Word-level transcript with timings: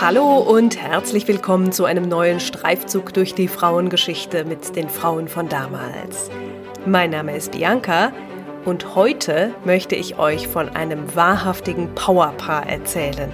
Hallo 0.00 0.36
und 0.36 0.76
herzlich 0.76 1.26
willkommen 1.26 1.72
zu 1.72 1.86
einem 1.86 2.10
neuen 2.10 2.40
Streifzug 2.40 3.14
durch 3.14 3.34
die 3.34 3.48
Frauengeschichte 3.48 4.44
mit 4.44 4.76
den 4.76 4.90
Frauen 4.90 5.28
von 5.28 5.48
damals. 5.48 6.30
Mein 6.84 7.08
Name 7.08 7.34
ist 7.34 7.52
Bianca 7.52 8.12
und 8.66 8.94
heute 8.94 9.54
möchte 9.64 9.94
ich 9.94 10.18
euch 10.18 10.46
von 10.46 10.68
einem 10.68 11.14
wahrhaftigen 11.14 11.94
Powerpaar 11.94 12.68
erzählen. 12.68 13.32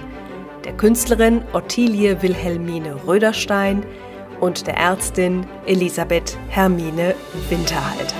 Der 0.63 0.71
Künstlerin 0.77 1.43
Ottilie 1.51 2.21
Wilhelmine 2.21 3.05
Röderstein 3.05 3.83
und 4.39 4.67
der 4.67 4.77
Ärztin 4.77 5.45
Elisabeth 5.65 6.37
Hermine 6.49 7.15
Winterhalter. 7.49 8.15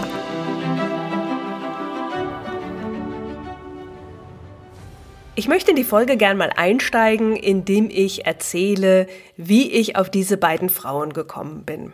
Ich 5.35 5.47
möchte 5.47 5.71
in 5.71 5.77
die 5.77 5.85
Folge 5.85 6.17
gern 6.17 6.35
mal 6.35 6.51
einsteigen, 6.53 7.37
indem 7.37 7.89
ich 7.89 8.25
erzähle, 8.25 9.07
wie 9.37 9.71
ich 9.71 9.95
auf 9.95 10.09
diese 10.09 10.35
beiden 10.35 10.67
Frauen 10.67 11.13
gekommen 11.13 11.63
bin. 11.63 11.93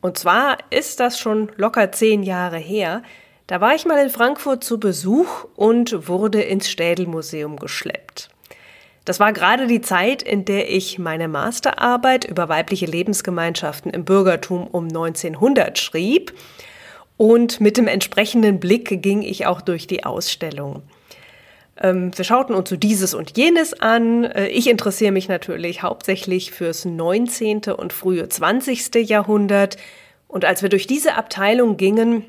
Und 0.00 0.18
zwar 0.18 0.58
ist 0.70 1.00
das 1.00 1.18
schon 1.18 1.50
locker 1.56 1.90
zehn 1.90 2.22
Jahre 2.22 2.58
her. 2.58 3.02
Da 3.48 3.60
war 3.60 3.74
ich 3.74 3.86
mal 3.86 4.00
in 4.00 4.10
Frankfurt 4.10 4.62
zu 4.62 4.78
Besuch 4.78 5.46
und 5.56 6.08
wurde 6.08 6.42
ins 6.42 6.70
Städelmuseum 6.70 7.56
geschleppt. 7.56 8.28
Das 9.06 9.20
war 9.20 9.32
gerade 9.32 9.68
die 9.68 9.80
Zeit, 9.80 10.20
in 10.20 10.44
der 10.44 10.68
ich 10.68 10.98
meine 10.98 11.28
Masterarbeit 11.28 12.24
über 12.24 12.48
weibliche 12.48 12.86
Lebensgemeinschaften 12.86 13.92
im 13.92 14.04
Bürgertum 14.04 14.66
um 14.66 14.88
1900 14.88 15.78
schrieb. 15.78 16.34
Und 17.16 17.60
mit 17.60 17.76
dem 17.76 17.86
entsprechenden 17.86 18.58
Blick 18.58 19.00
ging 19.02 19.22
ich 19.22 19.46
auch 19.46 19.60
durch 19.60 19.86
die 19.86 20.04
Ausstellung. 20.04 20.82
Ähm, 21.80 22.10
wir 22.16 22.24
schauten 22.24 22.56
uns 22.56 22.68
so 22.68 22.74
dieses 22.74 23.14
und 23.14 23.38
jenes 23.38 23.80
an. 23.80 24.24
Äh, 24.24 24.48
ich 24.48 24.68
interessiere 24.68 25.12
mich 25.12 25.28
natürlich 25.28 25.84
hauptsächlich 25.84 26.50
fürs 26.50 26.84
19. 26.84 27.60
und 27.76 27.92
frühe 27.92 28.28
20. 28.28 29.08
Jahrhundert. 29.08 29.76
Und 30.26 30.44
als 30.44 30.62
wir 30.62 30.68
durch 30.68 30.88
diese 30.88 31.14
Abteilung 31.14 31.76
gingen, 31.76 32.24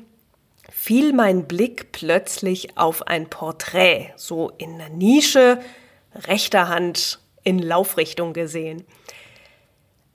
fiel 0.70 1.12
mein 1.12 1.48
Blick 1.48 1.90
plötzlich 1.90 2.78
auf 2.78 3.08
ein 3.08 3.28
Porträt, 3.28 4.12
so 4.14 4.52
in 4.58 4.78
der 4.78 4.90
Nische, 4.90 5.58
rechter 6.14 6.68
Hand 6.68 7.20
in 7.44 7.58
Laufrichtung 7.58 8.32
gesehen. 8.32 8.84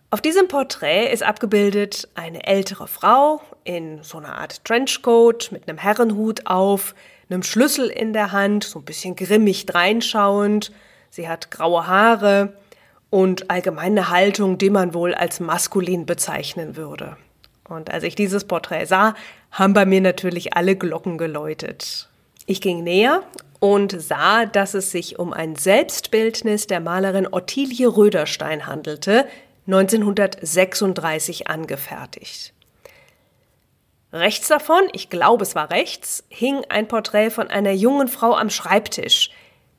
Auf 0.10 0.22
diesem 0.22 0.48
Porträt 0.48 1.12
ist 1.12 1.24
abgebildet 1.24 2.08
eine 2.14 2.46
ältere 2.46 2.88
Frau 2.88 3.42
in 3.64 4.04
so 4.04 4.20
einer 4.20 4.38
Art 4.38 4.64
Trenchcoat 4.64 5.52
mit 5.52 5.68
einem 5.68 5.80
Herrenhut 5.80 6.46
auf, 6.46 6.94
einem 7.30 7.42
Schlüssel 7.42 7.90
in 7.90 8.14
der 8.14 8.32
Hand, 8.32 8.64
so 8.64 8.80
ein 8.80 8.86
bisschen 8.86 9.16
grimmig 9.16 9.66
dreinschauend. 9.66 10.72
Sie 11.10 11.28
hat 11.28 11.50
graue 11.50 11.88
Haare 11.88 12.54
und 13.10 13.50
allgemeine 13.50 14.10
Haltung, 14.10 14.58
die 14.58 14.70
man 14.70 14.94
wohl 14.94 15.16
als 15.16 15.40
maskulin 15.40 16.06
bezeichnen 16.06 16.76
würde. 16.76 17.18
Und 17.68 17.92
als 17.92 18.04
ich 18.04 18.16
dieses 18.16 18.44
Porträt 18.44 18.86
sah, 18.86 19.16
haben 19.52 19.74
bei 19.74 19.86
mir 19.86 20.02
natürlich 20.02 20.56
alle 20.56 20.76
Glocken 20.76 21.18
geläutet. 21.18 22.10
Ich 22.46 22.62
ging 22.62 22.84
näher 22.84 23.24
und 23.64 23.96
sah, 23.98 24.46
dass 24.46 24.74
es 24.74 24.92
sich 24.92 25.20
um 25.20 25.32
ein 25.32 25.56
Selbstbildnis 25.56 26.68
der 26.68 26.82
Malerin 26.82 27.30
Ottilie 27.32 27.88
Röderstein 27.88 28.68
handelte, 28.68 29.26
1936 29.68 31.48
angefertigt. 31.48 32.54
Rechts 34.12 34.50
davon, 34.50 34.82
ich 34.92 35.10
glaube 35.10 35.44
es 35.44 35.56
war 35.56 35.72
rechts, 35.72 36.26
hing 36.28 36.66
ein 36.68 36.90
Porträt 36.90 37.30
von 37.30 37.48
einer 37.48 37.72
jungen 37.72 38.10
Frau 38.10 38.36
am 38.36 38.50
Schreibtisch, 38.50 39.30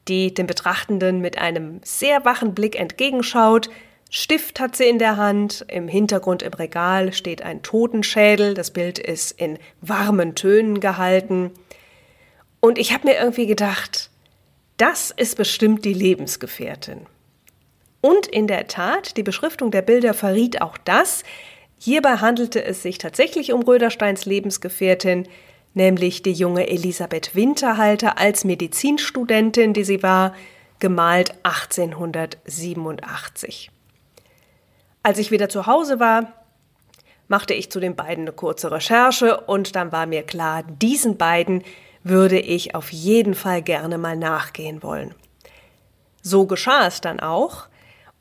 die 0.09 0.33
dem 0.33 0.47
Betrachtenden 0.47 1.21
mit 1.21 1.37
einem 1.37 1.83
sehr 1.85 2.25
wachen 2.25 2.55
Blick 2.55 2.81
entgegenschaut. 2.81 3.69
Stift 4.09 4.61
hat 4.61 4.77
sie 4.77 4.89
in 4.89 4.99
der 4.99 5.19
Hand, 5.19 5.63
im 5.69 5.89
Hintergrund 5.89 6.43
im 6.43 6.55
Regal 6.55 7.13
steht 7.13 7.43
ein 7.43 7.63
Totenschädel, 7.63 8.55
das 8.55 8.71
Bild 8.71 8.99
ist 8.99 9.39
in 9.39 9.59
warmen 9.83 10.35
Tönen 10.35 10.81
gehalten. 10.81 11.51
Und 12.65 12.79
ich 12.79 12.95
habe 12.95 13.09
mir 13.09 13.19
irgendwie 13.19 13.47
gedacht, 13.47 14.09
das 14.79 15.11
ist 15.11 15.37
bestimmt 15.37 15.85
die 15.85 15.93
Lebensgefährtin. 15.93 17.05
Und 18.01 18.27
in 18.27 18.47
der 18.47 18.69
Tat, 18.69 19.19
die 19.19 19.23
Beschriftung 19.23 19.71
der 19.71 19.83
Bilder 19.83 20.15
verriet 20.15 20.63
auch 20.63 20.79
das, 20.79 21.25
Hierbei 21.79 22.17
handelte 22.17 22.65
es 22.65 22.83
sich 22.83 22.97
tatsächlich 22.97 23.53
um 23.53 23.61
Rödersteins 23.61 24.25
Lebensgefährtin, 24.25 25.29
nämlich 25.75 26.23
die 26.23 26.33
junge 26.33 26.67
Elisabeth 26.67 27.35
Winterhalter 27.35 28.17
als 28.17 28.45
Medizinstudentin, 28.45 29.75
die 29.75 29.85
sie 29.85 30.03
war, 30.03 30.35
gemalt 30.79 31.35
1887. 31.43 33.71
Als 35.03 35.19
ich 35.19 35.31
wieder 35.31 35.51
zu 35.51 35.67
Hause 35.67 36.01
war, 36.01 36.33
machte 37.29 37.53
ich 37.53 37.71
zu 37.71 37.79
den 37.79 37.95
beiden 37.95 38.25
eine 38.25 38.33
kurze 38.33 38.71
Recherche 38.71 39.43
und 39.43 39.77
dann 39.77 39.93
war 39.93 40.07
mir 40.07 40.23
klar, 40.23 40.63
diesen 40.63 41.19
beiden 41.19 41.63
würde 42.05 42.39
ich 42.39 42.75
auf 42.75 42.93
jeden 42.93 43.35
Fall 43.35 43.63
gerne 43.63 43.99
mal 43.99 44.17
nachgehen 44.17 44.83
wollen. 44.83 45.15
So 46.23 46.47
geschah 46.47 46.87
es 46.87 47.01
dann 47.01 47.19
auch. 47.19 47.67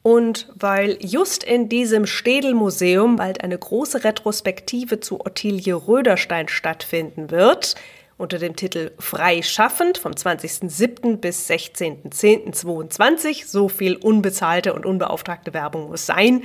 Und 0.01 0.49
weil 0.55 0.97
just 0.99 1.43
in 1.43 1.69
diesem 1.69 2.05
Städelmuseum 2.05 3.15
bald 3.17 3.41
eine 3.43 3.57
große 3.57 4.03
Retrospektive 4.03 4.99
zu 4.99 5.21
Ottilie 5.21 5.75
Röderstein 5.75 6.49
stattfinden 6.49 7.31
wird, 7.31 7.75
unter 8.17 8.37
dem 8.37 8.57
Titel 8.57 8.91
Frei 8.99 9.41
schaffend 9.41 9.97
vom 9.97 10.11
20.07. 10.11 11.17
bis 11.17 11.49
16.10.22, 11.49 13.45
so 13.45 13.69
viel 13.69 13.95
unbezahlte 13.95 14.73
und 14.73 14.85
unbeauftragte 14.85 15.53
Werbung 15.53 15.87
muss 15.89 16.05
sein, 16.05 16.43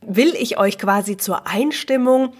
will 0.00 0.34
ich 0.38 0.56
euch 0.58 0.78
quasi 0.78 1.16
zur 1.16 1.48
Einstimmung 1.48 2.32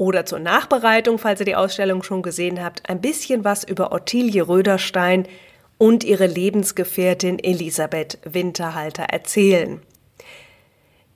oder 0.00 0.24
zur 0.24 0.38
Nachbereitung, 0.38 1.18
falls 1.18 1.40
ihr 1.40 1.44
die 1.46 1.56
Ausstellung 1.56 2.02
schon 2.02 2.22
gesehen 2.22 2.64
habt, 2.64 2.88
ein 2.88 3.02
bisschen 3.02 3.44
was 3.44 3.64
über 3.64 3.92
Ottilie 3.92 4.48
Röderstein 4.48 5.28
und 5.76 6.04
ihre 6.04 6.26
Lebensgefährtin 6.26 7.38
Elisabeth 7.38 8.16
Winterhalter 8.24 9.02
erzählen. 9.02 9.82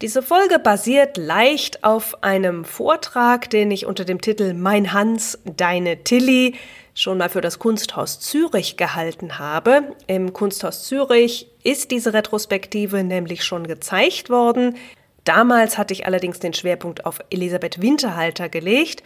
Diese 0.02 0.20
Folge 0.20 0.58
basiert 0.58 1.16
leicht 1.16 1.82
auf 1.82 2.22
einem 2.22 2.66
Vortrag, 2.66 3.48
den 3.48 3.70
ich 3.70 3.86
unter 3.86 4.04
dem 4.04 4.20
Titel 4.20 4.52
Mein 4.52 4.92
Hans, 4.92 5.38
deine 5.46 6.04
Tilly 6.04 6.54
schon 6.92 7.16
mal 7.16 7.30
für 7.30 7.40
das 7.40 7.58
Kunsthaus 7.58 8.20
Zürich 8.20 8.76
gehalten 8.76 9.38
habe. 9.38 9.94
Im 10.08 10.34
Kunsthaus 10.34 10.84
Zürich 10.84 11.48
ist 11.62 11.90
diese 11.90 12.12
Retrospektive 12.12 13.02
nämlich 13.02 13.44
schon 13.44 13.66
gezeigt 13.66 14.28
worden. 14.28 14.76
Damals 15.24 15.78
hatte 15.78 15.94
ich 15.94 16.06
allerdings 16.06 16.38
den 16.38 16.54
Schwerpunkt 16.54 17.06
auf 17.06 17.18
Elisabeth 17.30 17.80
Winterhalter 17.80 18.48
gelegt 18.48 19.02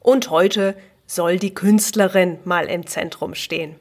und 0.00 0.30
heute 0.30 0.76
soll 1.06 1.38
die 1.38 1.54
Künstlerin 1.54 2.38
mal 2.44 2.66
im 2.66 2.86
Zentrum 2.86 3.34
stehen. 3.34 3.76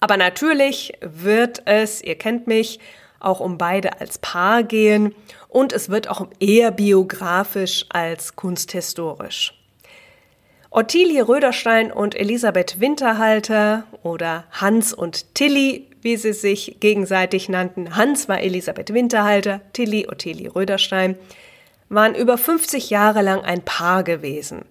Aber 0.00 0.16
natürlich 0.16 0.92
wird 1.00 1.62
es, 1.64 2.02
ihr 2.02 2.16
kennt 2.16 2.46
mich, 2.46 2.80
auch 3.20 3.40
um 3.40 3.56
beide 3.56 4.00
als 4.00 4.18
Paar 4.18 4.64
gehen 4.64 5.14
und 5.48 5.72
es 5.72 5.90
wird 5.90 6.08
auch 6.08 6.26
eher 6.40 6.72
biografisch 6.72 7.86
als 7.88 8.34
kunsthistorisch. 8.34 9.54
Ottilie 10.70 11.28
Röderstein 11.28 11.92
und 11.92 12.14
Elisabeth 12.14 12.80
Winterhalter 12.80 13.84
oder 14.02 14.44
Hans 14.50 14.92
und 14.92 15.34
Tilly, 15.34 15.86
wie 16.02 16.16
sie 16.16 16.32
sich 16.32 16.76
gegenseitig 16.80 17.48
nannten. 17.48 17.96
Hans 17.96 18.28
war 18.28 18.40
Elisabeth 18.40 18.92
Winterhalter, 18.92 19.60
Tilly 19.72 20.06
Ottilie 20.08 20.54
Röderstein, 20.54 21.16
waren 21.88 22.14
über 22.14 22.36
50 22.36 22.90
Jahre 22.90 23.22
lang 23.22 23.40
ein 23.40 23.62
Paar 23.62 24.02
gewesen. 24.02 24.64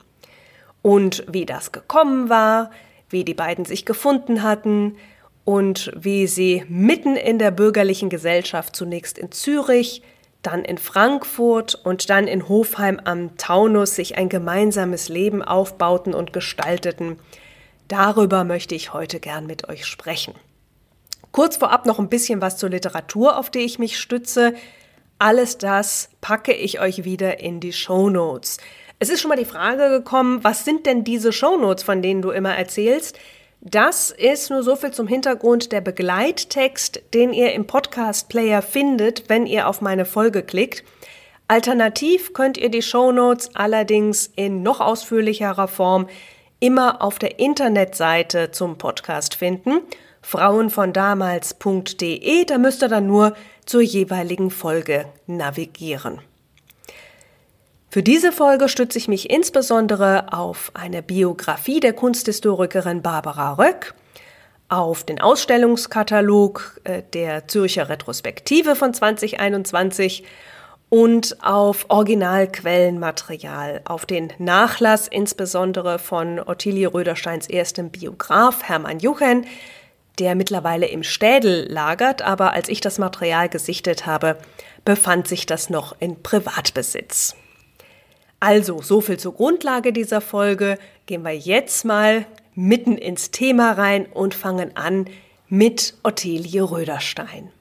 Und 0.82 1.24
wie 1.32 1.46
das 1.46 1.72
gekommen 1.72 2.30
war, 2.30 2.72
wie 3.10 3.24
die 3.24 3.34
beiden 3.34 3.66
sich 3.66 3.86
gefunden 3.86 4.44
hatten, 4.44 4.98
und 5.44 5.92
wie 5.96 6.28
sie 6.28 6.64
mitten 6.70 7.16
in 7.16 7.40
der 7.40 7.52
bürgerlichen 7.52 8.10
Gesellschaft 8.10 8.76
zunächst 8.76 9.18
in 9.18 9.32
Zürich, 9.32 10.02
dann 10.42 10.64
in 10.64 10.78
Frankfurt 10.78 11.76
und 11.76 12.10
dann 12.10 12.28
in 12.28 12.48
Hofheim 12.48 13.00
am 13.04 13.38
Taunus 13.38 13.96
sich 13.96 14.18
ein 14.18 14.30
gemeinsames 14.30 15.10
Leben 15.10 15.44
aufbauten 15.44 16.14
und 16.14 16.34
gestalteten. 16.34 17.20
Darüber 17.88 18.44
möchte 18.44 18.76
ich 18.76 18.94
heute 18.94 19.20
gern 19.20 19.46
mit 19.46 19.70
euch 19.70 19.86
sprechen. 19.86 20.34
Kurz 21.32 21.58
vorab 21.58 21.86
noch 21.86 22.00
ein 22.00 22.10
bisschen 22.10 22.42
was 22.42 22.58
zur 22.58 22.70
Literatur, 22.70 23.38
auf 23.38 23.50
die 23.50 23.60
ich 23.60 23.80
mich 23.80 24.00
stütze. 24.00 24.54
Alles 25.20 25.58
das 25.58 26.10
packe 26.20 26.54
ich 26.54 26.80
euch 26.80 27.04
wieder 27.04 27.40
in 27.40 27.60
die 27.60 27.74
Show 27.74 28.10
Notes. 28.10 28.58
Es 29.00 29.10
ist 29.10 29.22
schon 29.22 29.30
mal 29.30 29.38
die 29.38 29.46
Frage 29.46 29.90
gekommen, 29.90 30.44
was 30.44 30.66
sind 30.66 30.86
denn 30.86 31.04
diese 31.04 31.32
Show 31.32 31.58
Notes, 31.58 31.84
von 31.84 32.02
denen 32.02 32.22
du 32.22 32.32
immer 32.32 32.56
erzählst? 32.56 33.18
Das 33.62 34.10
ist 34.10 34.50
nur 34.50 34.64
so 34.64 34.76
viel 34.76 34.92
zum 34.92 35.08
Hintergrund 35.08 35.72
der 35.72 35.82
Begleittext, 35.82 37.02
den 37.14 37.32
ihr 37.32 37.54
im 37.54 37.68
Podcast-Player 37.68 38.62
findet, 38.62 39.30
wenn 39.30 39.46
ihr 39.46 39.68
auf 39.68 39.82
meine 39.82 40.06
Folge 40.06 40.42
klickt. 40.42 40.84
Alternativ 41.48 42.34
könnt 42.34 42.58
ihr 42.58 42.70
die 42.70 42.82
Shownotes 42.82 43.56
allerdings 43.56 44.32
in 44.36 44.64
noch 44.64 44.80
ausführlicherer 44.80 45.68
Form 45.68 46.08
immer 46.60 47.02
auf 47.02 47.20
der 47.20 47.40
Internetseite 47.40 48.52
zum 48.52 48.78
Podcast 48.78 49.36
finden, 49.36 49.82
frauenvondamals.de, 50.22 52.46
da 52.46 52.58
müsst 52.58 52.82
ihr 52.84 52.90
dann 52.90 53.08
nur 53.08 53.34
zur 53.66 53.82
jeweiligen 53.82 54.52
Folge 54.52 55.06
navigieren. 55.28 56.20
Für 57.90 58.04
diese 58.04 58.32
Folge 58.32 58.70
stütze 58.70 58.98
ich 58.98 59.10
mich 59.10 59.30
insbesondere 59.30 60.32
auf 60.32 60.72
eine 60.74 61.04
Biografie 61.04 61.82
der 61.82 61.92
Kunsthistorikerin 61.92 63.02
Barbara 63.02 63.56
Röck, 63.56 63.94
auf 64.70 65.04
den 65.04 65.20
Ausstellungskatalog 65.20 66.80
äh, 66.86 67.04
der 67.14 67.50
Zürcher 67.50 67.90
Retrospektive 67.90 68.78
von 68.78 68.94
2021 68.94 70.24
und 70.88 71.44
auf 71.44 71.88
Originalquellenmaterial, 71.90 73.82
auf 73.84 74.06
den 74.06 74.32
Nachlass 74.38 75.10
insbesondere 75.10 76.00
von 76.00 76.40
Ottilie 76.40 76.94
Rödersteins 76.94 77.48
erstem 77.48 77.90
Biograf 77.90 78.64
Hermann 78.64 79.00
Juchen, 79.00 79.46
der 80.20 80.36
mittlerweile 80.36 80.88
im 80.88 81.04
Städel 81.04 81.72
lagert, 81.72 82.22
aber 82.22 82.54
als 82.54 82.70
ich 82.70 82.82
das 82.82 83.00
Material 83.00 83.50
gesichtet 83.50 84.06
habe, 84.06 84.38
befand 84.86 85.28
sich 85.28 85.46
das 85.46 85.70
noch 85.70 85.96
in 86.00 86.22
Privatbesitz. 86.22 87.36
Also, 88.40 88.82
so 88.82 89.02
viel 89.02 89.18
zur 89.18 89.34
Grundlage 89.34 89.94
dieser 89.94 90.20
Folge. 90.20 90.78
Gehen 91.06 91.24
wir 91.24 91.36
jetzt 91.36 91.86
mal 91.86 92.26
mitten 92.56 92.98
ins 92.98 93.32
Thema 93.32 93.74
rein 93.74 94.08
und 94.08 94.34
fangen 94.34 94.76
an 94.76 95.06
mit 95.48 95.94
Ottilie 96.04 96.64
Röderstein. 96.64 97.52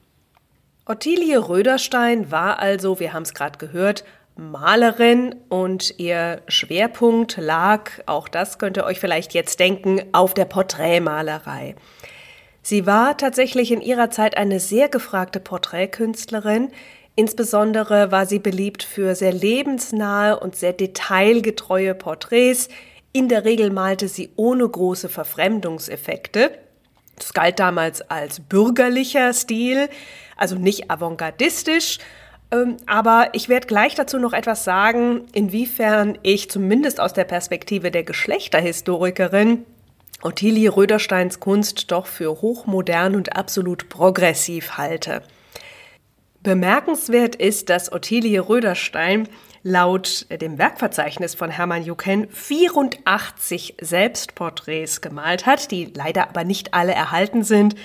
Ottilie 0.85 1.37
Röderstein 1.37 2.31
war 2.31 2.59
also, 2.59 2.99
wir 2.99 3.13
haben 3.13 3.23
es 3.23 3.33
gerade 3.33 3.59
gehört, 3.59 4.03
Malerin 4.35 5.35
und 5.49 5.99
ihr 5.99 6.41
Schwerpunkt 6.47 7.37
lag, 7.37 7.91
auch 8.05 8.27
das 8.27 8.57
könnt 8.57 8.77
ihr 8.77 8.85
euch 8.85 8.99
vielleicht 8.99 9.33
jetzt 9.33 9.59
denken, 9.59 10.01
auf 10.13 10.33
der 10.33 10.45
Porträtmalerei. 10.45 11.75
Sie 12.61 12.85
war 12.85 13.17
tatsächlich 13.17 13.71
in 13.71 13.81
ihrer 13.81 14.11
Zeit 14.11 14.37
eine 14.37 14.59
sehr 14.59 14.89
gefragte 14.89 15.39
Porträtkünstlerin, 15.39 16.69
Insbesondere 17.15 18.11
war 18.11 18.25
sie 18.25 18.39
beliebt 18.39 18.83
für 18.83 19.15
sehr 19.15 19.33
lebensnahe 19.33 20.39
und 20.39 20.55
sehr 20.55 20.73
detailgetreue 20.73 21.93
Porträts. 21.93 22.69
In 23.11 23.27
der 23.27 23.43
Regel 23.43 23.69
malte 23.69 24.07
sie 24.07 24.29
ohne 24.37 24.67
große 24.67 25.09
Verfremdungseffekte. 25.09 26.57
Das 27.17 27.33
galt 27.33 27.59
damals 27.59 28.01
als 28.09 28.39
bürgerlicher 28.39 29.33
Stil, 29.33 29.89
also 30.37 30.55
nicht 30.55 30.89
avantgardistisch. 30.89 31.99
Ähm, 32.49 32.77
aber 32.87 33.29
ich 33.33 33.49
werde 33.49 33.67
gleich 33.67 33.93
dazu 33.93 34.17
noch 34.17 34.33
etwas 34.33 34.63
sagen, 34.63 35.25
inwiefern 35.33 36.17
ich 36.23 36.49
zumindest 36.49 37.01
aus 37.01 37.13
der 37.13 37.25
Perspektive 37.25 37.91
der 37.91 38.03
Geschlechterhistorikerin 38.03 39.65
Ottilie 40.21 40.69
Rödersteins 40.69 41.39
Kunst 41.39 41.91
doch 41.91 42.05
für 42.05 42.41
hochmodern 42.41 43.15
und 43.15 43.35
absolut 43.35 43.89
progressiv 43.89 44.77
halte. 44.77 45.23
Bemerkenswert 46.43 47.35
ist, 47.35 47.69
dass 47.69 47.91
Ottilie 47.91 48.39
Röderstein 48.39 49.27
laut 49.63 50.25
dem 50.29 50.57
Werkverzeichnis 50.57 51.35
von 51.35 51.49
Hermann 51.49 51.83
Jucken 51.83 52.27
84 52.29 53.77
Selbstporträts 53.79 55.01
gemalt 55.01 55.45
hat, 55.45 55.71
die 55.71 55.91
leider 55.93 56.29
aber 56.29 56.43
nicht 56.43 56.73
alle 56.73 56.93
erhalten 56.93 57.43
sind, 57.43 57.75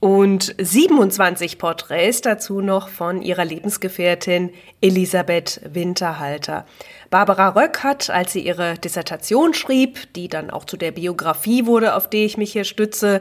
und 0.00 0.54
27 0.58 1.58
Porträts 1.58 2.20
dazu 2.20 2.60
noch 2.60 2.88
von 2.88 3.20
ihrer 3.20 3.44
Lebensgefährtin 3.44 4.50
Elisabeth 4.80 5.60
Winterhalter. 5.68 6.66
Barbara 7.10 7.48
Röck 7.48 7.82
hat, 7.82 8.08
als 8.08 8.32
sie 8.32 8.46
ihre 8.46 8.74
Dissertation 8.74 9.54
schrieb, 9.54 10.12
die 10.14 10.28
dann 10.28 10.50
auch 10.50 10.64
zu 10.64 10.76
der 10.76 10.92
Biografie 10.92 11.66
wurde, 11.66 11.96
auf 11.96 12.08
die 12.08 12.24
ich 12.24 12.36
mich 12.36 12.52
hier 12.52 12.64
stütze, 12.64 13.20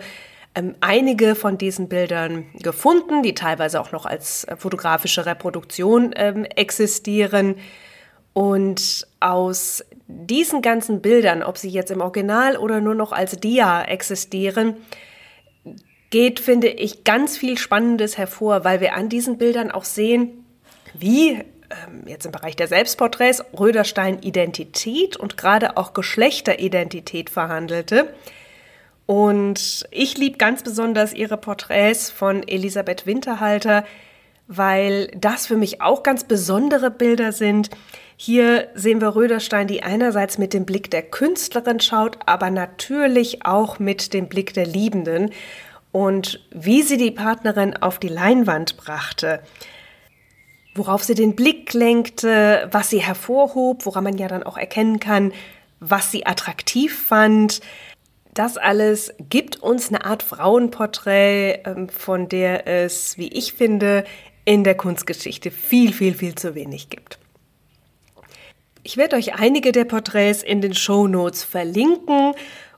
ähm, 0.54 0.76
einige 0.80 1.34
von 1.34 1.58
diesen 1.58 1.90
Bildern 1.90 2.46
gefunden, 2.60 3.24
die 3.24 3.34
teilweise 3.34 3.82
auch 3.82 3.92
noch 3.92 4.06
als 4.06 4.44
äh, 4.44 4.56
fotografische 4.56 5.26
Reproduktion 5.26 6.14
ähm, 6.16 6.46
existieren. 6.46 7.56
Und 8.34 9.08
aus 9.20 9.84
diesen 10.08 10.62
ganzen 10.62 11.02
Bildern, 11.02 11.42
ob 11.42 11.58
sie 11.58 11.70
jetzt 11.70 11.90
im 11.90 12.02
Original 12.02 12.56
oder 12.56 12.82
nur 12.82 12.94
noch 12.94 13.12
als 13.12 13.40
Dia 13.40 13.84
existieren, 13.84 14.76
geht, 16.10 16.40
finde 16.40 16.68
ich, 16.68 17.04
ganz 17.04 17.38
viel 17.38 17.58
Spannendes 17.58 18.18
hervor, 18.18 18.64
weil 18.64 18.82
wir 18.82 18.96
an 18.96 19.10
diesen 19.10 19.38
Bildern 19.38 19.72
auch 19.72 19.84
sehen, 19.84 20.46
wie 20.94 21.44
ähm, 21.70 22.04
jetzt 22.06 22.26
im 22.26 22.32
Bereich 22.32 22.56
der 22.56 22.68
Selbstporträts 22.68 23.44
Röderstein 23.58 24.20
Identität 24.22 25.18
und 25.18 25.38
gerade 25.38 25.76
auch 25.78 25.94
Geschlechteridentität 25.94 27.30
verhandelte. 27.30 28.14
Und 29.06 29.86
ich 29.92 30.18
liebe 30.18 30.38
ganz 30.38 30.64
besonders 30.64 31.14
ihre 31.14 31.38
Porträts 31.38 32.10
von 32.10 32.46
Elisabeth 32.48 33.06
Winterhalter, 33.06 33.86
weil 34.48 35.08
das 35.08 35.48
für 35.48 35.58
mich 35.58 35.82
auch 35.82 36.04
ganz 36.04 36.24
besondere 36.24 36.92
Bilder 36.92 37.32
sind. 37.32 37.70
Hier 38.16 38.70
sehen 38.74 39.02
wir 39.02 39.16
Röderstein, 39.16 39.68
die 39.68 39.84
einerseits 39.84 40.38
mit 40.38 40.54
dem 40.54 40.66
Blick 40.66 40.90
der 40.90 41.04
Künstlerin 41.04 41.80
schaut, 41.80 42.18
aber 42.26 42.50
natürlich 42.50 43.46
auch 43.46 43.80
mit 43.80 44.14
dem 44.14 44.28
Blick 44.28 44.54
der 44.54 44.66
Liebenden. 44.66 45.32
Und 45.92 46.40
wie 46.52 46.82
sie 46.84 46.98
die 46.98 47.12
Partnerin 47.12 47.76
auf 47.76 48.00
die 48.00 48.08
Leinwand 48.08 48.78
brachte, 48.78 49.42
worauf 50.76 51.04
sie 51.04 51.16
den 51.16 51.36
Blick 51.36 51.74
lenkte, 51.74 52.68
was 52.72 52.90
sie 52.90 53.00
hervorhob, 53.00 53.86
woran 53.86 54.04
man 54.04 54.18
ja 54.18 54.28
dann 54.28 54.44
auch 54.44 54.58
erkennen 54.58 55.00
kann, 55.00 55.34
was 55.80 56.12
sie 56.12 56.26
attraktiv 56.26 56.98
fand, 57.08 57.62
das 58.38 58.58
alles 58.58 59.14
gibt 59.30 59.58
uns 59.58 59.90
eine 59.90 60.06
Art 60.06 60.22
Frauenporträt, 60.22 61.64
ähm, 61.66 61.90
von 61.90 62.30
der 62.30 62.68
es, 62.68 63.18
wie 63.18 63.30
ich 63.30 63.54
finde, 63.54 64.04
in 64.46 64.64
der 64.64 64.76
Kunstgeschichte 64.76 65.50
viel, 65.50 65.92
viel, 65.92 66.14
viel 66.14 66.36
zu 66.36 66.54
wenig 66.54 66.90
gibt. 66.90 67.18
Ich 68.84 68.96
werde 68.96 69.16
euch 69.16 69.34
einige 69.34 69.72
der 69.72 69.86
Porträts 69.86 70.44
in 70.44 70.62
den 70.62 70.74
Show 70.74 71.08
Notes 71.08 71.44
verlinken 71.44 72.34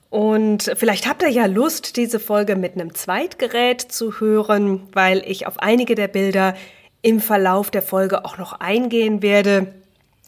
und 0.10 0.72
vielleicht 0.76 1.08
habt 1.08 1.22
ihr 1.22 1.30
ja 1.30 1.46
Lust, 1.46 1.96
diese 1.96 2.20
Folge 2.20 2.56
mit 2.56 2.74
einem 2.74 2.96
Zweitgerät 2.96 3.82
zu 3.82 4.20
hören, 4.20 4.88
weil 4.92 5.24
ich 5.26 5.46
auf 5.46 5.60
einige 5.60 5.96
der 5.96 6.08
Bilder 6.08 6.56
im 7.02 7.20
Verlauf 7.20 7.70
der 7.70 7.84
Folge 7.84 8.26
auch 8.26 8.38
noch 8.38 8.54
eingehen 8.54 9.22
werde. 9.22 9.74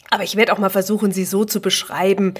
Aber 0.09 0.23
ich 0.23 0.35
werde 0.35 0.53
auch 0.53 0.59
mal 0.59 0.69
versuchen, 0.69 1.11
sie 1.11 1.25
so 1.25 1.45
zu 1.45 1.61
beschreiben, 1.61 2.35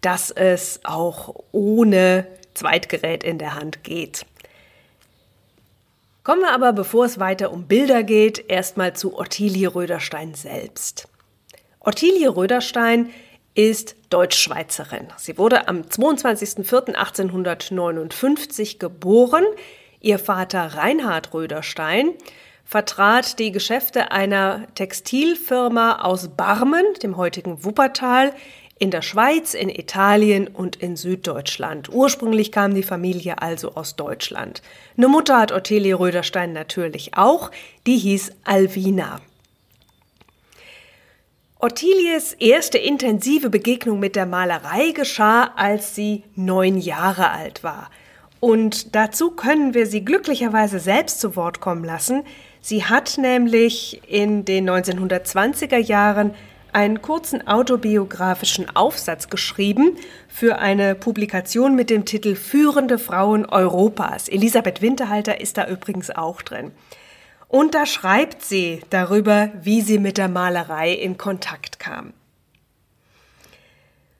dass 0.00 0.30
es 0.30 0.80
auch 0.84 1.34
ohne 1.52 2.26
Zweitgerät 2.54 3.24
in 3.24 3.38
der 3.38 3.54
Hand 3.54 3.84
geht. 3.84 4.24
Kommen 6.24 6.40
wir 6.40 6.52
aber, 6.52 6.72
bevor 6.72 7.04
es 7.04 7.20
weiter 7.20 7.52
um 7.52 7.68
Bilder 7.68 8.02
geht, 8.02 8.48
erstmal 8.48 8.96
zu 8.96 9.18
Ottilie 9.18 9.74
Röderstein 9.74 10.34
selbst. 10.34 11.08
Ottilie 11.80 12.34
Röderstein 12.34 13.10
ist 13.56 13.96
Deutschschweizerin. 14.10 15.08
Sie 15.16 15.36
wurde 15.38 15.66
am 15.66 15.80
22.04.1859 15.80 18.78
geboren. 18.78 19.42
Ihr 20.00 20.20
Vater 20.20 20.74
Reinhard 20.74 21.34
Röderstein 21.34 22.12
vertrat 22.64 23.38
die 23.38 23.52
Geschäfte 23.52 24.12
einer 24.12 24.66
Textilfirma 24.74 26.02
aus 26.02 26.28
Barmen, 26.28 26.84
dem 27.02 27.16
heutigen 27.16 27.64
Wuppertal, 27.64 28.34
in 28.78 28.90
der 28.90 29.00
Schweiz, 29.00 29.54
in 29.54 29.70
Italien 29.70 30.48
und 30.48 30.76
in 30.76 30.96
Süddeutschland. 30.96 31.88
Ursprünglich 31.88 32.52
kam 32.52 32.74
die 32.74 32.82
Familie 32.82 33.40
also 33.40 33.74
aus 33.74 33.96
Deutschland. 33.96 34.60
Eine 34.98 35.08
Mutter 35.08 35.38
hat 35.38 35.50
Ottilie 35.50 35.98
Röderstein 35.98 36.52
natürlich 36.52 37.16
auch, 37.16 37.50
die 37.86 37.96
hieß 37.96 38.32
Alvina. 38.44 39.22
Ottilies 41.58 42.34
erste 42.34 42.76
intensive 42.76 43.48
Begegnung 43.48 43.98
mit 43.98 44.14
der 44.14 44.26
Malerei 44.26 44.90
geschah, 44.90 45.52
als 45.56 45.94
sie 45.94 46.22
neun 46.34 46.76
Jahre 46.76 47.30
alt 47.30 47.64
war. 47.64 47.90
Und 48.40 48.94
dazu 48.94 49.30
können 49.30 49.72
wir 49.72 49.86
sie 49.86 50.04
glücklicherweise 50.04 50.78
selbst 50.78 51.18
zu 51.18 51.34
Wort 51.34 51.60
kommen 51.60 51.82
lassen. 51.82 52.24
Sie 52.60 52.84
hat 52.84 53.16
nämlich 53.16 54.02
in 54.06 54.44
den 54.44 54.68
1920er 54.68 55.78
Jahren 55.78 56.34
einen 56.74 57.00
kurzen 57.00 57.48
autobiografischen 57.48 58.76
Aufsatz 58.76 59.30
geschrieben 59.30 59.96
für 60.28 60.58
eine 60.58 60.94
Publikation 60.94 61.74
mit 61.74 61.88
dem 61.88 62.04
Titel 62.04 62.34
Führende 62.34 62.98
Frauen 62.98 63.46
Europas. 63.46 64.28
Elisabeth 64.28 64.82
Winterhalter 64.82 65.40
ist 65.40 65.56
da 65.56 65.66
übrigens 65.66 66.10
auch 66.10 66.42
drin. 66.42 66.72
Und 67.48 67.74
da 67.74 67.86
schreibt 67.86 68.42
sie 68.42 68.80
darüber, 68.90 69.50
wie 69.60 69.80
sie 69.80 69.98
mit 69.98 70.18
der 70.18 70.28
Malerei 70.28 70.92
in 70.92 71.16
Kontakt 71.16 71.78
kam. 71.78 72.12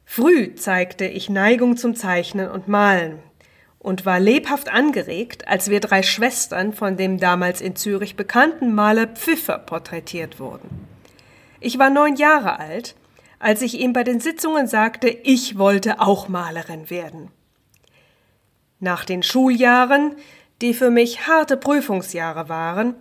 Früh 0.04 0.54
zeigte 0.54 1.04
ich 1.06 1.28
Neigung 1.28 1.76
zum 1.76 1.94
Zeichnen 1.94 2.48
und 2.48 2.68
Malen 2.68 3.18
und 3.78 4.06
war 4.06 4.18
lebhaft 4.18 4.68
angeregt, 4.68 5.46
als 5.46 5.68
wir 5.68 5.80
drei 5.80 6.02
Schwestern 6.02 6.72
von 6.72 6.96
dem 6.96 7.18
damals 7.18 7.60
in 7.60 7.76
Zürich 7.76 8.16
bekannten 8.16 8.74
Maler 8.74 9.08
Pfiffer 9.08 9.58
porträtiert 9.58 10.40
wurden. 10.40 10.86
Ich 11.60 11.78
war 11.78 11.90
neun 11.90 12.16
Jahre 12.16 12.58
alt, 12.58 12.94
als 13.38 13.62
ich 13.62 13.78
ihm 13.78 13.92
bei 13.92 14.04
den 14.04 14.20
Sitzungen 14.20 14.66
sagte, 14.66 15.08
ich 15.08 15.58
wollte 15.58 16.00
auch 16.00 16.28
Malerin 16.28 16.90
werden. 16.90 17.30
Nach 18.80 19.04
den 19.04 19.22
Schuljahren, 19.22 20.16
die 20.62 20.74
für 20.74 20.90
mich 20.90 21.26
harte 21.26 21.56
Prüfungsjahre 21.56 22.48
waren, 22.48 22.94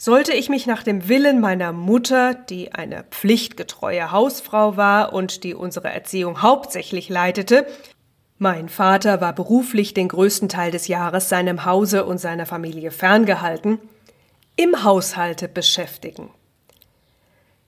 sollte 0.00 0.32
ich 0.32 0.48
mich 0.48 0.66
nach 0.66 0.82
dem 0.82 1.08
Willen 1.10 1.40
meiner 1.40 1.72
Mutter, 1.72 2.32
die 2.32 2.72
eine 2.72 3.04
pflichtgetreue 3.10 4.10
Hausfrau 4.10 4.78
war 4.78 5.12
und 5.12 5.44
die 5.44 5.54
unsere 5.54 5.90
Erziehung 5.90 6.40
hauptsächlich 6.40 7.10
leitete, 7.10 7.66
mein 8.38 8.70
Vater 8.70 9.20
war 9.20 9.34
beruflich 9.34 9.92
den 9.92 10.08
größten 10.08 10.48
Teil 10.48 10.70
des 10.70 10.88
Jahres 10.88 11.28
seinem 11.28 11.66
Hause 11.66 12.06
und 12.06 12.16
seiner 12.16 12.46
Familie 12.46 12.92
ferngehalten, 12.92 13.78
im 14.56 14.84
Haushalte 14.84 15.48
beschäftigen. 15.48 16.30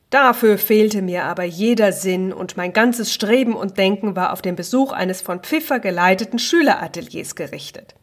Dafür 0.09 0.57
fehlte 0.57 1.03
mir 1.03 1.25
aber 1.25 1.45
jeder 1.45 1.93
Sinn 1.93 2.33
und 2.33 2.57
mein 2.57 2.73
ganzes 2.73 3.13
Streben 3.13 3.53
und 3.55 3.77
Denken 3.77 4.17
war 4.17 4.33
auf 4.33 4.41
den 4.41 4.57
Besuch 4.57 4.93
eines 4.93 5.21
von 5.21 5.41
Pfiffer 5.41 5.81
geleiteten 5.81 6.39
Schülerateliers 6.39 7.35
gerichtet. 7.35 7.95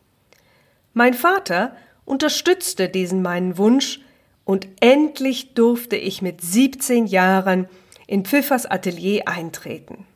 Mein 0.93 1.15
Vater 1.15 1.75
unterstützte 2.05 2.89
diesen 2.89 3.23
meinen 3.23 3.57
Wunsch 3.57 4.01
und 4.49 4.67
endlich 4.79 5.53
durfte 5.53 5.95
ich 5.95 6.23
mit 6.23 6.41
17 6.41 7.05
Jahren 7.05 7.67
in 8.07 8.25
Pfiffers 8.25 8.65
Atelier 8.65 9.27
eintreten. 9.27 10.07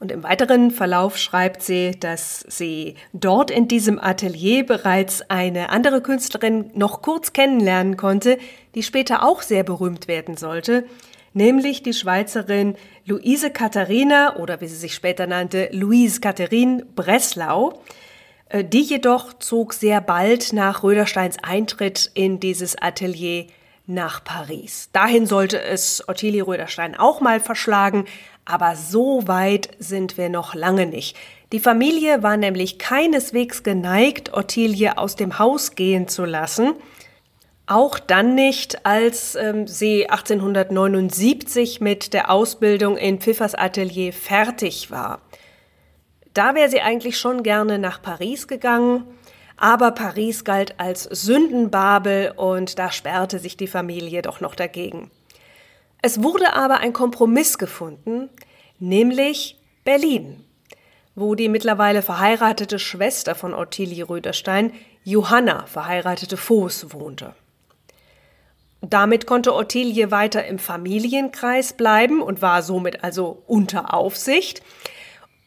Und 0.00 0.10
im 0.10 0.22
weiteren 0.22 0.70
Verlauf 0.70 1.18
schreibt 1.18 1.60
sie, 1.60 1.90
dass 1.90 2.40
sie 2.48 2.94
dort 3.12 3.50
in 3.50 3.68
diesem 3.68 4.00
Atelier 4.00 4.64
bereits 4.64 5.20
eine 5.28 5.68
andere 5.68 6.00
Künstlerin 6.00 6.70
noch 6.72 7.02
kurz 7.02 7.34
kennenlernen 7.34 7.98
konnte, 7.98 8.38
die 8.74 8.82
später 8.82 9.22
auch 9.22 9.42
sehr 9.42 9.62
berühmt 9.62 10.08
werden 10.08 10.38
sollte, 10.38 10.86
nämlich 11.34 11.82
die 11.82 11.92
Schweizerin 11.92 12.76
Luise 13.04 13.50
Katharina 13.50 14.36
oder 14.36 14.62
wie 14.62 14.68
sie 14.68 14.76
sich 14.76 14.94
später 14.94 15.26
nannte, 15.26 15.68
Louise 15.72 16.18
Catherine 16.22 16.86
Breslau, 16.96 17.78
die 18.52 18.82
jedoch 18.82 19.32
zog 19.38 19.72
sehr 19.72 20.00
bald 20.00 20.52
nach 20.52 20.82
Rödersteins 20.82 21.36
Eintritt 21.42 22.10
in 22.14 22.40
dieses 22.40 22.76
Atelier 22.76 23.46
nach 23.86 24.22
Paris. 24.22 24.90
Dahin 24.92 25.26
sollte 25.26 25.60
es 25.60 26.06
Ottilie 26.08 26.46
Röderstein 26.46 26.94
auch 26.94 27.20
mal 27.20 27.40
verschlagen, 27.40 28.04
aber 28.44 28.76
so 28.76 29.26
weit 29.26 29.70
sind 29.78 30.16
wir 30.16 30.28
noch 30.28 30.54
lange 30.54 30.86
nicht. 30.86 31.16
Die 31.52 31.60
Familie 31.60 32.22
war 32.22 32.36
nämlich 32.36 32.78
keineswegs 32.78 33.62
geneigt, 33.62 34.32
Ottilie 34.32 34.96
aus 34.98 35.16
dem 35.16 35.38
Haus 35.38 35.74
gehen 35.74 36.08
zu 36.08 36.24
lassen. 36.24 36.74
Auch 37.66 37.98
dann 37.98 38.34
nicht, 38.34 38.84
als 38.84 39.34
ähm, 39.34 39.66
sie 39.66 40.08
1879 40.08 41.80
mit 41.80 42.12
der 42.12 42.30
Ausbildung 42.30 42.96
in 42.96 43.20
Pfiffers 43.20 43.54
Atelier 43.54 44.12
fertig 44.12 44.90
war. 44.90 45.20
Da 46.34 46.54
wäre 46.54 46.70
sie 46.70 46.80
eigentlich 46.80 47.18
schon 47.18 47.42
gerne 47.42 47.78
nach 47.78 48.00
Paris 48.00 48.48
gegangen, 48.48 49.04
aber 49.56 49.90
Paris 49.92 50.44
galt 50.44 50.80
als 50.80 51.04
Sündenbabel 51.04 52.32
und 52.36 52.78
da 52.78 52.90
sperrte 52.90 53.38
sich 53.38 53.56
die 53.56 53.66
Familie 53.66 54.22
doch 54.22 54.40
noch 54.40 54.54
dagegen. 54.54 55.10
Es 56.00 56.22
wurde 56.22 56.54
aber 56.54 56.78
ein 56.78 56.92
Kompromiss 56.92 57.58
gefunden, 57.58 58.28
nämlich 58.78 59.58
Berlin, 59.84 60.42
wo 61.14 61.34
die 61.34 61.48
mittlerweile 61.48 62.02
verheiratete 62.02 62.78
Schwester 62.78 63.34
von 63.34 63.54
Ottilie 63.54 64.08
Röderstein, 64.08 64.72
Johanna, 65.04 65.66
verheiratete 65.66 66.36
Voß, 66.36 66.92
wohnte. 66.92 67.34
Damit 68.80 69.26
konnte 69.26 69.54
Ottilie 69.54 70.10
weiter 70.10 70.44
im 70.44 70.58
Familienkreis 70.58 71.74
bleiben 71.74 72.20
und 72.20 72.42
war 72.42 72.62
somit 72.62 73.04
also 73.04 73.42
unter 73.46 73.94
Aufsicht. 73.94 74.60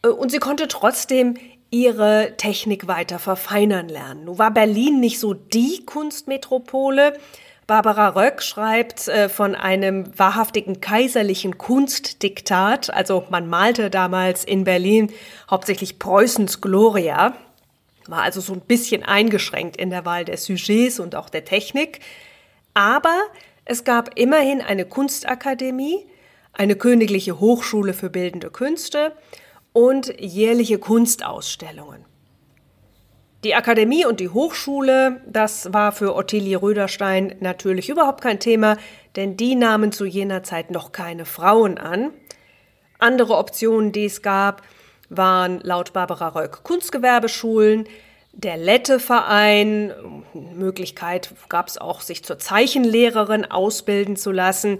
Äh, 0.02 0.08
und 0.08 0.30
sie 0.30 0.38
konnte 0.38 0.68
trotzdem 0.68 1.36
ihre 1.70 2.34
Technik 2.36 2.86
weiter 2.86 3.18
verfeinern 3.18 3.88
lernen. 3.88 4.24
Nun 4.24 4.38
war 4.38 4.50
Berlin 4.50 5.00
nicht 5.00 5.18
so 5.18 5.34
die 5.34 5.84
Kunstmetropole. 5.84 7.18
Barbara 7.66 8.10
Röck 8.10 8.42
schreibt 8.42 9.08
äh, 9.08 9.28
von 9.28 9.56
einem 9.56 10.16
wahrhaftigen 10.16 10.80
kaiserlichen 10.80 11.58
Kunstdiktat. 11.58 12.94
Also 12.94 13.24
man 13.30 13.48
malte 13.48 13.90
damals 13.90 14.44
in 14.44 14.62
Berlin 14.62 15.12
hauptsächlich 15.50 15.98
Preußens 15.98 16.60
Gloria, 16.60 17.34
war 18.06 18.22
also 18.22 18.40
so 18.40 18.52
ein 18.52 18.60
bisschen 18.60 19.02
eingeschränkt 19.02 19.76
in 19.76 19.90
der 19.90 20.04
Wahl 20.04 20.24
der 20.24 20.36
Sujets 20.36 21.00
und 21.00 21.16
auch 21.16 21.28
der 21.28 21.44
Technik. 21.44 21.98
Aber 22.72 23.18
es 23.64 23.82
gab 23.82 24.16
immerhin 24.16 24.62
eine 24.62 24.84
Kunstakademie, 24.84 26.06
eine 26.52 26.76
königliche 26.76 27.40
Hochschule 27.40 27.94
für 27.94 28.10
bildende 28.10 28.50
Künste 28.50 29.12
und 29.76 30.18
jährliche 30.18 30.78
Kunstausstellungen. 30.78 32.02
Die 33.44 33.54
Akademie 33.54 34.06
und 34.06 34.20
die 34.20 34.30
Hochschule, 34.30 35.20
das 35.26 35.70
war 35.70 35.92
für 35.92 36.16
Ottilie 36.16 36.56
Röderstein 36.56 37.34
natürlich 37.40 37.90
überhaupt 37.90 38.22
kein 38.22 38.40
Thema, 38.40 38.78
denn 39.16 39.36
die 39.36 39.54
nahmen 39.54 39.92
zu 39.92 40.06
jener 40.06 40.42
Zeit 40.42 40.70
noch 40.70 40.92
keine 40.92 41.26
Frauen 41.26 41.76
an. 41.76 42.10
Andere 42.98 43.36
Optionen, 43.36 43.92
die 43.92 44.06
es 44.06 44.22
gab, 44.22 44.62
waren 45.10 45.60
laut 45.60 45.92
Barbara 45.92 46.28
Röck 46.28 46.62
Kunstgewerbeschulen, 46.62 47.86
der 48.38 48.58
Lette-Verein, 48.58 49.94
Möglichkeit 50.34 51.30
gab 51.48 51.68
es 51.68 51.78
auch, 51.78 52.02
sich 52.02 52.22
zur 52.22 52.38
Zeichenlehrerin 52.38 53.46
ausbilden 53.46 54.16
zu 54.16 54.30
lassen. 54.30 54.76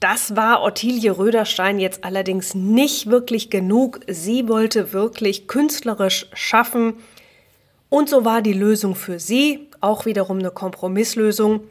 Das 0.00 0.34
war 0.34 0.62
Ottilie 0.62 1.18
Röderstein 1.18 1.78
jetzt 1.78 2.04
allerdings 2.04 2.54
nicht 2.54 3.10
wirklich 3.10 3.50
genug. 3.50 4.00
Sie 4.08 4.48
wollte 4.48 4.94
wirklich 4.94 5.46
künstlerisch 5.46 6.26
schaffen. 6.32 6.94
Und 7.90 8.08
so 8.08 8.24
war 8.24 8.40
die 8.40 8.54
Lösung 8.54 8.94
für 8.94 9.20
sie, 9.20 9.68
auch 9.82 10.06
wiederum 10.06 10.38
eine 10.38 10.52
Kompromisslösung, 10.52 11.64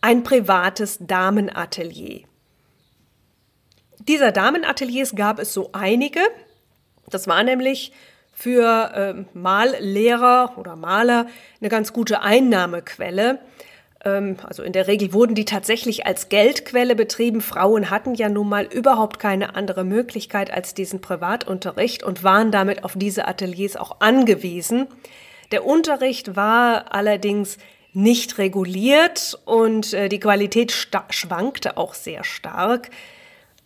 ein 0.00 0.24
privates 0.24 0.98
Damenatelier. 1.00 2.22
Dieser 4.00 4.32
Damenateliers 4.32 5.14
gab 5.14 5.38
es 5.38 5.52
so 5.52 5.70
einige. 5.72 6.20
Das 7.10 7.28
war 7.28 7.44
nämlich 7.44 7.92
für 8.32 8.90
äh, 8.94 9.38
Mallehrer 9.38 10.54
oder 10.56 10.74
Maler 10.74 11.26
eine 11.60 11.68
ganz 11.68 11.92
gute 11.92 12.22
Einnahmequelle. 12.22 13.38
Ähm, 14.04 14.36
also 14.44 14.62
in 14.62 14.72
der 14.72 14.86
Regel 14.86 15.12
wurden 15.12 15.34
die 15.34 15.44
tatsächlich 15.44 16.06
als 16.06 16.28
Geldquelle 16.28 16.94
betrieben. 16.94 17.40
Frauen 17.40 17.90
hatten 17.90 18.14
ja 18.14 18.28
nun 18.28 18.48
mal 18.48 18.64
überhaupt 18.64 19.18
keine 19.18 19.54
andere 19.54 19.84
Möglichkeit 19.84 20.52
als 20.52 20.74
diesen 20.74 21.00
Privatunterricht 21.00 22.02
und 22.02 22.22
waren 22.22 22.50
damit 22.50 22.84
auf 22.84 22.94
diese 22.96 23.26
Ateliers 23.26 23.76
auch 23.76 24.00
angewiesen. 24.00 24.86
Der 25.50 25.64
Unterricht 25.64 26.36
war 26.36 26.92
allerdings 26.94 27.58
nicht 27.94 28.38
reguliert 28.38 29.38
und 29.44 29.92
äh, 29.94 30.08
die 30.08 30.20
Qualität 30.20 30.72
schwankte 30.72 31.76
auch 31.76 31.94
sehr 31.94 32.22
stark. 32.22 32.90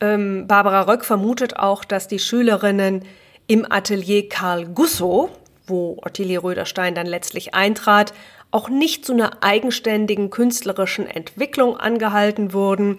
Ähm, 0.01 0.47
Barbara 0.47 0.83
Röck 0.83 1.05
vermutet 1.05 1.57
auch, 1.57 1.85
dass 1.85 2.09
die 2.09 2.19
Schülerinnen 2.19 3.05
im 3.47 3.71
Atelier 3.71 4.29
Karl 4.29 4.67
Gusso, 4.67 5.31
wo 5.67 5.99
Ottilie 6.03 6.43
Röderstein 6.43 6.95
dann 6.95 7.07
letztlich 7.07 7.55
eintrat, 7.55 8.15
auch 8.53 8.69
nicht 8.69 9.05
zu 9.05 9.15
einer 9.15 9.43
eigenständigen 9.43 10.31
künstlerischen 10.31 11.07
Entwicklung 11.07 11.77
angehalten 11.77 12.53
wurden, 12.53 12.99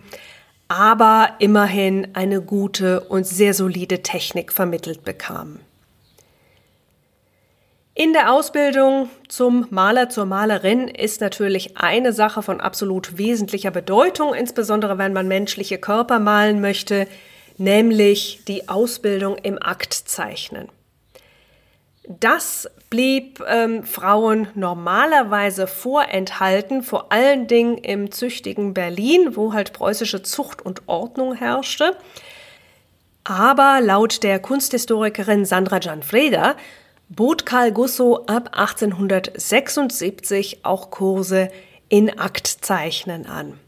aber 0.67 1.36
immerhin 1.39 2.10
eine 2.13 2.41
gute 2.41 3.01
und 3.01 3.25
sehr 3.25 3.53
solide 3.53 4.01
Technik 4.01 4.51
vermittelt 4.51 5.03
bekamen. 5.03 5.60
In 7.95 8.12
der 8.13 8.33
Ausbildung 8.33 9.10
zum 9.27 9.67
Maler, 9.69 10.10
zur 10.10 10.25
Malerin 10.25 10.88
ist 10.88 11.22
natürlich 11.22 11.77
eine 11.77 12.12
Sache 12.12 12.41
von 12.41 12.60
absolut 12.60 13.19
wesentlicher 13.19 13.69
Bedeutung, 13.69 14.33
insbesondere 14.33 14.98
wenn 14.98 15.13
man 15.13 15.27
menschliche 15.27 15.77
Körper 15.77 16.17
malen 16.17 16.60
möchte, 16.60 17.07
nämlich 17.60 18.41
die 18.48 18.67
Ausbildung 18.67 19.38
im 19.38 19.62
Aktzeichnen. 19.62 20.69
Das 22.07 22.67
blieb 22.94 23.44
ähm, 23.48 23.84
Frauen 23.84 24.48
normalerweise 24.54 25.66
vorenthalten, 25.66 26.84
vor 26.84 27.12
allen 27.12 27.48
Dingen 27.48 27.80
im 27.80 28.12
züchtigen 28.12 28.76
Berlin, 28.76 29.36
wo 29.36 29.52
halt 29.52 29.74
preußische 29.74 30.22
Zucht 30.22 30.64
und 30.64 30.84
Ordnung 30.86 31.34
herrschte. 31.34 31.98
Aber 33.24 33.80
laut 33.82 34.22
der 34.22 34.38
Kunsthistorikerin 34.38 35.44
Sandra 35.44 35.80
Gianfreda 35.80 36.56
bot 37.10 37.48
Karl 37.48 37.72
Gusso 37.72 38.26
ab 38.28 38.50
1876 38.52 40.64
auch 40.64 40.92
Kurse 40.92 41.50
in 41.90 42.20
Aktzeichnen 42.20 43.26
an. 43.26 43.60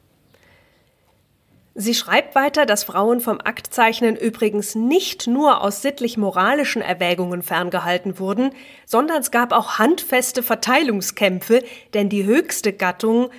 Sie 1.77 1.94
schreibt 1.94 2.36
weiter, 2.36 2.65
dass 2.65 2.86
Frauen 2.86 3.20
vom 3.20 3.41
Aktzeichnen 3.41 4.15
übrigens 4.15 4.75
nicht 4.75 5.27
nur 5.27 5.62
aus 5.62 5.82
sittlich-moralischen 5.82 6.82
Erwägungen 6.82 7.41
ferngehalten 7.41 8.17
wurden, 8.17 8.51
sondern 8.86 9.20
es 9.20 9.29
gab 9.29 9.51
auch 9.51 9.77
handfeste 9.77 10.41
Verteilungskämpfe, 10.41 11.63
denn 11.94 12.08
die 12.08 12.24
höchste 12.24 12.72
Gattung 12.72 13.29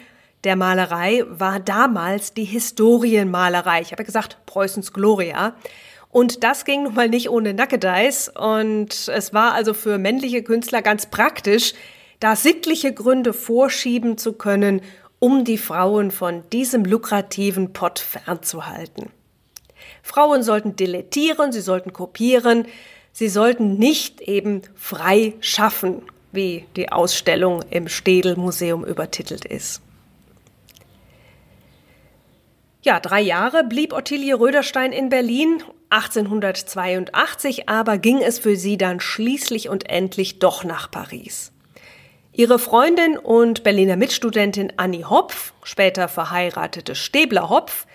der 0.45 0.55
Malerei 0.55 1.25
war 1.31 1.61
damals 1.61 2.35
die 2.35 2.45
Historienmalerei. 2.45 3.81
Ich 3.81 3.93
habe 3.93 4.03
ja 4.03 4.07
gesagt, 4.07 4.37
Preußens 4.45 4.93
Gloria. 4.93 5.55
Und 6.11 6.45
das 6.45 6.67
ging 6.67 6.83
nun 6.83 6.95
mal 6.95 7.09
nicht 7.09 7.31
ohne 7.31 7.55
Nackedeis. 7.55 8.29
Und 8.29 9.09
es 9.09 9.33
war 9.33 9.55
also 9.55 9.73
für 9.73 9.97
männliche 9.97 10.43
Künstler 10.43 10.83
ganz 10.83 11.07
praktisch, 11.07 11.73
da 12.21 12.37
sittliche 12.37 12.93
Gründe 12.93 13.33
vorschieben 13.33 14.19
zu 14.19 14.35
können, 14.35 14.83
um 15.19 15.45
die 15.45 15.59
Frauen 15.59 16.11
von 16.11 16.49
diesem 16.51 16.85
lukrativen 16.85 17.73
Pott 17.73 17.99
fernzuhalten. 17.99 19.11
Frauen 20.03 20.43
sollten 20.43 20.77
dilettieren, 20.77 21.53
sie 21.53 21.61
sollten 21.61 21.93
kopieren, 21.93 22.67
sie 23.13 23.29
sollten 23.29 23.79
nicht 23.79 24.21
eben 24.21 24.63
frei 24.75 25.35
schaffen, 25.41 26.03
wie 26.33 26.67
die 26.77 26.93
Ausstellung 26.93 27.63
im 27.71 27.89
Städel-Museum 27.89 28.85
übertitelt 28.85 29.45
ist. 29.45 29.81
Ja, 32.83 33.01
drei 33.01 33.21
Jahre 33.21 33.65
blieb 33.65 33.93
Ottilie 33.93 34.39
Röderstein 34.39 34.93
in 34.93 35.09
Berlin. 35.09 35.63
1882 35.91 37.69
aber 37.69 37.99
ging 37.99 38.23
es 38.23 38.39
für 38.39 38.57
sie 38.57 38.77
dann 38.77 39.01
schließlich 39.01 39.69
und 39.69 39.89
endlich 39.89 40.39
doch 40.39 40.63
nach 40.63 40.91
Paris. 40.91 41.53
Ihre 42.37 42.59
Freundin 42.59 43.17
und 43.17 43.63
Berliner 43.63 43.97
Mitstudentin 43.97 44.71
Annie 44.77 45.05
Hopf, 45.05 45.55
später 45.63 46.07
verheiratete 46.07 46.95
Stäbler 46.95 47.49
Hopf, 47.49 47.87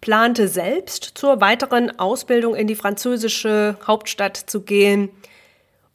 plante 0.00 0.48
selbst 0.48 1.04
zur 1.14 1.40
weiteren 1.40 1.96
Ausbildung 1.96 2.56
in 2.56 2.66
die 2.66 2.74
französische 2.74 3.78
Hauptstadt 3.86 4.36
zu 4.36 4.62
gehen. 4.62 5.10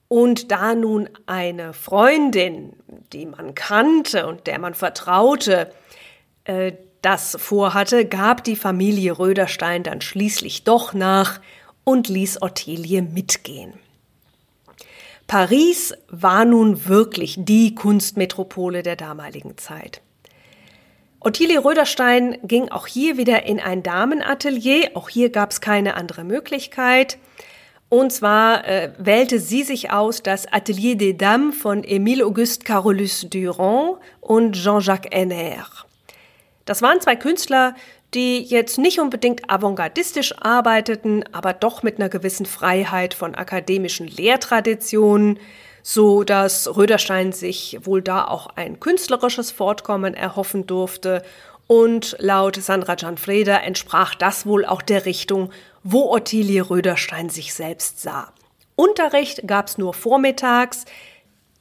Und 0.08 0.52
da 0.52 0.74
nun 0.74 1.10
eine 1.26 1.74
Freundin, 1.74 2.78
die 3.12 3.26
man 3.26 3.56
kannte 3.56 4.26
und 4.26 4.48
der 4.48 4.60
man 4.60 4.74
vertraute, 4.74 5.74
äh, 6.46 6.72
das 7.02 7.36
vorhatte, 7.42 8.06
gab 8.06 8.46
die 8.46 8.56
Familie 8.56 9.20
Röderstein 9.20 9.84
dann 9.84 10.00
schließlich 10.00 10.64
doch 10.64 10.94
nach 10.94 11.42
und 11.84 12.08
ließ 12.08 12.42
Ottilie 12.42 13.02
mitgehen. 13.02 13.74
Paris 15.32 15.94
war 16.10 16.44
nun 16.44 16.90
wirklich 16.90 17.38
die 17.40 17.74
Kunstmetropole 17.74 18.84
der 18.84 18.98
damaligen 18.98 19.58
Zeit. 19.58 20.02
Ottilie 21.22 21.64
Röderstein 21.64 22.38
ging 22.44 22.68
auch 22.68 22.86
hier 22.86 23.16
wieder 23.16 23.46
in 23.46 23.62
ein 23.62 23.82
Damenatelier. 23.82 24.92
Auch 24.94 25.08
hier 25.08 25.30
gab 25.30 25.52
es 25.52 25.62
keine 25.62 25.96
andere 25.96 26.26
Möglichkeit. 26.26 27.18
Und 27.88 28.12
zwar 28.12 28.68
äh, 28.68 28.92
wählte 28.98 29.40
sie 29.40 29.64
sich 29.64 29.90
aus 29.90 30.22
das 30.22 30.52
Atelier 30.52 30.98
des 30.98 31.16
Dames 31.18 31.56
von 31.56 31.82
Émile 31.86 32.26
Auguste 32.26 32.66
Carolus 32.66 33.26
Durand 33.30 34.00
und 34.20 34.58
Jean-Jacques 34.58 35.12
Henner. 35.14 35.66
Das 36.66 36.82
waren 36.82 37.00
zwei 37.00 37.16
Künstler, 37.16 37.76
die 38.14 38.44
jetzt 38.44 38.78
nicht 38.78 39.00
unbedingt 39.00 39.50
avantgardistisch 39.50 40.36
arbeiteten, 40.42 41.24
aber 41.32 41.54
doch 41.54 41.82
mit 41.82 41.98
einer 41.98 42.10
gewissen 42.10 42.46
Freiheit 42.46 43.14
von 43.14 43.36
akademischen 43.36 44.08
Lehrtraditionen, 44.08 45.40
so 45.84 46.24
dass 46.24 46.76
Röderstein 46.76 47.32
sich 47.32 47.80
wohl 47.84 48.02
da 48.02 48.26
auch 48.26 48.48
ein 48.56 48.80
künstlerisches 48.80 49.52
Fortkommen 49.52 50.14
erhoffen 50.14 50.68
durfte 50.68 51.24
und 51.68 52.18
laut 52.20 52.58
Sandra 52.58 52.96
Gianfreda 52.96 53.58
entsprach 53.58 54.14
das 54.14 54.46
wohl 54.46 54.66
auch 54.66 54.82
der 54.82 55.06
Richtung, 55.06 55.52
wo 55.84 56.12
Ottilie 56.12 56.70
Röderstein 56.70 57.30
sich 57.30 57.54
selbst 57.54 58.02
sah. 58.02 58.34
Unterricht 58.76 59.48
gab 59.48 59.68
es 59.68 59.78
nur 59.78 59.94
vormittags. 59.94 60.84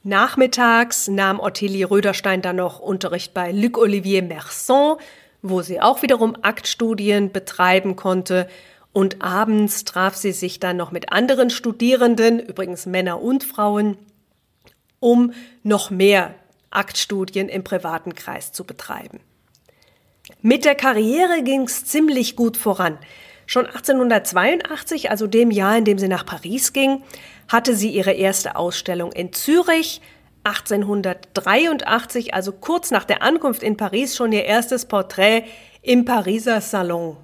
Nachmittags 0.03 1.07
nahm 1.07 1.39
Ottilie 1.39 1.89
Röderstein 1.89 2.41
dann 2.41 2.57
noch 2.57 2.79
Unterricht 2.79 3.33
bei 3.33 3.51
Luc 3.51 3.77
Olivier 3.77 4.21
Merson, 4.21 4.97
wo 5.41 5.61
sie 5.61 5.81
auch 5.81 6.01
wiederum 6.01 6.35
Aktstudien 6.41 7.31
betreiben 7.31 7.95
konnte. 7.95 8.47
Und 8.93 9.21
abends 9.21 9.85
traf 9.85 10.15
sie 10.15 10.33
sich 10.33 10.59
dann 10.59 10.77
noch 10.77 10.91
mit 10.91 11.11
anderen 11.11 11.49
Studierenden, 11.49 12.39
übrigens 12.39 12.85
Männer 12.85 13.21
und 13.21 13.43
Frauen, 13.43 13.97
um 14.99 15.33
noch 15.63 15.89
mehr 15.89 16.35
Aktstudien 16.69 17.49
im 17.49 17.63
privaten 17.63 18.15
Kreis 18.15 18.51
zu 18.51 18.63
betreiben. 18.63 19.19
Mit 20.41 20.65
der 20.65 20.75
Karriere 20.75 21.43
ging 21.43 21.63
es 21.63 21.85
ziemlich 21.85 22.35
gut 22.35 22.57
voran. 22.57 22.97
Schon 23.45 23.65
1882, 23.65 25.09
also 25.09 25.27
dem 25.27 25.51
Jahr, 25.51 25.77
in 25.77 25.85
dem 25.85 25.99
sie 25.99 26.07
nach 26.07 26.25
Paris 26.25 26.73
ging, 26.73 27.03
hatte 27.47 27.75
sie 27.75 27.89
ihre 27.89 28.13
erste 28.13 28.55
Ausstellung 28.55 29.11
in 29.11 29.33
Zürich. 29.33 30.01
1883, 30.43 32.33
also 32.33 32.51
kurz 32.51 32.91
nach 32.91 33.05
der 33.05 33.21
Ankunft 33.21 33.63
in 33.63 33.77
Paris, 33.77 34.15
schon 34.15 34.31
ihr 34.31 34.45
erstes 34.45 34.85
Porträt 34.85 35.43
im 35.81 36.05
Pariser 36.05 36.61
Salon. 36.61 37.17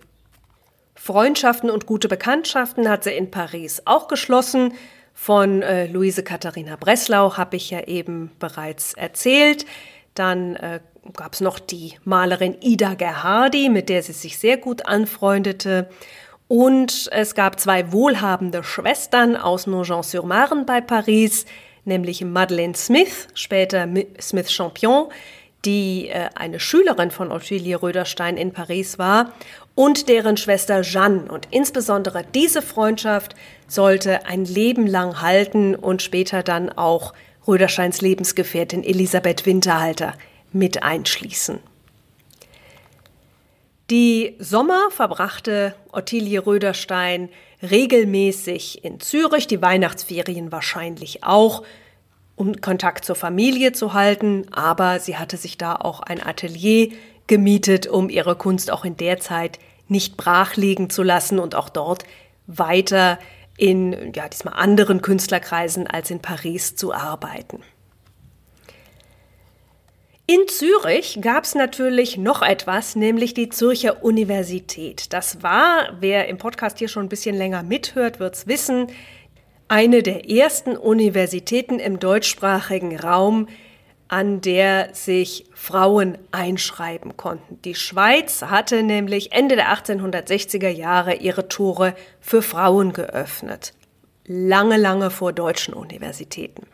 Freundschaften 0.95 1.69
und 1.69 1.85
gute 1.85 2.07
Bekanntschaften 2.07 2.89
hat 2.89 3.03
sie 3.03 3.11
in 3.11 3.31
Paris 3.31 3.83
auch 3.85 4.07
geschlossen. 4.07 4.73
Von 5.13 5.61
äh, 5.61 5.87
Luise 5.87 6.23
Katharina 6.23 6.75
Breslau 6.75 7.37
habe 7.37 7.55
ich 7.55 7.71
ja 7.71 7.81
eben 7.81 8.31
bereits 8.39 8.93
erzählt. 8.93 9.65
Dann 10.13 10.55
äh, 10.55 10.79
gab 11.13 11.33
es 11.33 11.41
noch 11.41 11.59
die 11.59 11.93
Malerin 12.03 12.57
Ida 12.61 12.95
Gerhardi, 12.95 13.69
mit 13.69 13.89
der 13.89 14.03
sie 14.03 14.13
sich 14.13 14.37
sehr 14.37 14.57
gut 14.57 14.85
anfreundete. 14.85 15.89
Und 16.47 17.09
es 17.11 17.35
gab 17.35 17.59
zwei 17.59 17.91
wohlhabende 17.91 18.63
Schwestern 18.63 19.35
aus 19.35 19.67
Nogent-sur-Marne 19.67 20.65
bei 20.65 20.81
Paris, 20.81 21.45
nämlich 21.87 22.23
Madeleine 22.23 22.75
Smith, 22.75 23.27
später 23.33 23.87
Smith 24.21 24.51
Champion, 24.51 25.09
die 25.65 26.09
äh, 26.09 26.29
eine 26.35 26.59
Schülerin 26.59 27.11
von 27.11 27.31
Ottilie 27.31 27.81
Röderstein 27.81 28.37
in 28.37 28.53
Paris 28.53 28.99
war, 28.99 29.33
und 29.75 30.09
deren 30.09 30.37
Schwester 30.37 30.81
Jeanne. 30.81 31.31
Und 31.31 31.47
insbesondere 31.51 32.23
diese 32.33 32.61
Freundschaft 32.61 33.35
sollte 33.67 34.25
ein 34.25 34.45
Leben 34.45 34.87
lang 34.87 35.21
halten 35.21 35.75
und 35.75 36.01
später 36.01 36.43
dann 36.43 36.69
auch 36.69 37.13
Rödersteins 37.47 38.01
Lebensgefährtin 38.01 38.83
Elisabeth 38.83 39.45
Winterhalter 39.45 40.13
mit 40.51 40.83
einschließen. 40.83 41.59
Die 43.89 44.35
Sommer 44.39 44.89
verbrachte 44.89 45.73
Ottilie 45.91 46.45
Röderstein 46.45 47.29
regelmäßig 47.61 48.83
in 48.83 48.99
Zürich, 48.99 49.47
die 49.47 49.61
Weihnachtsferien 49.61 50.51
wahrscheinlich 50.51 51.23
auch, 51.23 51.63
um 52.35 52.61
Kontakt 52.61 53.03
zur 53.03 53.15
Familie 53.15 53.71
zu 53.71 53.93
halten, 53.93 54.45
aber 54.51 54.99
sie 54.99 55.17
hatte 55.17 55.37
sich 55.37 55.57
da 55.57 55.75
auch 55.75 56.01
ein 56.01 56.23
Atelier 56.23 56.89
gemietet, 57.25 57.87
um 57.87 58.09
ihre 58.09 58.35
Kunst 58.35 58.71
auch 58.71 58.85
in 58.85 58.95
der 58.95 59.19
Zeit 59.19 59.59
nicht 59.87 60.17
brachliegen 60.17 60.89
zu 60.89 61.01
lassen 61.01 61.39
und 61.39 61.55
auch 61.55 61.69
dort 61.69 62.03
weiter 62.45 63.17
in 63.57 64.13
ja, 64.13 64.29
diesmal 64.29 64.53
anderen 64.53 65.01
Künstlerkreisen 65.01 65.87
als 65.87 66.11
in 66.11 66.19
Paris 66.19 66.75
zu 66.75 66.93
arbeiten. 66.93 67.63
In 70.29 70.45
Zürich 70.49 71.19
gab 71.21 71.45
es 71.45 71.55
natürlich 71.55 72.17
noch 72.17 72.41
etwas, 72.41 72.97
nämlich 72.97 73.33
die 73.33 73.47
Zürcher 73.47 74.03
Universität. 74.03 75.13
Das 75.13 75.41
war, 75.41 75.95
wer 76.01 76.27
im 76.27 76.37
Podcast 76.37 76.79
hier 76.79 76.89
schon 76.89 77.05
ein 77.05 77.09
bisschen 77.09 77.37
länger 77.37 77.63
mithört, 77.63 78.19
wird 78.19 78.35
es 78.35 78.45
wissen, 78.45 78.87
eine 79.69 80.03
der 80.03 80.29
ersten 80.29 80.75
Universitäten 80.75 81.79
im 81.79 81.97
deutschsprachigen 82.01 82.99
Raum, 82.99 83.47
an 84.09 84.41
der 84.41 84.89
sich 84.93 85.45
Frauen 85.53 86.17
einschreiben 86.31 87.15
konnten. 87.15 87.61
Die 87.61 87.75
Schweiz 87.75 88.41
hatte 88.41 88.83
nämlich 88.83 89.31
Ende 89.31 89.55
der 89.55 89.73
1860er 89.73 90.67
Jahre 90.67 91.15
ihre 91.15 91.47
Tore 91.47 91.95
für 92.19 92.41
Frauen 92.41 92.91
geöffnet. 92.91 93.73
Lange, 94.25 94.75
lange 94.75 95.09
vor 95.09 95.31
deutschen 95.31 95.73
Universitäten. 95.73 96.67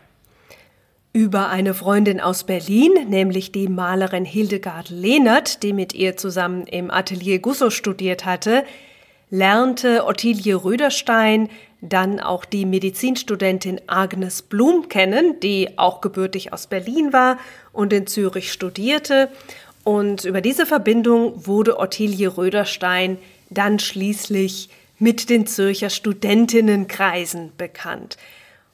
Über 1.16 1.50
eine 1.50 1.76
Freundin 1.76 2.20
aus 2.20 2.44
Berlin, 2.44 2.92
nämlich 3.08 3.52
die 3.52 3.68
Malerin 3.68 4.26
Hildegard 4.26 4.90
Lehnert, 4.90 5.62
die 5.62 5.72
mit 5.72 5.94
ihr 5.94 6.18
zusammen 6.18 6.66
im 6.66 6.90
Atelier 6.90 7.38
Gusso 7.38 7.70
studiert 7.70 8.26
hatte, 8.26 8.64
lernte 9.30 10.08
Ottilie 10.08 10.56
Röderstein 10.56 11.50
dann 11.82 12.20
auch 12.20 12.46
die 12.46 12.66
Medizinstudentin 12.66 13.80
Agnes 13.86 14.42
Blum 14.42 14.90
kennen, 14.90 15.40
die 15.40 15.78
auch 15.78 16.02
gebürtig 16.02 16.52
aus 16.52 16.66
Berlin 16.66 17.14
war 17.14 17.38
und 17.74 17.94
in 17.94 18.08
Zürich 18.08 18.52
studierte. 18.52 19.30
Und 19.84 20.26
über 20.26 20.42
diese 20.42 20.66
Verbindung 20.66 21.46
wurde 21.46 21.78
Ottilie 21.78 22.38
Röderstein 22.38 23.20
dann 23.52 23.78
schließlich 23.78 24.70
mit 24.98 25.30
den 25.30 25.46
Zürcher 25.46 25.92
Studentinnenkreisen 25.92 27.52
bekannt. 27.56 28.18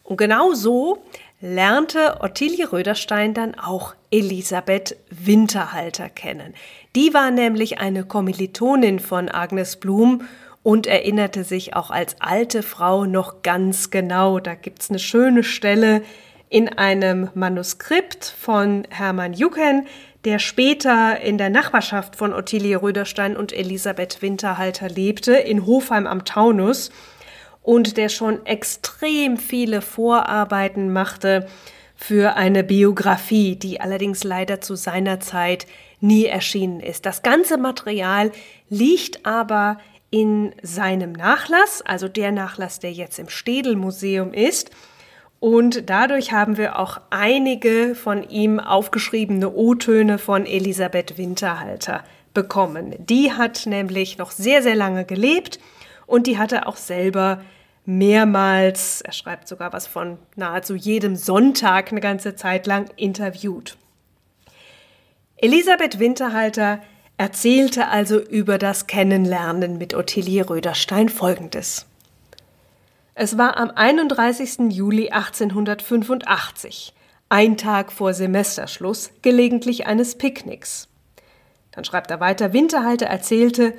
Und 0.04 0.15
genau 0.15 0.54
so 0.54 1.04
lernte 1.41 2.17
Ottilie 2.19 2.71
Röderstein 2.71 3.34
dann 3.34 3.56
auch 3.56 3.95
Elisabeth 4.12 4.97
Winterhalter 5.10 6.10
kennen. 6.10 6.54
Die 6.95 7.13
war 7.13 7.32
nämlich 7.32 7.80
eine 7.80 8.04
Kommilitonin 8.04 8.99
von 8.99 9.30
Agnes 9.30 9.78
Blum 9.78 10.28
und 10.63 10.88
erinnerte 10.88 11.43
sich 11.43 11.75
auch 11.75 11.91
als 11.91 12.17
alte 12.19 12.63
Frau 12.63 13.06
noch 13.06 13.41
ganz 13.41 13.89
genau. 13.89 14.39
Da 14.39 14.56
gibt's 14.56 14.89
eine 14.89 14.99
schöne 14.99 15.43
Stelle 15.43 16.04
in 16.49 16.67
einem 16.67 17.30
Manuskript 17.36 18.25
von 18.25 18.86
Hermann 18.89 19.34
Jucken, 19.34 19.88
der 20.25 20.39
später 20.39 21.21
in 21.21 21.38
der 21.38 21.49
Nachbarschaft 21.49 22.17
von 22.17 22.34
Ottilie 22.34 22.82
Röderstein 22.82 23.38
und 23.38 23.54
Elisabeth 23.54 24.21
Winterhalter 24.21 24.89
lebte, 24.89 25.34
in 25.34 25.65
Hofheim 25.65 26.08
am 26.08 26.25
Taunus, 26.25 26.91
und 27.62 27.98
der 27.98 28.10
schon 28.10 28.45
extrem 28.45 29.38
viele 29.38 29.82
Vorarbeiten 29.82 30.91
machte 30.91 31.48
für 31.95 32.38
eine 32.38 32.63
Biografie, 32.63 33.56
die 33.58 33.82
allerdings 33.82 34.24
leider 34.24 34.62
zu 34.62 34.76
seiner 34.76 35.19
Zeit 35.19 35.67
nie 36.00 36.26
erschienen 36.26 36.80
ist. 36.80 37.06
Das 37.06 37.24
ganze 37.24 37.58
Material 37.58 38.32
liegt 38.69 39.26
aber 39.26 39.78
in 40.10 40.56
seinem 40.63 41.12
Nachlass, 41.12 41.82
also 41.82 42.08
der 42.08 42.32
Nachlass, 42.32 42.80
der 42.80 42.93
jetzt 42.93 43.19
im 43.19 43.30
Städel 43.30 43.76
Museum 43.76 44.34
ist. 44.34 44.72
Und 45.39 45.89
dadurch 45.89 46.32
haben 46.32 46.58
wir 46.58 46.80
auch 46.80 47.00
einige 47.10 47.95
von 47.95 48.28
ihm 48.28 48.60
aufgeschriebene 48.60 49.54
O-Töne 49.54 50.17
von 50.17 50.45
Elisabeth 50.45 51.17
Winterhalter 51.17 52.04
bekommen. 52.34 52.95
Die 52.98 53.32
hat 53.32 53.65
nämlich 53.65 54.17
noch 54.17 54.32
sehr, 54.32 54.63
sehr 54.63 54.76
lange 54.76 55.06
gelebt 55.06 55.60
und 56.10 56.26
die 56.28 56.38
hatte 56.38 56.65
auch 56.65 56.76
selber 56.76 57.43
mehrmals, 57.86 59.02
er 59.02 59.13
schreibt 59.13 59.48
sogar 59.48 59.74
was 59.74 59.88
von 59.88 60.17
nahezu 60.36 60.76
jedem 60.76 61.15
Sonntag 61.15 61.91
eine 61.91 62.02
ganze 62.02 62.36
Zeit 62.36 62.67
lang 62.67 62.89
interviewt. 62.95 63.78
Elisabeth 65.38 66.00
Winterhalter 66.00 66.82
erzählte 67.17 67.88
also 67.88 68.19
über 68.19 68.58
das 68.58 68.88
Kennenlernen 68.88 69.78
mit 69.78 69.93
Ottilie 69.93 70.50
Röderstein 70.50 71.10
folgendes. 71.10 71.86
Es 73.13 73.38
war 73.38 73.58
am 73.58 73.69
31. 73.69 74.72
Juli 74.72 75.10
1885, 75.10 76.93
ein 77.30 77.58
Tag 77.58 77.91
vor 77.91 78.13
Semesterschluss, 78.13 79.12
gelegentlich 79.22 79.88
eines 79.88 80.17
Picknicks. 80.17 80.88
Dann 81.72 81.84
schreibt 81.84 82.10
er 82.12 82.19
weiter, 82.19 82.54
Winterhalter 82.54 83.06
erzählte, 83.06 83.74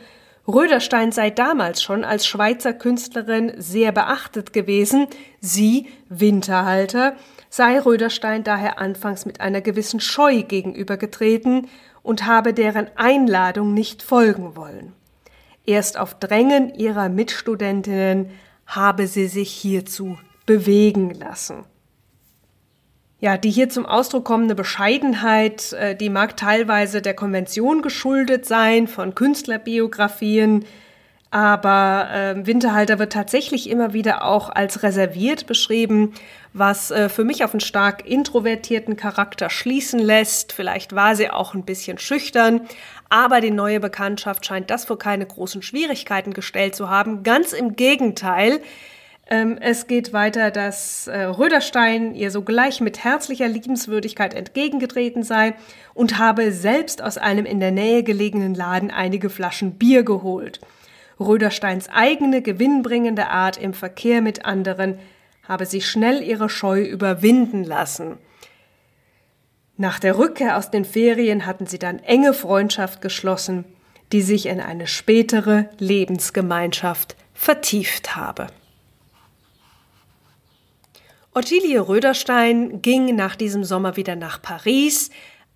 Röderstein 0.51 1.13
sei 1.13 1.31
damals 1.31 1.83
schon 1.83 2.05
als 2.05 2.27
Schweizer 2.27 2.73
Künstlerin 2.73 3.53
sehr 3.57 3.93
beachtet 3.93 4.53
gewesen, 4.53 5.07
sie, 5.41 5.89
Winterhalter, 6.09 7.17
sei 7.49 7.81
Röderstein 7.81 8.45
daher 8.45 8.79
anfangs 8.79 9.27
mit 9.27 9.41
einer 9.41 9.61
gewissen 9.61 10.01
Scheu 10.01 10.43
gegenübergetreten 10.43 11.69
und 12.03 12.27
habe 12.27 12.55
deren 12.55 12.89
Einladung 12.97 13.75
nicht 13.75 14.03
folgen 14.03 14.57
wollen. 14.57 14.93
Erst 15.67 15.99
auf 15.99 16.15
Drängen 16.15 16.75
ihrer 16.75 17.09
Mitstudentinnen 17.09 18.31
habe 18.67 19.07
sie 19.07 19.27
sich 19.27 19.51
hierzu 19.51 20.19
bewegen 20.47 21.11
lassen. 21.15 21.65
Ja, 23.23 23.37
die 23.37 23.51
hier 23.51 23.69
zum 23.69 23.85
Ausdruck 23.85 24.25
kommende 24.25 24.55
Bescheidenheit, 24.55 25.75
äh, 25.75 25.95
die 25.95 26.09
mag 26.09 26.39
teilweise 26.39 27.03
der 27.03 27.13
Konvention 27.13 27.83
geschuldet 27.83 28.47
sein, 28.47 28.89
von 28.89 29.15
Künstlerbiografien, 29.15 30.65
aber 31.31 32.09
äh, 32.13 32.47
Winterhalter 32.47 32.99
wird 32.99 33.13
tatsächlich 33.13 33.69
immer 33.69 33.93
wieder 33.93 34.25
auch 34.25 34.49
als 34.49 34.83
reserviert 34.83 35.47
beschrieben, 35.47 36.15
was 36.55 36.91
äh, 36.91 37.11
für 37.11 37.25
mich 37.25 37.45
auf 37.45 37.53
einen 37.53 37.61
stark 37.61 38.09
introvertierten 38.09 38.97
Charakter 38.97 39.51
schließen 39.51 40.01
lässt. 40.01 40.53
Vielleicht 40.55 40.95
war 40.97 41.15
sie 41.15 41.31
auch 41.31 41.55
ein 41.55 41.65
bisschen 41.65 41.99
schüchtern, 41.99 42.63
aber 43.11 43.43
die 43.43 43.53
neue 43.53 43.81
Bekanntschaft 43.81 44.47
scheint 44.47 44.71
das 44.71 44.87
vor 44.87 44.99
keine 44.99 45.27
großen 45.27 45.63
Schwierigkeiten 45.63 46.33
gestellt 46.33 46.75
zu 46.75 46.89
haben. 46.89 47.23
Ganz 47.23 47.53
im 47.53 47.77
Gegenteil. 47.77 48.61
Ähm, 49.31 49.59
es 49.61 49.87
geht 49.87 50.13
weiter, 50.13 50.51
dass 50.51 51.07
äh, 51.07 51.23
Röderstein 51.23 52.17
ihr 52.17 52.33
sogleich 52.33 52.81
mit 52.81 53.05
herzlicher 53.05 53.47
Liebenswürdigkeit 53.47 54.35
entgegengetreten 54.35 55.23
sei 55.23 55.55
und 55.95 56.19
habe 56.19 56.51
selbst 56.51 57.01
aus 57.01 57.17
einem 57.17 57.47
in 57.47 57.61
der 57.61 57.71
Nähe 57.71 58.03
gelegenen 58.03 58.55
Laden 58.55 58.91
einige 58.91 59.31
Flaschen 59.31 59.79
Bier 59.79 60.03
geholt. 60.03 60.61
Rödersteins 61.21 61.89
eigene 61.89 62.43
gewinnbringende 62.43 63.29
Art 63.29 63.57
im 63.57 63.73
Verkehr 63.73 64.21
mit 64.21 64.45
anderen 64.45 64.99
habe 65.47 65.65
sie 65.65 65.81
schnell 65.81 66.23
ihre 66.23 66.49
Scheu 66.49 66.83
überwinden 66.83 67.63
lassen. 67.63 68.19
Nach 69.77 69.99
der 70.01 70.19
Rückkehr 70.19 70.57
aus 70.57 70.71
den 70.71 70.85
Ferien 70.85 71.47
hatten 71.47 71.67
sie 71.67 71.79
dann 71.79 72.01
enge 72.01 72.35
Freundschaft 72.35 73.01
geschlossen, 73.01 73.65
die 74.13 74.23
sich 74.23 74.47
in 74.47 74.61
eine 74.61 74.87
spätere 74.87 75.69
Lebensgemeinschaft 75.79 77.17
vertieft 77.33 78.17
habe. 78.17 78.49
Ottilie 81.33 81.79
Röderstein 81.79 82.83
ging 82.83 83.15
nach 83.15 83.37
diesem 83.37 83.63
Sommer 83.63 83.97
wieder 83.97 84.17
nach 84.17 84.43
Paris, 84.43 85.11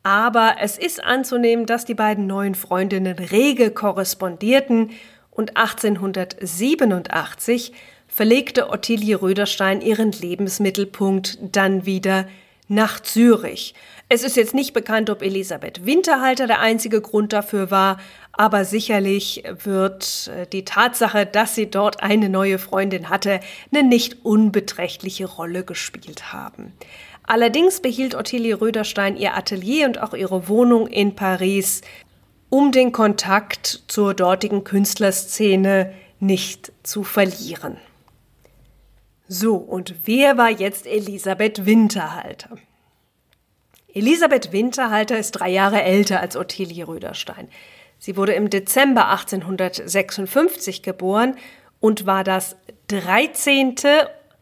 aber 0.04 0.58
es 0.60 0.78
ist 0.78 1.02
anzunehmen, 1.02 1.66
dass 1.66 1.84
die 1.84 1.94
beiden 1.94 2.28
neuen 2.28 2.54
Freundinnen 2.54 3.18
rege 3.18 3.72
korrespondierten 3.72 4.92
und 5.32 5.56
1887 5.56 7.72
verlegte 8.06 8.70
Ottilie 8.70 9.20
Röderstein 9.20 9.80
ihren 9.80 10.12
Lebensmittelpunkt 10.12 11.38
dann 11.40 11.86
wieder 11.86 12.28
nach 12.68 13.00
Zürich. 13.00 13.74
Es 14.08 14.22
ist 14.22 14.36
jetzt 14.36 14.54
nicht 14.54 14.74
bekannt, 14.74 15.10
ob 15.10 15.22
Elisabeth 15.22 15.84
Winterhalter 15.84 16.46
der 16.46 16.60
einzige 16.60 17.00
Grund 17.00 17.32
dafür 17.32 17.72
war, 17.72 17.98
aber 18.36 18.64
sicherlich 18.64 19.44
wird 19.62 20.30
äh, 20.34 20.46
die 20.46 20.64
Tatsache, 20.64 21.26
dass 21.26 21.54
sie 21.54 21.70
dort 21.70 22.02
eine 22.02 22.28
neue 22.28 22.58
Freundin 22.58 23.08
hatte, 23.10 23.40
eine 23.72 23.86
nicht 23.86 24.24
unbeträchtliche 24.24 25.26
Rolle 25.26 25.64
gespielt 25.64 26.32
haben. 26.32 26.72
Allerdings 27.22 27.80
behielt 27.80 28.14
Ottilie 28.14 28.60
Röderstein 28.60 29.16
ihr 29.16 29.34
Atelier 29.36 29.86
und 29.86 30.02
auch 30.02 30.14
ihre 30.14 30.48
Wohnung 30.48 30.86
in 30.86 31.14
Paris, 31.14 31.80
um 32.50 32.70
den 32.70 32.92
Kontakt 32.92 33.84
zur 33.88 34.14
dortigen 34.14 34.62
Künstlerszene 34.62 35.92
nicht 36.20 36.72
zu 36.82 37.02
verlieren. 37.02 37.78
So, 39.26 39.56
und 39.56 39.94
wer 40.04 40.36
war 40.36 40.50
jetzt 40.50 40.86
Elisabeth 40.86 41.64
Winterhalter? 41.64 42.56
Elisabeth 43.94 44.52
Winterhalter 44.52 45.18
ist 45.18 45.32
drei 45.32 45.50
Jahre 45.50 45.82
älter 45.82 46.20
als 46.20 46.36
Ottilie 46.36 46.86
Röderstein. 46.86 47.48
Sie 47.98 48.16
wurde 48.16 48.32
im 48.32 48.50
Dezember 48.50 49.08
1856 49.10 50.82
geboren 50.82 51.36
und 51.80 52.06
war 52.06 52.24
das 52.24 52.56
13., 52.88 53.74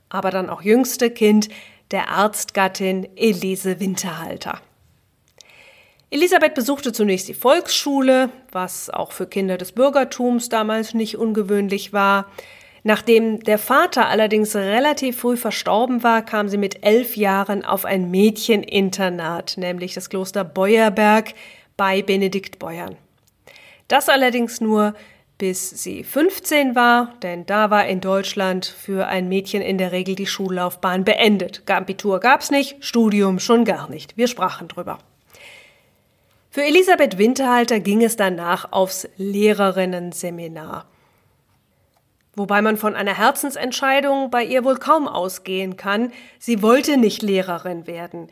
aber 0.09 0.31
dann 0.31 0.51
auch 0.51 0.63
jüngste 0.63 1.11
Kind 1.11 1.49
der 1.91 2.09
Arztgattin 2.09 3.09
Elise 3.17 3.81
Winterhalter. 3.81 4.61
Elisabeth 6.11 6.55
besuchte 6.55 6.93
zunächst 6.93 7.29
die 7.29 7.35
Volksschule, 7.35 8.29
was 8.51 8.91
auch 8.91 9.13
für 9.13 9.27
Kinder 9.27 9.57
des 9.57 9.73
Bürgertums 9.73 10.51
damals 10.51 10.93
nicht 10.93 11.17
ungewöhnlich 11.17 11.95
war. 11.95 12.27
Nachdem 12.85 13.41
der 13.41 13.59
Vater 13.59 14.09
allerdings 14.09 14.55
relativ 14.55 15.21
früh 15.21 15.37
verstorben 15.37 16.03
war, 16.03 16.23
kam 16.23 16.49
sie 16.49 16.59
mit 16.59 16.85
elf 16.85 17.17
Jahren 17.17 17.65
auf 17.65 17.85
ein 17.85 18.11
Mädcheninternat, 18.11 19.55
nämlich 19.57 19.95
das 19.95 20.11
Kloster 20.11 20.45
Beuerberg 20.45 21.33
bei 21.77 22.03
Benedikt 22.03 22.59
Beuern. 22.59 22.97
Das 23.89 24.09
allerdings 24.09 24.61
nur 24.61 24.95
bis 25.43 25.71
sie 25.71 26.05
15 26.05 26.77
war, 26.77 27.15
denn 27.23 27.47
da 27.47 27.69
war 27.69 27.87
in 27.87 28.01
Deutschland 28.01 28.65
für 28.65 29.09
ein 29.09 29.29
Mädchen 29.29 29.61
in 29.61 29.77
der 29.77 29.91
Regel 29.91 30.15
die 30.15 30.29
Schullaufbahn 30.29 31.03
beendet. 31.03 31.69
Abitur 31.69 32.21
gab's 32.21 32.53
nicht, 32.53 32.77
Studium 32.85 33.41
schon 33.41 33.65
gar 33.65 33.91
nicht. 33.91 34.17
Wir 34.17 34.29
sprachen 34.29 34.69
drüber. 34.69 34.99
Für 36.49 36.63
Elisabeth 36.63 37.19
Winterhalter 37.19 37.81
ging 37.81 38.05
es 38.05 38.15
danach 38.15 38.71
aufs 38.71 39.09
Lehrerinnenseminar. 39.17 40.87
Wobei 42.37 42.63
man 42.63 42.77
von 42.77 42.95
einer 42.95 43.19
Herzensentscheidung 43.19 44.31
bei 44.31 44.45
ihr 44.45 44.63
wohl 44.63 44.77
kaum 44.77 45.09
ausgehen 45.09 45.77
kann. 45.77 46.13
Sie 46.39 46.63
wollte 46.63 46.99
nicht 46.99 47.21
Lehrerin 47.21 47.89
werden. 47.89 48.29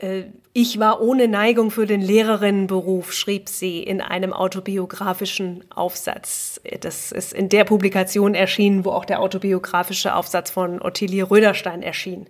Äh, 0.00 0.24
ich 0.52 0.78
war 0.78 1.00
ohne 1.00 1.28
Neigung 1.28 1.70
für 1.70 1.86
den 1.86 2.00
Lehrerinnenberuf, 2.00 3.12
schrieb 3.12 3.48
sie 3.48 3.82
in 3.82 4.00
einem 4.00 4.32
autobiografischen 4.32 5.64
Aufsatz. 5.70 6.60
Das 6.80 7.12
ist 7.12 7.32
in 7.32 7.48
der 7.48 7.64
Publikation 7.64 8.34
erschienen, 8.34 8.84
wo 8.84 8.90
auch 8.90 9.04
der 9.04 9.20
autobiografische 9.20 10.14
Aufsatz 10.14 10.50
von 10.50 10.82
Ottilie 10.82 11.30
Röderstein 11.30 11.82
erschien. 11.82 12.26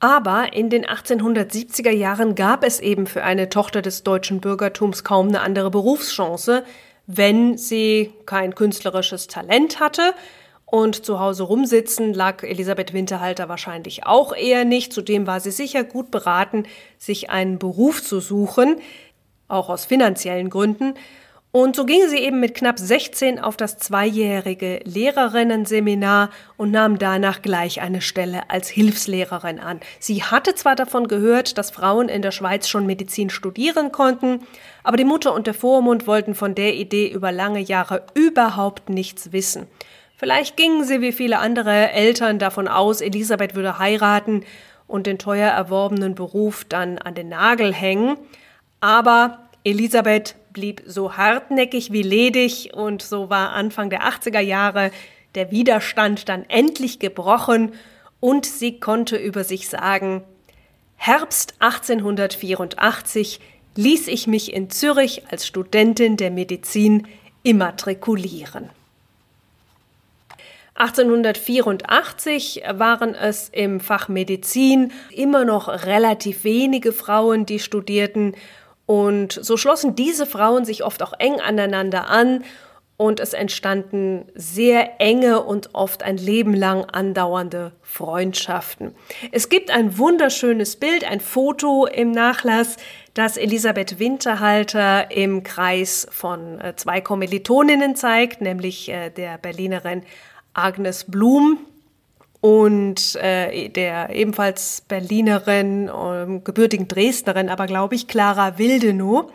Aber 0.00 0.54
in 0.54 0.70
den 0.70 0.86
1870er 0.86 1.90
Jahren 1.90 2.34
gab 2.34 2.64
es 2.64 2.80
eben 2.80 3.06
für 3.06 3.22
eine 3.22 3.50
Tochter 3.50 3.82
des 3.82 4.02
deutschen 4.02 4.40
Bürgertums 4.40 5.04
kaum 5.04 5.28
eine 5.28 5.42
andere 5.42 5.70
Berufschance, 5.70 6.64
wenn 7.06 7.58
sie 7.58 8.12
kein 8.24 8.54
künstlerisches 8.54 9.26
Talent 9.26 9.78
hatte. 9.78 10.14
Und 10.70 11.04
zu 11.04 11.18
Hause 11.18 11.42
rumsitzen 11.42 12.14
lag 12.14 12.44
Elisabeth 12.44 12.92
Winterhalter 12.92 13.48
wahrscheinlich 13.48 14.06
auch 14.06 14.32
eher 14.32 14.64
nicht. 14.64 14.92
Zudem 14.92 15.26
war 15.26 15.40
sie 15.40 15.50
sicher 15.50 15.82
gut 15.82 16.12
beraten, 16.12 16.62
sich 16.96 17.28
einen 17.28 17.58
Beruf 17.58 18.04
zu 18.04 18.20
suchen, 18.20 18.76
auch 19.48 19.68
aus 19.68 19.84
finanziellen 19.84 20.48
Gründen. 20.48 20.94
Und 21.50 21.74
so 21.74 21.84
ging 21.84 22.06
sie 22.08 22.18
eben 22.18 22.38
mit 22.38 22.54
knapp 22.54 22.78
16 22.78 23.40
auf 23.40 23.56
das 23.56 23.78
zweijährige 23.78 24.78
Lehrerinnenseminar 24.84 26.30
und 26.56 26.70
nahm 26.70 27.00
danach 27.00 27.42
gleich 27.42 27.80
eine 27.80 28.00
Stelle 28.00 28.48
als 28.48 28.68
Hilfslehrerin 28.68 29.58
an. 29.58 29.80
Sie 29.98 30.22
hatte 30.22 30.54
zwar 30.54 30.76
davon 30.76 31.08
gehört, 31.08 31.58
dass 31.58 31.72
Frauen 31.72 32.08
in 32.08 32.22
der 32.22 32.30
Schweiz 32.30 32.68
schon 32.68 32.86
Medizin 32.86 33.30
studieren 33.30 33.90
konnten, 33.90 34.46
aber 34.84 34.96
die 34.96 35.04
Mutter 35.04 35.34
und 35.34 35.48
der 35.48 35.54
Vormund 35.54 36.06
wollten 36.06 36.36
von 36.36 36.54
der 36.54 36.74
Idee 36.76 37.08
über 37.08 37.32
lange 37.32 37.58
Jahre 37.58 38.06
überhaupt 38.14 38.88
nichts 38.88 39.32
wissen. 39.32 39.66
Vielleicht 40.20 40.58
gingen 40.58 40.84
sie 40.84 41.00
wie 41.00 41.12
viele 41.12 41.38
andere 41.38 41.92
Eltern 41.92 42.38
davon 42.38 42.68
aus, 42.68 43.00
Elisabeth 43.00 43.54
würde 43.54 43.78
heiraten 43.78 44.44
und 44.86 45.06
den 45.06 45.16
teuer 45.18 45.48
erworbenen 45.48 46.14
Beruf 46.14 46.66
dann 46.68 46.98
an 46.98 47.14
den 47.14 47.30
Nagel 47.30 47.72
hängen. 47.72 48.18
Aber 48.80 49.48
Elisabeth 49.64 50.36
blieb 50.52 50.82
so 50.84 51.16
hartnäckig 51.16 51.90
wie 51.92 52.02
ledig 52.02 52.74
und 52.74 53.00
so 53.00 53.30
war 53.30 53.52
Anfang 53.52 53.88
der 53.88 54.02
80er 54.02 54.40
Jahre 54.40 54.90
der 55.36 55.50
Widerstand 55.50 56.28
dann 56.28 56.44
endlich 56.50 56.98
gebrochen 56.98 57.72
und 58.20 58.44
sie 58.44 58.78
konnte 58.78 59.16
über 59.16 59.42
sich 59.42 59.70
sagen, 59.70 60.22
Herbst 60.96 61.54
1884 61.60 63.40
ließ 63.74 64.08
ich 64.08 64.26
mich 64.26 64.52
in 64.52 64.68
Zürich 64.68 65.22
als 65.30 65.46
Studentin 65.46 66.18
der 66.18 66.30
Medizin 66.30 67.08
immatrikulieren. 67.42 68.68
1884 70.80 72.62
waren 72.72 73.14
es 73.14 73.50
im 73.50 73.80
Fach 73.80 74.08
Medizin 74.08 74.92
immer 75.10 75.44
noch 75.44 75.68
relativ 75.68 76.44
wenige 76.44 76.92
Frauen, 76.92 77.44
die 77.44 77.58
studierten 77.58 78.34
und 78.86 79.32
so 79.32 79.56
schlossen 79.58 79.94
diese 79.94 80.24
Frauen 80.24 80.64
sich 80.64 80.82
oft 80.82 81.02
auch 81.02 81.12
eng 81.18 81.38
aneinander 81.38 82.08
an 82.08 82.44
und 82.96 83.20
es 83.20 83.34
entstanden 83.34 84.26
sehr 84.34 85.00
enge 85.00 85.42
und 85.42 85.74
oft 85.74 86.02
ein 86.02 86.16
Leben 86.16 86.54
lang 86.54 86.84
andauernde 86.86 87.72
Freundschaften. 87.82 88.94
Es 89.32 89.48
gibt 89.48 89.70
ein 89.70 89.96
wunderschönes 89.96 90.76
Bild, 90.76 91.04
ein 91.04 91.20
Foto 91.20 91.86
im 91.86 92.10
Nachlass, 92.10 92.78
das 93.14 93.36
Elisabeth 93.36 93.98
Winterhalter 93.98 95.10
im 95.10 95.42
Kreis 95.42 96.06
von 96.10 96.60
äh, 96.60 96.74
zwei 96.76 97.00
Kommilitoninnen 97.00 97.96
zeigt, 97.96 98.40
nämlich 98.40 98.88
äh, 98.88 99.10
der 99.10 99.38
Berlinerin 99.38 100.02
Agnes 100.54 101.04
Blum 101.04 101.58
und 102.40 103.16
äh, 103.16 103.68
der 103.68 104.10
ebenfalls 104.10 104.82
Berlinerin, 104.88 105.88
äh, 105.88 106.40
gebürtigen 106.42 106.88
Dresdnerin, 106.88 107.48
aber 107.48 107.66
glaube 107.66 107.94
ich, 107.94 108.08
Clara 108.08 108.58
Wildenow. 108.58 109.30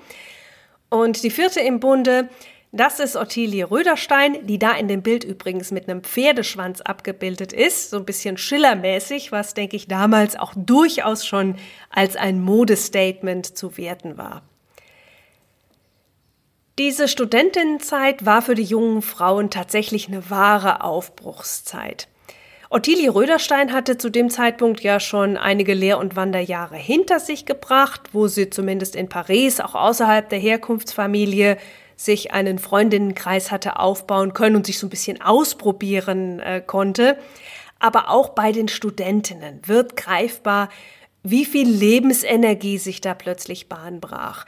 Und 0.89 1.23
die 1.23 1.29
vierte 1.29 1.59
im 1.59 1.79
Bunde, 1.79 2.29
das 2.71 2.99
ist 2.99 3.15
Ottilie 3.15 3.69
Röderstein, 3.69 4.45
die 4.47 4.59
da 4.59 4.73
in 4.73 4.87
dem 4.87 5.01
Bild 5.01 5.23
übrigens 5.23 5.71
mit 5.71 5.87
einem 5.87 6.03
Pferdeschwanz 6.03 6.81
abgebildet 6.81 7.53
ist, 7.53 7.89
so 7.89 7.97
ein 7.97 8.05
bisschen 8.05 8.37
schillermäßig, 8.37 9.31
was, 9.31 9.53
denke 9.53 9.75
ich, 9.75 9.87
damals 9.87 10.35
auch 10.35 10.53
durchaus 10.55 11.25
schon 11.25 11.55
als 11.89 12.15
ein 12.15 12.41
Modestatement 12.41 13.57
zu 13.57 13.77
werten 13.77 14.17
war. 14.17 14.41
Diese 16.77 17.07
Studentinnenzeit 17.07 18.25
war 18.25 18.41
für 18.41 18.53
die 18.53 18.63
jungen 18.63 19.01
Frauen 19.01 19.49
tatsächlich 19.49 20.09
eine 20.09 20.29
wahre 20.29 20.83
Aufbruchszeit. 20.83 22.09
Ottilie 22.69 23.15
Röderstein 23.15 23.71
hatte 23.71 23.97
zu 23.97 24.09
dem 24.09 24.29
Zeitpunkt 24.29 24.81
ja 24.81 24.99
schon 24.99 25.37
einige 25.37 25.73
Lehr- 25.73 25.99
und 25.99 26.17
Wanderjahre 26.17 26.75
hinter 26.75 27.21
sich 27.21 27.45
gebracht, 27.45 28.09
wo 28.11 28.27
sie 28.27 28.49
zumindest 28.49 28.97
in 28.97 29.07
Paris, 29.07 29.61
auch 29.61 29.73
außerhalb 29.73 30.27
der 30.27 30.39
Herkunftsfamilie, 30.39 31.57
sich 31.95 32.33
einen 32.33 32.59
Freundinnenkreis 32.59 33.51
hatte 33.51 33.79
aufbauen 33.79 34.33
können 34.33 34.57
und 34.57 34.65
sich 34.65 34.77
so 34.77 34.87
ein 34.87 34.89
bisschen 34.89 35.21
ausprobieren 35.21 36.41
äh, 36.41 36.61
konnte. 36.65 37.17
Aber 37.79 38.09
auch 38.09 38.29
bei 38.29 38.51
den 38.51 38.67
Studentinnen 38.67 39.61
wird 39.65 39.95
greifbar, 39.95 40.67
wie 41.23 41.45
viel 41.45 41.69
Lebensenergie 41.69 42.79
sich 42.79 42.99
da 42.99 43.13
plötzlich 43.13 43.69
Bahn 43.69 44.01
brach. 44.01 44.45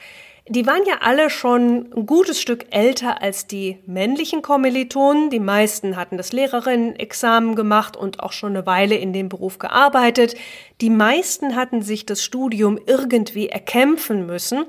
Die 0.50 0.66
waren 0.66 0.86
ja 0.86 1.00
alle 1.02 1.28
schon 1.28 1.92
ein 1.94 2.06
gutes 2.06 2.40
Stück 2.40 2.66
älter 2.70 3.20
als 3.20 3.46
die 3.46 3.78
männlichen 3.84 4.40
Kommilitonen. 4.40 5.28
Die 5.28 5.40
meisten 5.40 5.94
hatten 5.94 6.16
das 6.16 6.32
Lehrerinnen-Examen 6.32 7.54
gemacht 7.54 7.98
und 7.98 8.20
auch 8.20 8.32
schon 8.32 8.56
eine 8.56 8.64
Weile 8.64 8.94
in 8.94 9.12
dem 9.12 9.28
Beruf 9.28 9.58
gearbeitet. 9.58 10.36
Die 10.80 10.88
meisten 10.88 11.54
hatten 11.54 11.82
sich 11.82 12.06
das 12.06 12.24
Studium 12.24 12.78
irgendwie 12.86 13.50
erkämpfen 13.50 14.24
müssen. 14.24 14.64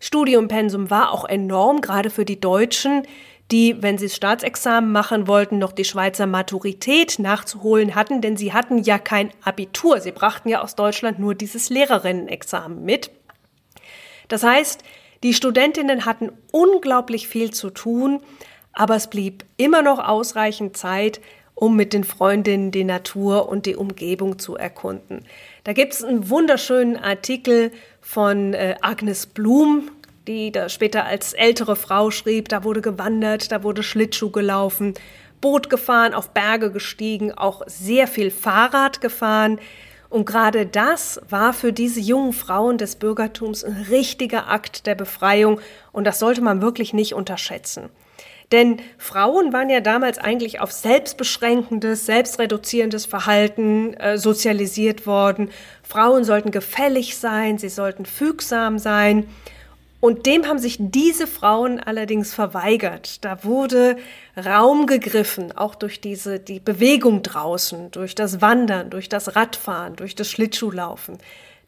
Studiumpensum 0.00 0.90
war 0.90 1.10
auch 1.12 1.24
enorm, 1.24 1.80
gerade 1.80 2.10
für 2.10 2.26
die 2.26 2.40
Deutschen, 2.40 3.06
die, 3.50 3.82
wenn 3.82 3.96
sie 3.96 4.06
das 4.06 4.16
Staatsexamen 4.16 4.92
machen 4.92 5.28
wollten, 5.28 5.58
noch 5.58 5.72
die 5.72 5.84
Schweizer 5.84 6.26
Maturität 6.26 7.18
nachzuholen 7.18 7.94
hatten, 7.94 8.20
denn 8.20 8.36
sie 8.36 8.52
hatten 8.52 8.82
ja 8.82 8.98
kein 8.98 9.30
Abitur. 9.42 10.00
Sie 10.00 10.12
brachten 10.12 10.50
ja 10.50 10.60
aus 10.60 10.74
Deutschland 10.74 11.18
nur 11.18 11.34
dieses 11.34 11.70
Lehrerinnen-Examen 11.70 12.84
mit. 12.84 13.10
Das 14.28 14.42
heißt, 14.42 14.82
die 15.22 15.34
Studentinnen 15.34 16.04
hatten 16.04 16.32
unglaublich 16.50 17.28
viel 17.28 17.52
zu 17.52 17.70
tun, 17.70 18.20
aber 18.72 18.96
es 18.96 19.08
blieb 19.08 19.44
immer 19.56 19.82
noch 19.82 19.98
ausreichend 19.98 20.76
Zeit, 20.76 21.20
um 21.54 21.76
mit 21.76 21.92
den 21.92 22.04
Freundinnen 22.04 22.70
die 22.70 22.84
Natur 22.84 23.48
und 23.48 23.66
die 23.66 23.76
Umgebung 23.76 24.38
zu 24.38 24.56
erkunden. 24.56 25.24
Da 25.64 25.72
gibt 25.72 25.92
es 25.92 26.02
einen 26.02 26.28
wunderschönen 26.28 26.96
Artikel 26.96 27.70
von 28.00 28.54
äh, 28.54 28.76
Agnes 28.80 29.26
Blum, 29.26 29.90
die 30.26 30.50
da 30.50 30.68
später 30.68 31.04
als 31.04 31.34
ältere 31.34 31.76
Frau 31.76 32.10
schrieb, 32.10 32.48
da 32.48 32.64
wurde 32.64 32.80
gewandert, 32.80 33.52
da 33.52 33.62
wurde 33.62 33.82
Schlittschuh 33.82 34.30
gelaufen, 34.30 34.94
Boot 35.40 35.70
gefahren, 35.70 36.14
auf 36.14 36.30
Berge 36.30 36.70
gestiegen, 36.70 37.32
auch 37.32 37.62
sehr 37.66 38.06
viel 38.06 38.30
Fahrrad 38.30 39.00
gefahren. 39.00 39.58
Und 40.12 40.26
gerade 40.26 40.66
das 40.66 41.22
war 41.30 41.54
für 41.54 41.72
diese 41.72 41.98
jungen 41.98 42.34
Frauen 42.34 42.76
des 42.76 42.96
Bürgertums 42.96 43.64
ein 43.64 43.86
richtiger 43.88 44.46
Akt 44.46 44.86
der 44.86 44.94
Befreiung 44.94 45.58
und 45.90 46.06
das 46.06 46.18
sollte 46.18 46.42
man 46.42 46.60
wirklich 46.60 46.92
nicht 46.92 47.14
unterschätzen. 47.14 47.88
Denn 48.52 48.80
Frauen 48.98 49.54
waren 49.54 49.70
ja 49.70 49.80
damals 49.80 50.18
eigentlich 50.18 50.60
auf 50.60 50.70
selbstbeschränkendes, 50.70 52.04
selbstreduzierendes 52.04 53.06
Verhalten 53.06 53.94
äh, 53.94 54.18
sozialisiert 54.18 55.06
worden. 55.06 55.48
Frauen 55.82 56.24
sollten 56.24 56.50
gefällig 56.50 57.16
sein, 57.16 57.56
sie 57.56 57.70
sollten 57.70 58.04
fügsam 58.04 58.78
sein. 58.78 59.26
Und 60.02 60.26
dem 60.26 60.48
haben 60.48 60.58
sich 60.58 60.78
diese 60.80 61.28
Frauen 61.28 61.78
allerdings 61.78 62.34
verweigert. 62.34 63.24
Da 63.24 63.44
wurde 63.44 63.96
Raum 64.36 64.86
gegriffen, 64.86 65.56
auch 65.56 65.76
durch 65.76 66.00
diese, 66.00 66.40
die 66.40 66.58
Bewegung 66.58 67.22
draußen, 67.22 67.92
durch 67.92 68.16
das 68.16 68.40
Wandern, 68.40 68.90
durch 68.90 69.08
das 69.08 69.36
Radfahren, 69.36 69.94
durch 69.94 70.16
das 70.16 70.28
Schlittschuhlaufen. 70.28 71.18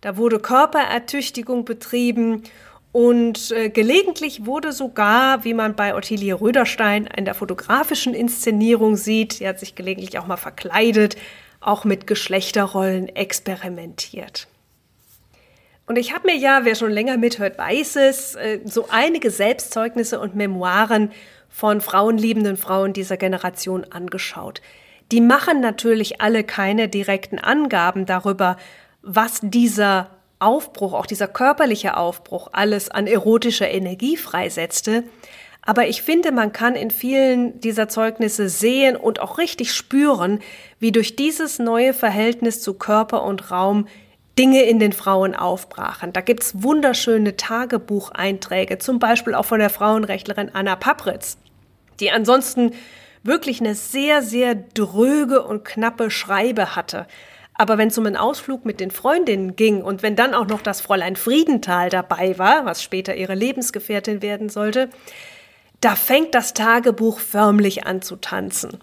Da 0.01 0.17
wurde 0.17 0.41
Körperertüchtigung 0.41 1.65
betrieben 1.65 2.43
und 2.91 3.53
äh, 3.53 3.69
gelegentlich 3.69 4.47
wurde 4.47 4.73
sogar, 4.73 5.45
wie 5.45 5.55
man 5.55 5.77
bei 5.77 5.95
Ottilie 5.95 6.35
Röderstein 6.35 7.07
in 7.17 7.27
der 7.27 7.35
fotografischen 7.35 8.15
Inszenierung 8.15 8.97
sieht, 8.97 9.35
sie 9.35 9.47
hat 9.47 9.61
sich 9.61 9.77
gelegentlich 9.77 10.19
auch 10.19 10.27
mal 10.27 10.37
verkleidet, 10.37 11.15
auch 11.61 11.85
mit 11.85 12.09
Geschlechterrollen 12.09 13.15
experimentiert. 13.15 14.49
Und 15.87 15.97
ich 15.97 16.15
habe 16.15 16.27
mir 16.27 16.37
ja, 16.37 16.61
wer 16.65 16.75
schon 16.75 16.91
länger 16.91 17.17
mithört, 17.17 17.59
weiß 17.59 17.97
es, 17.97 18.35
äh, 18.37 18.61
so 18.65 18.87
einige 18.91 19.31
Selbstzeugnisse 19.31 20.19
und 20.19 20.35
Memoiren 20.35 21.11
von 21.49 21.81
frauenliebenden 21.81 22.57
Frauen 22.57 22.93
dieser 22.93 23.17
Generation 23.17 23.85
angeschaut. 23.91 24.63
Die 25.13 25.21
machen 25.21 25.61
natürlich 25.61 26.21
alle 26.21 26.43
keine 26.43 26.89
direkten 26.89 27.39
Angaben 27.39 28.07
darüber, 28.07 28.57
was 29.03 29.41
dieser 29.43 30.11
Aufbruch, 30.39 30.95
auch 30.95 31.07
dieser 31.07 31.29
körperliche 31.29 31.97
Aufbruch, 31.97 32.49
alles 32.53 32.91
an 32.91 33.07
erotischer 33.07 33.71
Energie 33.71 34.17
freisetzte. 34.17 35.05
Aber 35.63 35.87
ich 35.87 36.03
finde, 36.03 36.33
man 36.33 36.53
kann 36.53 36.75
in 36.75 36.91
vielen 36.91 37.61
dieser 37.61 37.89
Zeugnisse 37.89 38.49
sehen 38.49 38.97
und 38.97 39.21
auch 39.21 39.39
richtig 39.39 39.73
spüren, 39.73 40.41
wie 40.79 40.93
durch 40.93 41.17
dieses 41.17 41.59
neue 41.59 41.95
Verhältnis 41.95 42.61
zu 42.61 42.75
Körper 42.75 43.23
und 43.23 43.51
Raum 43.51 43.87
Dinge 44.39 44.63
in 44.63 44.79
den 44.79 44.93
Frauen 44.93 45.35
aufbrachen. 45.35 46.13
Da 46.13 46.21
gibt's 46.21 46.63
wunderschöne 46.63 47.37
Tagebucheinträge, 47.37 48.79
zum 48.79 48.99
Beispiel 48.99 49.35
auch 49.35 49.45
von 49.45 49.61
der 49.61 49.71
Frauenrechtlerin 49.71 50.51
Anna 50.53 50.77
Papritz, 50.77 51.39
die 52.01 52.11
ansonsten 52.11 52.73
wirklich 53.23 53.61
eine 53.61 53.75
sehr, 53.75 54.23
sehr 54.23 54.55
dröge 54.55 55.43
und 55.43 55.65
knappe 55.65 56.11
Schreibe 56.11 56.77
hatte. 56.77 57.07
Aber 57.55 57.79
wenn 57.79 57.89
es 57.89 57.99
um 57.99 58.07
einen 58.07 58.17
Ausflug 58.17 58.65
mit 58.65 58.81
den 58.81 58.91
Freundinnen 58.91 59.55
ging 59.55 59.83
und 59.83 60.03
wenn 60.03 60.17
dann 60.17 60.35
auch 60.35 60.47
noch 60.47 60.61
das 60.61 60.81
Fräulein 60.81 61.15
Friedenthal 61.15 61.89
dabei 61.89 62.37
war, 62.39 62.65
was 62.65 62.83
später 62.83 63.15
ihre 63.15 63.35
Lebensgefährtin 63.35 64.23
werden 64.23 64.49
sollte, 64.49 64.91
da 65.81 65.95
fängt 65.95 66.35
das 66.35 66.55
Tagebuch 66.55 67.21
förmlich 67.21 67.87
an 67.87 68.03
zu 68.03 68.17
tanzen. 68.17 68.79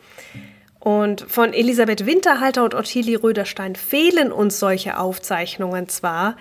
Und 0.82 1.22
von 1.30 1.54
Elisabeth 1.54 2.06
Winterhalter 2.08 2.64
und 2.64 2.74
Ottilie 2.74 3.22
Röderstein 3.22 3.76
fehlen 3.76 4.32
uns 4.32 4.58
solche 4.60 4.98
Aufzeichnungen 4.98 5.88
zwar, 5.88 6.38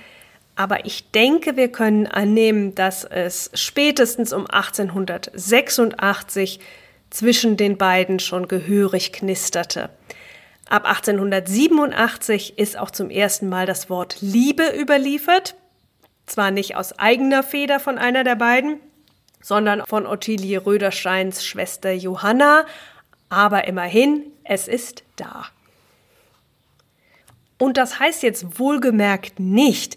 aber 0.57 0.87
ich 0.87 1.11
denke, 1.11 1.59
wir 1.59 1.69
können 1.69 2.07
annehmen, 2.07 2.75
dass 2.75 3.05
es 3.05 3.51
spätestens 3.55 4.33
um 4.33 4.47
1886 4.47 6.61
zwischen 7.11 7.59
den 7.59 7.77
beiden 7.77 8.19
schon 8.19 8.49
gehörig 8.49 9.13
knisterte. 9.13 9.91
Ab 10.71 10.87
1887 10.87 12.59
ist 12.59 12.79
auch 12.79 12.91
zum 12.91 13.11
ersten 13.11 13.47
Mal 13.49 13.67
das 13.67 13.91
Wort 13.91 14.17
Liebe 14.21 14.73
überliefert, 14.75 15.55
zwar 16.25 16.51
nicht 16.51 16.77
aus 16.77 16.99
eigener 16.99 17.43
Feder 17.43 17.79
von 17.79 17.99
einer 17.99 18.25
der 18.25 18.37
beiden, 18.37 18.81
sondern 19.43 19.83
von 19.87 20.07
Ottilie 20.07 20.65
Rödersteins 20.65 21.45
Schwester 21.45 21.93
Johanna, 21.93 22.65
aber 23.31 23.67
immerhin, 23.67 24.27
es 24.45 24.69
ist 24.69 25.05
da. 25.17 25.47
Und 27.59 27.77
das 27.77 27.99
heißt 27.99 28.23
jetzt 28.23 28.59
wohlgemerkt 28.59 29.41
nicht, 29.41 29.97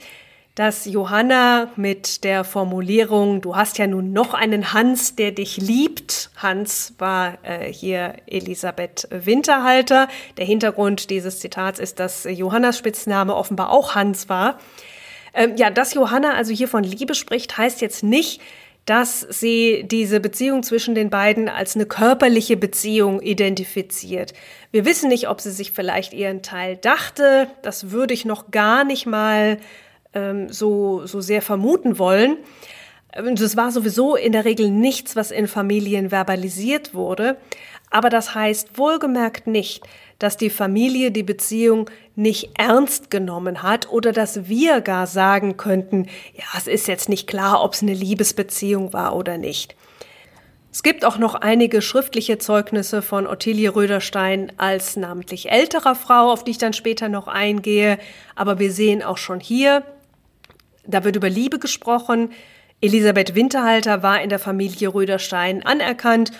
dass 0.55 0.85
Johanna 0.85 1.69
mit 1.75 2.23
der 2.23 2.43
Formulierung, 2.43 3.41
du 3.41 3.55
hast 3.55 3.79
ja 3.79 3.87
nun 3.87 4.13
noch 4.13 4.35
einen 4.35 4.71
Hans, 4.71 5.15
der 5.15 5.31
dich 5.31 5.57
liebt. 5.57 6.29
Hans 6.37 6.93
war 6.99 7.39
äh, 7.41 7.73
hier 7.73 8.17
Elisabeth 8.27 9.07
Winterhalter. 9.09 10.07
Der 10.37 10.45
Hintergrund 10.45 11.09
dieses 11.09 11.39
Zitats 11.39 11.79
ist, 11.79 11.99
dass 11.99 12.25
Johannas 12.25 12.77
Spitzname 12.77 13.33
offenbar 13.35 13.71
auch 13.71 13.95
Hans 13.95 14.29
war. 14.29 14.59
Ähm, 15.33 15.55
ja, 15.55 15.71
dass 15.71 15.95
Johanna 15.95 16.33
also 16.33 16.53
hier 16.53 16.67
von 16.67 16.83
Liebe 16.83 17.15
spricht, 17.15 17.57
heißt 17.57 17.81
jetzt 17.81 18.03
nicht, 18.03 18.39
dass 18.85 19.21
sie 19.21 19.85
diese 19.85 20.19
Beziehung 20.19 20.61
zwischen 20.61 20.93
den 20.93 21.09
beiden 21.09 21.47
als 21.47 21.75
eine 21.75 21.85
körperliche 21.85 22.57
Beziehung 22.57 23.21
identifiziert. 23.21 24.33
Wir 24.71 24.85
wissen 24.85 25.09
nicht, 25.09 25.29
ob 25.29 25.39
sie 25.39 25.51
sich 25.51 25.71
vielleicht 25.71 26.13
ihren 26.13 26.41
Teil 26.41 26.75
dachte. 26.75 27.47
Das 27.61 27.91
würde 27.91 28.13
ich 28.13 28.25
noch 28.25 28.51
gar 28.51 28.83
nicht 28.83 29.05
mal 29.05 29.57
ähm, 30.13 30.49
so, 30.49 31.05
so 31.05 31.21
sehr 31.21 31.41
vermuten 31.41 31.97
wollen. 31.97 32.37
Das 33.15 33.55
war 33.55 33.71
sowieso 33.71 34.15
in 34.15 34.31
der 34.31 34.43
Regel 34.43 34.69
nichts, 34.69 35.15
was 35.15 35.31
in 35.31 35.47
Familien 35.47 36.09
verbalisiert 36.09 36.93
wurde. 36.93 37.37
Aber 37.89 38.09
das 38.09 38.33
heißt 38.33 38.77
wohlgemerkt 38.77 39.45
nicht, 39.45 39.83
dass 40.23 40.37
die 40.37 40.49
Familie 40.49 41.11
die 41.11 41.23
Beziehung 41.23 41.89
nicht 42.15 42.51
ernst 42.57 43.11
genommen 43.11 43.61
hat 43.61 43.89
oder 43.89 44.13
dass 44.13 44.47
wir 44.47 44.79
gar 44.79 45.05
sagen 45.05 45.57
könnten, 45.57 46.07
ja, 46.33 46.45
es 46.57 46.67
ist 46.67 46.87
jetzt 46.87 47.09
nicht 47.09 47.27
klar, 47.27 47.61
ob 47.61 47.73
es 47.73 47.81
eine 47.81 47.93
Liebesbeziehung 47.93 48.93
war 48.93 49.17
oder 49.17 49.37
nicht. 49.37 49.75
Es 50.71 50.81
gibt 50.81 51.03
auch 51.03 51.17
noch 51.17 51.35
einige 51.35 51.81
schriftliche 51.81 52.37
Zeugnisse 52.37 53.01
von 53.01 53.27
Ottilie 53.27 53.75
Röderstein 53.75 54.53
als 54.55 54.95
namentlich 54.95 55.51
älterer 55.51 55.93
Frau, 55.93 56.31
auf 56.31 56.45
die 56.45 56.51
ich 56.51 56.57
dann 56.57 56.73
später 56.73 57.09
noch 57.09 57.27
eingehe. 57.27 57.99
Aber 58.35 58.59
wir 58.59 58.71
sehen 58.71 59.03
auch 59.03 59.17
schon 59.17 59.41
hier, 59.41 59.83
da 60.87 61.03
wird 61.03 61.17
über 61.17 61.29
Liebe 61.29 61.59
gesprochen. 61.59 62.31
Elisabeth 62.79 63.35
Winterhalter 63.35 64.03
war 64.03 64.21
in 64.21 64.29
der 64.29 64.39
Familie 64.39 64.93
Röderstein 64.93 65.65
anerkannt 65.65 66.31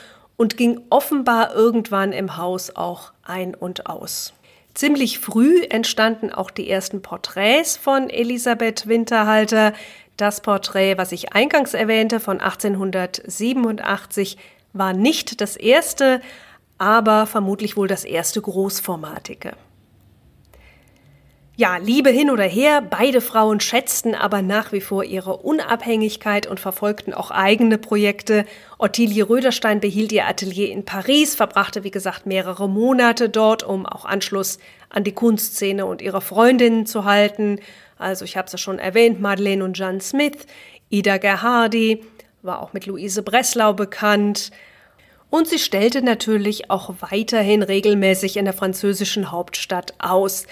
und 0.44 0.58
ging 0.58 0.82
offenbar 0.90 1.56
irgendwann 1.56 2.12
im 2.12 2.36
Haus 2.36 2.76
auch 2.76 3.14
ein 3.24 3.56
und 3.56 3.88
aus. 3.88 4.34
Ziemlich 4.74 5.20
früh 5.20 5.64
entstanden 5.70 6.34
auch 6.34 6.52
die 6.52 6.70
ersten 6.70 7.02
Porträts 7.02 7.78
von 7.78 8.10
Elisabeth 8.10 8.86
Winterhalter. 8.86 9.72
Das 10.18 10.42
Porträt, 10.42 10.98
was 10.98 11.14
ich 11.14 11.32
eingangs 11.32 11.74
erwähnte, 11.74 12.20
von 12.20 12.42
1887, 12.42 14.38
war 14.74 14.92
nicht 14.92 15.40
das 15.40 15.56
erste, 15.56 16.20
aber 16.78 17.26
vermutlich 17.26 17.78
wohl 17.78 17.88
das 17.88 18.04
erste 18.04 18.42
großformatige. 18.42 19.54
Ja, 21.56 21.78
Liebe 21.78 22.10
hin 22.10 22.32
oder 22.32 22.46
her, 22.46 22.82
beide 22.82 23.22
Frauen 23.22 23.60
schätzten 23.60 24.16
aber 24.16 24.42
nach 24.42 24.72
wie 24.72 24.82
vor 24.82 25.04
ihre 25.04 25.38
Unabhängigkeit 25.38 26.48
und 26.48 26.60
verfolgten 26.60 27.14
auch 27.14 27.30
eigene 27.30 27.78
Projekte. 27.78 28.46
Ottilie 28.80 29.30
Röderstein 29.30 29.80
behielt 29.80 30.12
ihr 30.12 30.26
Atelier 30.26 30.72
in 30.72 30.84
Paris, 30.84 31.36
verbrachte 31.36 31.84
wie 31.84 31.92
gesagt 31.92 32.26
mehrere 32.26 32.68
Monate 32.68 33.30
dort, 33.30 33.62
um 33.62 33.86
auch 33.86 34.06
Anschluss 34.06 34.58
an 34.90 35.04
die 35.04 35.12
Kunstszene 35.12 35.86
und 35.86 36.02
ihre 36.02 36.22
Freundinnen 36.22 36.88
zu 36.88 37.06
halten. 37.06 37.60
Also 38.00 38.26
ich 38.26 38.36
habe 38.36 38.48
es 38.48 38.54
ja 38.54 38.58
schon 38.58 38.80
erwähnt, 38.80 39.22
Madeleine 39.22 39.64
und 39.64 39.78
Jeanne 39.78 40.02
Smith, 40.02 40.48
Ida 40.90 41.18
Gerhardi, 41.18 42.04
war 42.42 42.64
auch 42.64 42.74
mit 42.74 42.88
Luise 42.88 43.22
Breslau 43.22 43.74
bekannt. 43.74 44.50
Und 45.30 45.48
sie 45.48 45.58
stellte 45.58 46.04
natürlich 46.04 46.70
auch 46.70 46.94
weiterhin 47.00 47.64
regelmäßig 47.64 48.38
in 48.38 48.46
der 48.46 48.54
französischen 48.54 49.32
Hauptstadt 49.32 49.96
aus 49.98 50.46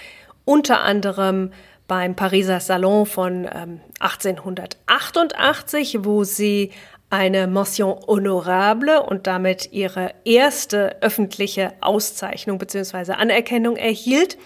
unter 0.46 0.82
anderem 0.82 1.52
beim 1.88 2.16
Pariser 2.16 2.60
Salon 2.60 3.06
von 3.06 3.48
ähm, 3.54 3.82
1888, 4.00 6.06
wo 6.06 6.24
sie 6.24 6.72
eine 7.10 7.48
Mention 7.48 8.00
honorable 8.08 9.04
und 9.04 9.28
damit 9.28 9.74
ihre 9.74 10.14
erste 10.24 11.02
öffentliche 11.02 11.74
Auszeichnung 11.82 12.58
bzw. 12.58 13.12
Anerkennung 13.12 13.76
erhielt. 13.76 14.38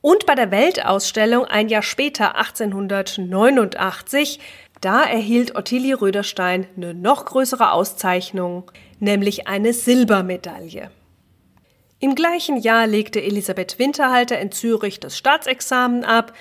Und 0.00 0.26
bei 0.26 0.36
der 0.36 0.52
Weltausstellung 0.52 1.46
ein 1.46 1.68
Jahr 1.68 1.82
später, 1.82 2.36
1889, 2.36 4.38
da 4.80 5.02
erhielt 5.02 5.56
Ottilie 5.56 6.00
Röderstein 6.00 6.68
eine 6.76 6.94
noch 6.94 7.24
größere 7.24 7.72
Auszeichnung, 7.72 8.70
nämlich 9.00 9.48
eine 9.48 9.72
Silbermedaille. 9.72 10.92
Im 12.04 12.14
gleichen 12.14 12.58
Jahr 12.58 12.86
legte 12.86 13.22
Elisabeth 13.22 13.78
Winterhalter 13.78 14.38
in 14.38 14.52
Zürich 14.52 15.00
das 15.00 15.16
Staatsexamen 15.16 16.04
ab, 16.04 16.34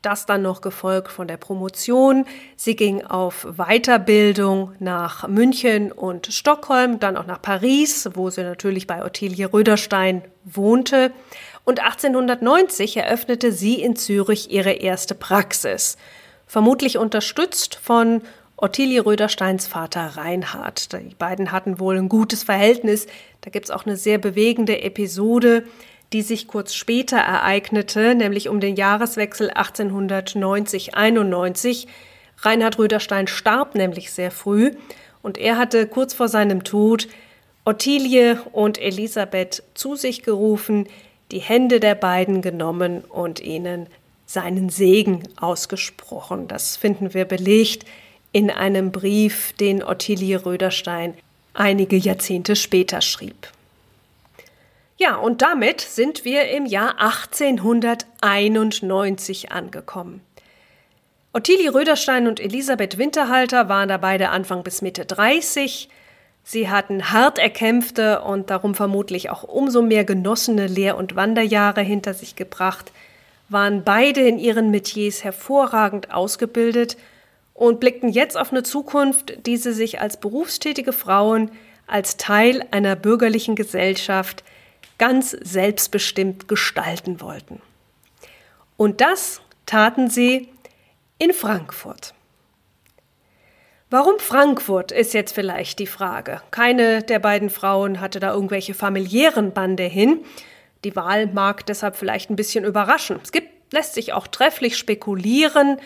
das 0.00 0.26
dann 0.26 0.42
noch 0.42 0.60
gefolgt 0.60 1.10
von 1.10 1.26
der 1.26 1.38
Promotion. 1.38 2.24
Sie 2.54 2.76
ging 2.76 3.04
auf 3.04 3.44
Weiterbildung 3.56 4.76
nach 4.78 5.26
München 5.26 5.90
und 5.90 6.28
Stockholm, 6.32 7.00
dann 7.00 7.16
auch 7.16 7.26
nach 7.26 7.42
Paris, 7.42 8.08
wo 8.14 8.30
sie 8.30 8.44
natürlich 8.44 8.86
bei 8.86 9.04
Ottilie 9.04 9.52
Röderstein 9.52 10.22
wohnte. 10.44 11.10
Und 11.64 11.80
1890 11.80 12.98
eröffnete 12.98 13.50
sie 13.50 13.82
in 13.82 13.96
Zürich 13.96 14.52
ihre 14.52 14.70
erste 14.70 15.16
Praxis, 15.16 15.96
vermutlich 16.46 16.96
unterstützt 16.96 17.74
von 17.82 18.22
Ottilie 18.60 19.06
Rödersteins 19.06 19.68
Vater 19.68 20.16
Reinhard. 20.16 20.92
Die 20.92 21.14
beiden 21.16 21.52
hatten 21.52 21.78
wohl 21.78 21.96
ein 21.96 22.08
gutes 22.08 22.42
Verhältnis. 22.42 23.06
Da 23.40 23.50
gibt 23.50 23.66
es 23.66 23.70
auch 23.70 23.86
eine 23.86 23.96
sehr 23.96 24.18
bewegende 24.18 24.82
Episode, 24.82 25.62
die 26.12 26.22
sich 26.22 26.48
kurz 26.48 26.74
später 26.74 27.18
ereignete, 27.18 28.16
nämlich 28.16 28.48
um 28.48 28.58
den 28.58 28.74
Jahreswechsel 28.74 29.52
1890-91. 29.52 31.86
Reinhard 32.38 32.80
Röderstein 32.80 33.28
starb 33.28 33.76
nämlich 33.76 34.10
sehr 34.10 34.32
früh 34.32 34.72
und 35.22 35.38
er 35.38 35.56
hatte 35.56 35.86
kurz 35.86 36.12
vor 36.12 36.26
seinem 36.26 36.64
Tod 36.64 37.06
Ottilie 37.64 38.42
und 38.50 38.80
Elisabeth 38.80 39.62
zu 39.74 39.94
sich 39.94 40.24
gerufen, 40.24 40.88
die 41.30 41.38
Hände 41.38 41.78
der 41.78 41.94
beiden 41.94 42.42
genommen 42.42 43.04
und 43.04 43.38
ihnen 43.38 43.86
seinen 44.26 44.68
Segen 44.68 45.22
ausgesprochen. 45.36 46.48
Das 46.48 46.76
finden 46.76 47.14
wir 47.14 47.24
belegt 47.24 47.86
in 48.32 48.50
einem 48.50 48.90
Brief, 48.92 49.54
den 49.54 49.82
Ottilie 49.82 50.44
Röderstein 50.44 51.14
einige 51.54 51.96
Jahrzehnte 51.96 52.56
später 52.56 53.00
schrieb. 53.00 53.48
Ja, 54.96 55.16
und 55.16 55.40
damit 55.42 55.80
sind 55.80 56.24
wir 56.24 56.50
im 56.50 56.66
Jahr 56.66 57.00
1891 57.00 59.52
angekommen. 59.52 60.20
Ottilie 61.32 61.72
Röderstein 61.72 62.26
und 62.26 62.40
Elisabeth 62.40 62.98
Winterhalter 62.98 63.68
waren 63.68 63.88
da 63.88 63.96
beide 63.96 64.30
Anfang 64.30 64.64
bis 64.64 64.82
Mitte 64.82 65.04
30. 65.04 65.88
Sie 66.42 66.68
hatten 66.68 67.12
hart 67.12 67.38
erkämpfte 67.38 68.22
und 68.22 68.50
darum 68.50 68.74
vermutlich 68.74 69.30
auch 69.30 69.44
umso 69.44 69.82
mehr 69.82 70.04
genossene 70.04 70.66
Lehr- 70.66 70.96
und 70.96 71.14
Wanderjahre 71.14 71.82
hinter 71.82 72.14
sich 72.14 72.34
gebracht, 72.34 72.90
waren 73.48 73.84
beide 73.84 74.22
in 74.22 74.38
ihren 74.38 74.70
Metiers 74.70 75.22
hervorragend 75.22 76.12
ausgebildet 76.12 76.96
und 77.58 77.80
blickten 77.80 78.08
jetzt 78.08 78.36
auf 78.36 78.52
eine 78.52 78.62
Zukunft, 78.62 79.44
die 79.46 79.56
sie 79.56 79.72
sich 79.72 80.00
als 80.00 80.16
berufstätige 80.16 80.92
Frauen, 80.92 81.50
als 81.88 82.16
Teil 82.16 82.64
einer 82.70 82.94
bürgerlichen 82.94 83.56
Gesellschaft 83.56 84.44
ganz 84.96 85.32
selbstbestimmt 85.32 86.46
gestalten 86.46 87.20
wollten. 87.20 87.60
Und 88.76 89.00
das 89.00 89.40
taten 89.66 90.08
sie 90.08 90.48
in 91.18 91.32
Frankfurt. 91.32 92.14
Warum 93.90 94.20
Frankfurt 94.20 94.92
ist 94.92 95.12
jetzt 95.12 95.34
vielleicht 95.34 95.80
die 95.80 95.88
Frage. 95.88 96.40
Keine 96.52 97.02
der 97.02 97.18
beiden 97.18 97.50
Frauen 97.50 98.00
hatte 98.00 98.20
da 98.20 98.32
irgendwelche 98.32 98.74
familiären 98.74 99.52
Bande 99.52 99.84
hin. 99.84 100.24
Die 100.84 100.94
Wahl 100.94 101.26
mag 101.26 101.66
deshalb 101.66 101.96
vielleicht 101.96 102.30
ein 102.30 102.36
bisschen 102.36 102.64
überraschen. 102.64 103.18
Es 103.20 103.32
gibt, 103.32 103.72
lässt 103.72 103.94
sich 103.94 104.12
auch 104.12 104.28
trefflich 104.28 104.76
spekulieren, 104.76 105.78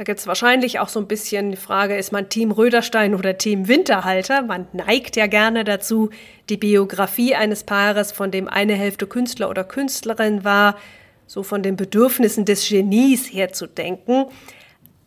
da 0.00 0.04
gibt 0.04 0.18
es 0.18 0.26
wahrscheinlich 0.26 0.78
auch 0.78 0.88
so 0.88 0.98
ein 0.98 1.06
bisschen 1.06 1.50
die 1.50 1.58
Frage, 1.58 1.94
ist 1.94 2.10
man 2.10 2.30
Team 2.30 2.52
Röderstein 2.52 3.14
oder 3.14 3.36
Team 3.36 3.68
Winterhalter? 3.68 4.40
Man 4.40 4.66
neigt 4.72 5.14
ja 5.14 5.26
gerne 5.26 5.62
dazu, 5.62 6.08
die 6.48 6.56
Biografie 6.56 7.34
eines 7.34 7.64
Paares, 7.64 8.10
von 8.10 8.30
dem 8.30 8.48
eine 8.48 8.72
Hälfte 8.72 9.06
Künstler 9.06 9.50
oder 9.50 9.62
Künstlerin 9.62 10.42
war, 10.42 10.78
so 11.26 11.42
von 11.42 11.62
den 11.62 11.76
Bedürfnissen 11.76 12.46
des 12.46 12.66
Genies 12.66 13.30
her 13.30 13.52
zu 13.52 13.66
denken. 13.66 14.24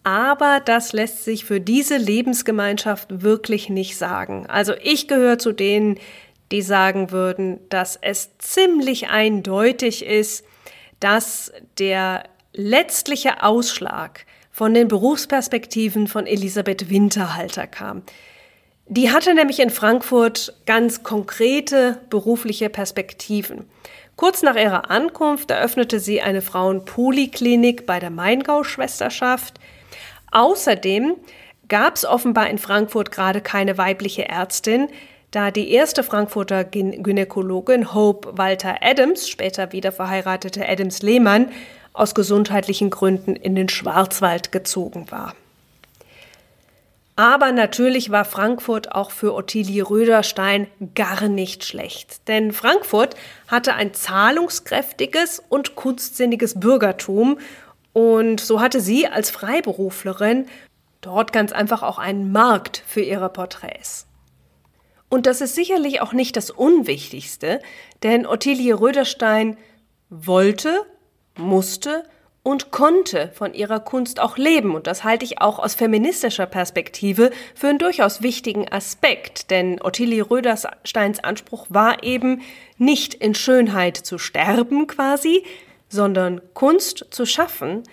aber 0.04 0.62
das 0.64 0.94
lässt 0.94 1.24
sich 1.24 1.44
für 1.44 1.60
diese 1.60 1.98
Lebensgemeinschaft 1.98 3.24
wirklich 3.24 3.70
nicht 3.70 3.98
sagen. 3.98 4.46
Also 4.48 4.74
ich 4.80 5.08
gehöre 5.08 5.40
zu 5.40 5.54
denen, 5.54 5.98
die 6.52 6.62
sagen 6.62 7.10
würden, 7.10 7.62
dass 7.70 7.98
es 8.00 8.38
ziemlich 8.38 9.08
eindeutig 9.10 10.06
ist, 10.06 10.46
dass 11.00 11.52
der 11.80 12.26
letztliche 12.54 13.42
Ausschlag 13.42 14.28
von 14.54 14.76
den 14.76 14.88
Berufsperspektiven 14.88 16.08
von 16.08 16.28
Elisabeth 16.28 16.92
Winterhalter 16.92 17.66
kam. 17.66 18.04
Die 18.86 19.12
hatte 19.12 19.34
nämlich 19.34 19.60
in 19.60 19.72
Frankfurt 19.72 20.54
ganz 20.68 21.02
konkrete 21.02 22.00
berufliche 22.12 22.70
Perspektiven. 22.70 23.66
Kurz 24.16 24.44
nach 24.44 24.56
ihrer 24.56 24.92
Ankunft 24.92 25.50
eröffnete 25.50 26.00
sie 26.00 26.22
eine 26.22 26.44
Frauenpoliklinik 26.44 27.88
bei 27.88 28.00
der 28.00 28.12
Maingau-Schwesterschaft. 28.12 29.60
Außerdem 30.32 31.16
gab 31.68 31.96
es 31.96 32.06
offenbar 32.06 32.48
in 32.52 32.60
Frankfurt 32.60 33.12
gerade 33.12 33.42
keine 33.42 33.80
weibliche 33.80 34.30
Ärztin, 34.30 34.88
da 35.34 35.50
die 35.50 35.72
erste 35.72 36.04
Frankfurter 36.04 36.64
Gynäkologin 36.64 37.94
Hope 37.96 38.38
Walter 38.38 38.78
Adams, 38.82 39.28
später 39.28 39.72
wieder 39.72 39.92
verheiratete 39.92 40.68
Adams 40.70 41.02
Lehmann, 41.02 41.50
aus 41.92 42.14
gesundheitlichen 42.14 42.92
Gründen 42.92 43.36
in 43.36 43.56
den 43.56 43.68
Schwarzwald 43.68 44.52
gezogen 44.52 45.08
war. 45.10 45.34
Aber 47.16 47.52
natürlich 47.52 48.12
war 48.12 48.26
Frankfurt 48.26 48.92
auch 48.92 49.10
für 49.10 49.34
Ottilie 49.34 49.88
Röderstein 49.88 50.68
gar 50.94 51.28
nicht 51.28 51.64
schlecht. 51.64 52.28
Denn 52.28 52.52
Frankfurt 52.52 53.16
hatte 53.48 53.74
ein 53.74 53.94
zahlungskräftiges 53.94 55.42
und 55.50 55.76
kunstsinniges 55.76 56.60
Bürgertum. 56.60 57.40
Und 57.92 58.40
so 58.40 58.62
hatte 58.62 58.82
sie 58.82 59.08
als 59.08 59.32
Freiberuflerin 59.32 60.46
dort 61.02 61.34
ganz 61.34 61.52
einfach 61.52 61.84
auch 61.84 61.98
einen 61.98 62.32
Markt 62.32 62.84
für 62.88 63.02
ihre 63.02 63.30
Porträts. 63.30 64.08
Und 65.14 65.28
das 65.28 65.42
ist 65.42 65.54
sicherlich 65.54 66.02
auch 66.02 66.14
nicht 66.14 66.36
das 66.38 66.50
Unwichtigste, 66.50 67.62
denn 68.02 68.26
Ottilie 68.26 68.74
Röderstein 68.74 69.58
wollte, 70.10 70.88
musste 71.38 72.04
und 72.42 72.72
konnte 72.72 73.30
von 73.36 73.54
ihrer 73.54 73.80
Kunst 73.80 74.20
auch 74.20 74.38
leben. 74.38 74.74
Und 74.74 74.88
das 74.88 75.04
halte 75.04 75.24
ich 75.24 75.40
auch 75.40 75.60
aus 75.60 75.76
feministischer 75.76 76.48
Perspektive 76.48 77.30
für 77.54 77.68
einen 77.68 77.78
durchaus 77.78 78.24
wichtigen 78.24 78.72
Aspekt. 78.72 79.52
Denn 79.52 79.80
Ottilie 79.84 80.32
Rödersteins 80.32 81.24
Anspruch 81.24 81.68
war 81.70 82.02
eben 82.02 82.42
nicht 82.80 83.14
in 83.14 83.36
Schönheit 83.36 83.98
zu 83.98 84.18
sterben 84.18 84.88
quasi, 84.88 85.44
sondern 85.90 86.42
Kunst 86.56 87.06
zu 87.12 87.28
schaffen 87.28 87.84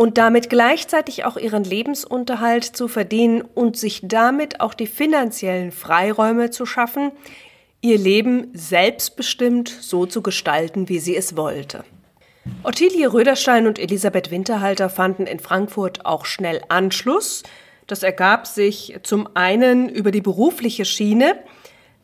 und 0.00 0.16
damit 0.16 0.48
gleichzeitig 0.48 1.26
auch 1.26 1.36
ihren 1.36 1.62
Lebensunterhalt 1.62 2.64
zu 2.64 2.88
verdienen 2.88 3.42
und 3.42 3.76
sich 3.76 4.00
damit 4.02 4.62
auch 4.62 4.72
die 4.72 4.86
finanziellen 4.86 5.72
Freiräume 5.72 6.48
zu 6.48 6.64
schaffen, 6.64 7.12
ihr 7.82 7.98
Leben 7.98 8.48
selbstbestimmt 8.54 9.68
so 9.68 10.06
zu 10.06 10.22
gestalten, 10.22 10.88
wie 10.88 11.00
sie 11.00 11.14
es 11.14 11.36
wollte. 11.36 11.84
Ottilie 12.62 13.12
Röderstein 13.12 13.66
und 13.66 13.78
Elisabeth 13.78 14.30
Winterhalter 14.30 14.88
fanden 14.88 15.26
in 15.26 15.38
Frankfurt 15.38 16.06
auch 16.06 16.24
schnell 16.24 16.62
Anschluss. 16.70 17.42
Das 17.86 18.02
ergab 18.02 18.46
sich 18.46 18.98
zum 19.02 19.28
einen 19.34 19.90
über 19.90 20.12
die 20.12 20.22
berufliche 20.22 20.86
Schiene. 20.86 21.36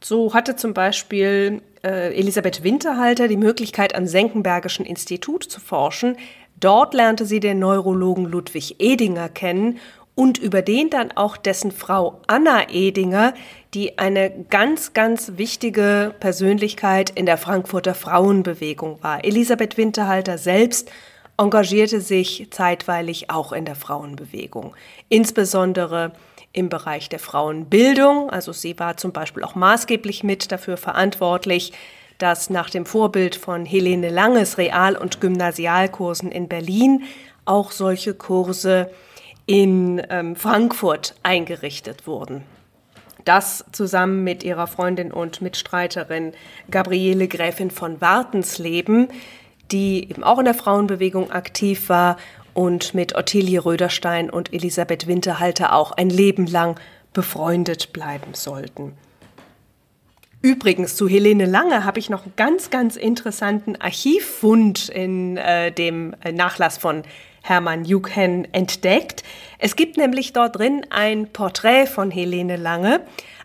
So 0.03 0.35
hatte 0.35 0.55
zum 0.55 0.75
Beispiel 0.75 1.63
äh, 1.83 2.15
Elisabeth 2.15 2.63
Winterhalter 2.63 3.27
die 3.27 3.39
Möglichkeit, 3.39 3.95
am 3.95 4.07
Senckenbergischen 4.07 4.85
Institut 4.85 5.45
zu 5.45 5.61
forschen. 5.61 6.19
Dort 6.59 6.95
lernte 6.95 7.27
sie 7.27 7.41
den 7.41 7.59
Neurologen 7.59 8.25
Ludwig 8.25 8.77
Edinger 8.79 9.29
kennen 9.29 9.79
und 10.15 10.39
über 10.39 10.63
den 10.63 10.89
dann 10.89 11.13
auch 11.13 11.37
dessen 11.37 11.71
Frau 11.71 12.21
Anna 12.27 12.71
Edinger, 12.71 13.35
die 13.75 13.99
eine 13.99 14.31
ganz, 14.49 14.95
ganz 14.95 15.33
wichtige 15.37 16.15
Persönlichkeit 16.19 17.11
in 17.11 17.27
der 17.27 17.37
Frankfurter 17.37 17.95
Frauenbewegung 17.95 19.03
war. 19.03 19.25
Elisabeth 19.25 19.77
Winterhalter 19.77 20.39
selbst 20.39 20.91
engagierte 21.37 22.01
sich 22.01 22.49
zeitweilig 22.51 23.29
auch 23.29 23.53
in 23.53 23.67
der 23.67 23.75
Frauenbewegung, 23.75 24.75
insbesondere 25.11 26.13
im 26.53 26.71
Bereich 26.71 27.11
der 27.11 27.19
Frauenbildung. 27.19 28.31
Also 28.31 28.53
sie 28.53 28.79
war 28.79 28.97
zum 28.97 29.13
Beispiel 29.13 29.45
auch 29.45 29.55
maßgeblich 29.55 30.25
mit 30.25 30.51
dafür 30.51 30.79
verantwortlich, 30.79 31.73
dass 32.19 32.51
nach 32.51 32.71
dem 32.71 32.87
Vorbild 32.87 33.37
von 33.37 33.65
Helene 33.65 34.09
Langes 34.09 34.59
Real- 34.59 34.97
und 34.97 35.21
Gymnasialkursen 35.21 36.31
in 36.31 36.49
Berlin 36.49 37.05
auch 37.45 37.71
solche 37.71 38.15
Kurse 38.15 38.91
in 39.47 40.03
ähm, 40.11 40.37
Frankfurt 40.37 41.15
eingerichtet 41.23 42.07
wurden. 42.07 42.43
Das 43.25 43.65
zusammen 43.73 44.23
mit 44.25 44.45
ihrer 44.45 44.67
Freundin 44.67 45.13
und 45.13 45.41
Mitstreiterin 45.41 46.33
Gabriele 46.71 47.27
Gräfin 47.29 47.71
von 47.71 48.01
Wartensleben, 48.01 49.09
die 49.73 50.09
eben 50.09 50.23
auch 50.23 50.39
in 50.39 50.45
der 50.45 50.55
Frauenbewegung 50.55 51.31
aktiv 51.33 51.89
war 51.89 52.19
und 52.55 52.95
mit 52.95 53.17
Ottilie 53.17 53.65
Röderstein 53.65 54.31
und 54.31 54.53
Elisabeth 54.53 55.07
Winterhalter 55.07 55.75
auch 55.75 55.93
ein 55.93 56.09
Leben 56.09 56.47
lang 56.47 56.79
befreundet 57.13 57.93
bleiben 57.93 58.35
sollten. 58.35 58.93
Übrigens, 60.43 60.97
zu 60.97 61.09
Helene 61.09 61.47
Lange 61.47 61.85
habe 61.85 61.99
ich 61.99 62.11
noch 62.11 62.25
einen 62.25 62.35
ganz, 62.37 62.71
ganz 62.71 62.97
interessanten 62.97 63.77
Archivfund 63.77 64.89
in 64.89 65.37
äh, 65.37 65.73
dem 65.73 66.15
Nachlass 66.33 66.79
von 66.79 67.03
Hermann 67.43 67.85
Juchen 67.85 68.53
entdeckt. 68.53 69.23
Es 69.59 69.77
gibt 69.77 69.97
nämlich 69.97 70.33
dort 70.33 70.59
drin 70.59 70.85
ein 70.91 71.29
Porträt 71.33 71.87
von 71.87 72.11
Helene 72.11 72.57
Lange, 72.57 73.01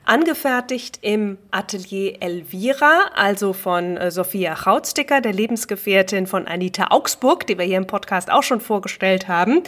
angefertigt 0.05 0.99
im 1.01 1.37
Atelier 1.51 2.17
Elvira, 2.21 3.11
also 3.15 3.53
von 3.53 3.97
äh, 3.97 4.11
Sophia 4.11 4.55
Chautsticker, 4.55 5.21
der 5.21 5.33
Lebensgefährtin 5.33 6.27
von 6.27 6.47
Anita 6.47 6.87
Augsburg, 6.89 7.45
die 7.47 7.57
wir 7.57 7.65
hier 7.65 7.77
im 7.77 7.87
Podcast 7.87 8.31
auch 8.31 8.43
schon 8.43 8.59
vorgestellt 8.59 9.27
haben. 9.27 9.63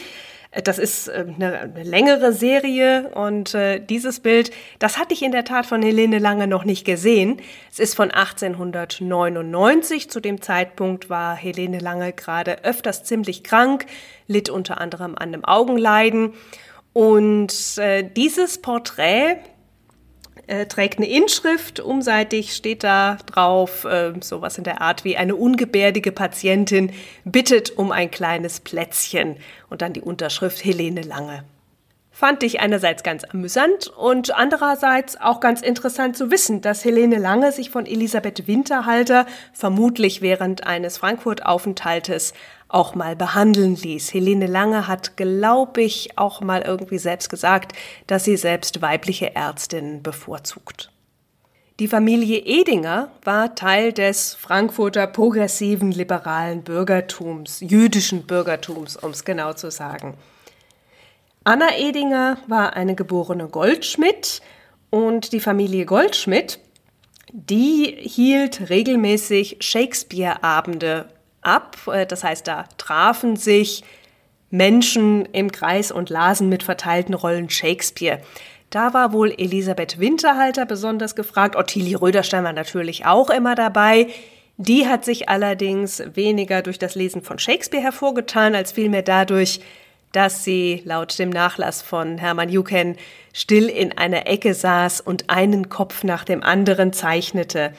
Das 0.64 0.78
ist 0.78 1.08
äh, 1.08 1.26
eine, 1.28 1.72
längere 1.84 2.32
Serie 2.32 3.10
und 3.16 3.56
äh, 3.56 3.80
dieses 3.80 4.20
Bild, 4.20 4.52
das 4.78 5.00
hatte 5.00 5.14
ich 5.14 5.24
in 5.24 5.32
der 5.32 5.46
Tat 5.46 5.66
von 5.66 5.82
Helene 5.82 6.20
Lange 6.20 6.48
noch 6.48 6.64
nicht 6.64 6.86
gesehen. 6.86 7.42
Es 7.72 7.80
ist 7.80 7.96
von 7.96 8.12
1899. 8.12 10.12
Zu 10.12 10.20
dem 10.20 10.42
Zeitpunkt 10.42 11.10
war 11.10 11.36
Helene 11.36 11.80
Lange 11.80 12.14
gerade 12.14 12.64
öfters 12.64 13.04
ziemlich 13.04 13.44
krank, 13.44 13.88
litt 14.28 14.50
unter 14.50 14.80
anderem 14.80 15.16
an 15.16 15.30
einem 15.30 15.44
Augenleiden. 15.44 16.34
Und 16.94 17.80
äh, 17.80 18.04
dieses 18.04 18.62
Porträt 18.62 19.38
äh, 20.48 20.66
trägt 20.66 20.98
eine 20.98 21.08
Inschrift, 21.08 21.80
umseitig 21.80 22.54
steht 22.54 22.84
da 22.84 23.18
drauf, 23.26 23.86
äh, 23.86 24.14
sowas 24.22 24.58
in 24.58 24.64
der 24.64 24.82
Art 24.82 25.04
wie 25.04 25.18
eine 25.18 25.36
ungebärdige 25.36 26.12
Patientin 26.12 26.92
bittet 27.24 27.78
um 27.78 27.92
ein 27.92 28.12
kleines 28.12 28.60
Plätzchen 28.60 29.38
und 29.70 29.82
dann 29.82 29.94
die 29.94 30.02
Unterschrift 30.02 30.64
Helene 30.64 31.02
Lange. 31.02 31.44
Fand 32.16 32.44
ich 32.44 32.60
einerseits 32.60 33.02
ganz 33.02 33.24
amüsant 33.24 33.88
und 33.88 34.36
andererseits 34.36 35.20
auch 35.20 35.40
ganz 35.40 35.64
interessant 35.64 36.16
zu 36.16 36.30
wissen, 36.30 36.62
dass 36.62 36.86
Helene 36.86 37.18
Lange 37.18 37.52
sich 37.52 37.72
von 37.72 37.88
Elisabeth 37.88 38.46
Winterhalter 38.48 39.26
vermutlich 39.52 40.22
während 40.22 40.68
eines 40.68 41.00
Frankfurt-Aufenthaltes 41.00 42.34
auch 42.74 42.96
mal 42.96 43.16
behandeln 43.16 43.76
ließ. 43.76 44.14
Helene 44.14 44.48
Lange 44.48 44.88
hat, 44.88 45.16
glaube 45.16 45.82
ich, 45.82 46.18
auch 46.18 46.42
mal 46.42 46.62
irgendwie 46.62 46.98
selbst 46.98 47.30
gesagt, 47.30 47.74
dass 48.08 48.24
sie 48.24 48.36
selbst 48.36 48.82
weibliche 48.82 49.36
Ärztinnen 49.36 50.02
bevorzugt. 50.02 50.92
Die 51.80 51.88
Familie 51.88 52.40
Edinger 52.40 53.12
war 53.24 53.56
Teil 53.56 53.94
des 53.94 54.36
Frankfurter 54.36 55.08
progressiven 55.08 55.92
liberalen 55.92 56.64
Bürgertums, 56.64 57.62
jüdischen 57.62 58.28
Bürgertums, 58.28 58.96
um 58.96 59.12
es 59.12 59.26
genau 59.26 59.54
zu 59.54 59.72
sagen. 59.72 60.16
Anna 61.44 61.78
Edinger 61.78 62.38
war 62.48 62.74
eine 62.74 62.96
geborene 62.96 63.48
Goldschmidt 63.48 64.42
und 64.90 65.34
die 65.34 65.40
Familie 65.40 65.86
Goldschmidt, 65.86 66.60
die 67.32 67.96
hielt 68.00 68.70
regelmäßig 68.70 69.58
Shakespeare-Abende 69.60 71.08
ab. 71.44 71.78
Äh, 71.88 72.06
das 72.06 72.24
heißt, 72.24 72.48
da 72.48 72.66
trafen 72.78 73.36
sich 73.36 73.84
Menschen 74.50 75.26
im 75.26 75.52
Kreis 75.52 75.92
und 75.92 76.10
lasen 76.10 76.48
mit 76.50 76.64
verteilten 76.64 77.16
Rollen 77.16 77.50
Shakespeare. 77.50 78.20
Da 78.70 78.94
war 78.94 79.14
wohl 79.14 79.32
Elisabeth 79.38 80.00
Winterhalter 80.00 80.66
besonders 80.66 81.16
gefragt. 81.16 81.56
Ottilie 81.56 82.00
Röderstein 82.00 82.44
war 82.44 82.54
natürlich 82.54 83.06
auch 83.06 83.30
immer 83.30 83.56
dabei. 83.56 84.08
Die 84.58 84.88
hat 84.88 85.06
sich 85.06 85.30
allerdings 85.30 86.04
weniger 86.14 86.62
durch 86.62 86.78
das 86.80 86.96
Lesen 86.96 87.24
von 87.24 87.40
Shakespeare 87.40 87.84
hervorgetan, 87.84 88.54
als 88.54 88.72
vielmehr 88.72 89.02
dadurch, 89.02 89.60
dass 90.12 90.44
sie 90.44 90.84
laut 90.86 91.18
dem 91.18 91.32
Nachlass 91.32 91.82
von 91.82 92.20
Hermann 92.20 92.50
Juken 92.50 92.98
still 93.34 93.68
in 93.68 93.98
einer 93.98 94.28
Ecke 94.28 94.54
saß 94.54 95.02
und 95.02 95.30
einen 95.32 95.70
Kopf 95.70 96.04
nach 96.04 96.24
dem 96.24 96.44
anderen 96.44 96.94
zeichnete. 96.94 97.74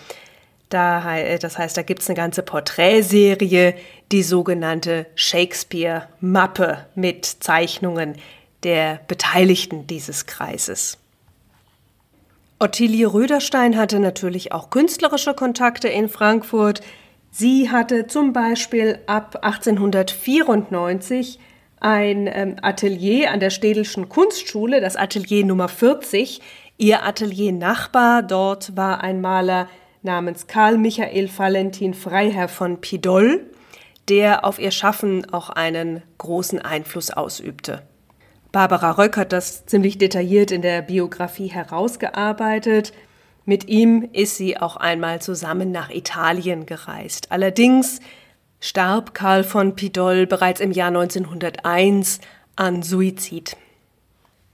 Da, 0.75 1.17
äh, 1.17 1.39
das 1.39 1.57
heißt, 1.57 1.77
da 1.77 1.83
gibt 1.83 2.03
es 2.03 2.09
eine 2.09 2.17
ganze 2.17 2.43
Porträtserie, 2.43 3.77
die 4.11 4.23
sogenannte 4.25 5.07
Shakespeare-Mappe 5.15 6.87
mit 6.97 7.25
Zeichnungen 7.25 8.17
der 8.65 8.99
Beteiligten 9.07 9.87
dieses 9.87 10.27
Kreises. 10.27 10.99
Ottilie 12.59 13.07
Röderstein 13.07 13.77
hatte 13.77 14.01
natürlich 14.01 14.51
auch 14.51 14.71
künstlerische 14.71 15.35
Kontakte 15.35 15.87
in 15.87 16.09
Frankfurt. 16.09 16.81
Sie 17.31 17.71
hatte 17.71 18.09
zum 18.09 18.33
Beispiel 18.33 18.99
ab 19.07 19.39
1894 19.43 21.39
ein 21.79 22.27
ähm, 22.27 22.57
Atelier 22.63 23.31
an 23.31 23.39
der 23.39 23.51
Städelschen 23.51 24.09
Kunstschule, 24.09 24.81
das 24.81 24.97
Atelier 24.97 25.45
Nummer 25.45 25.69
40. 25.69 26.41
Ihr 26.79 27.05
Atelier-Nachbar 27.05 28.25
dort 28.25 28.77
war 28.77 29.05
ein 29.05 29.21
Maler 29.21 29.69
namens 30.05 30.47
Karl 30.47 30.79
Michael 30.79 31.29
Valentin 31.35 31.95
Freiherr 31.95 32.49
von 32.49 32.81
Pidol, 32.81 33.51
der 34.09 34.45
auf 34.45 34.59
ihr 34.59 34.71
Schaffen 34.71 35.33
auch 35.33 35.51
einen 35.51 36.03
großen 36.19 36.61
Einfluss 36.61 37.11
ausübte. 37.11 37.83
Barbara 38.53 38.93
Röck 38.93 39.17
hat 39.17 39.33
das 39.33 39.67
ziemlich 39.67 39.99
detailliert 39.99 40.51
in 40.53 40.63
der 40.63 40.83
Biografie 40.83 41.49
herausgearbeitet. 41.49 42.93
Mit 43.47 43.69
ihm 43.69 44.09
ist 44.13 44.37
sie 44.37 44.59
auch 44.61 44.77
einmal 44.77 45.21
zusammen 45.21 45.73
nach 45.73 45.91
Italien 45.91 46.67
gereist. 46.67 47.33
Allerdings 47.33 48.01
starb 48.61 49.15
Karl 49.15 49.43
von 49.43 49.75
Pidol 49.75 50.27
bereits 50.27 50.61
im 50.61 50.71
Jahr 50.71 50.89
1901 50.89 52.21
an 52.57 52.83
Suizid. 52.83 53.57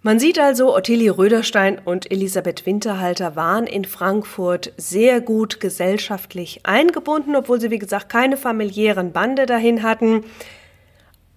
Man 0.03 0.19
sieht 0.19 0.39
also, 0.39 0.75
Ottilie 0.75 1.11
Röderstein 1.11 1.79
und 1.79 2.11
Elisabeth 2.11 2.65
Winterhalter 2.65 3.37
waren 3.37 3.67
in 3.67 3.85
Frankfurt 3.85 4.73
sehr 4.79 5.21
gut 5.21 5.61
gesellschaftlich 5.61 6.61
eingebunden, 6.63 7.37
obwohl 7.37 7.61
sie, 7.61 7.71
wie 7.71 7.79
gesagt, 7.79 8.09
keine 8.09 8.39
familiären 8.39 9.13
Bande 9.13 9.45
dahin 9.45 9.83
hatten. 9.83 10.25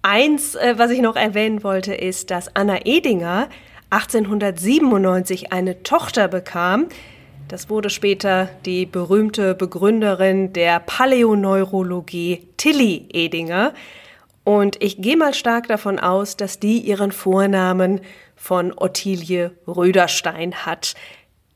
Eins, 0.00 0.54
äh, 0.54 0.78
was 0.78 0.90
ich 0.90 1.02
noch 1.02 1.16
erwähnen 1.16 1.62
wollte, 1.62 1.92
ist, 1.92 2.30
dass 2.30 2.56
Anna 2.56 2.86
Edinger 2.86 3.50
1897 3.90 5.52
eine 5.52 5.82
Tochter 5.82 6.28
bekam. 6.28 6.86
Das 7.48 7.68
wurde 7.68 7.90
später 7.90 8.48
die 8.64 8.86
berühmte 8.86 9.54
Begründerin 9.54 10.54
der 10.54 10.80
Paläoneurologie 10.80 12.48
Tilly 12.56 13.08
Edinger. 13.12 13.74
Und 14.42 14.82
ich 14.82 15.02
gehe 15.02 15.16
mal 15.16 15.34
stark 15.34 15.68
davon 15.68 15.98
aus, 15.98 16.38
dass 16.38 16.58
die 16.60 16.78
ihren 16.78 17.12
Vornamen 17.12 18.00
von 18.44 18.74
Ottilie 18.76 19.52
Röderstein 19.66 20.66
hat. 20.66 20.94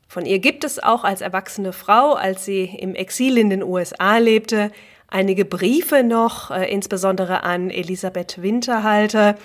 Von 0.07 0.25
ihr 0.25 0.39
gibt 0.39 0.63
es 0.63 0.81
auch 0.81 1.03
als 1.03 1.21
erwachsene 1.21 1.71
Frau, 1.71 2.13
als 2.13 2.45
sie 2.45 2.63
im 2.63 2.95
Exil 2.95 3.37
in 3.37 3.51
den 3.51 3.61
USA 3.61 4.17
lebte, 4.17 4.71
einige 5.07 5.45
Briefe 5.45 6.01
noch, 6.01 6.49
äh, 6.49 6.65
insbesondere 6.65 7.43
an 7.43 7.69
Elisabeth 7.69 8.41
Winterhalter. 8.41 9.37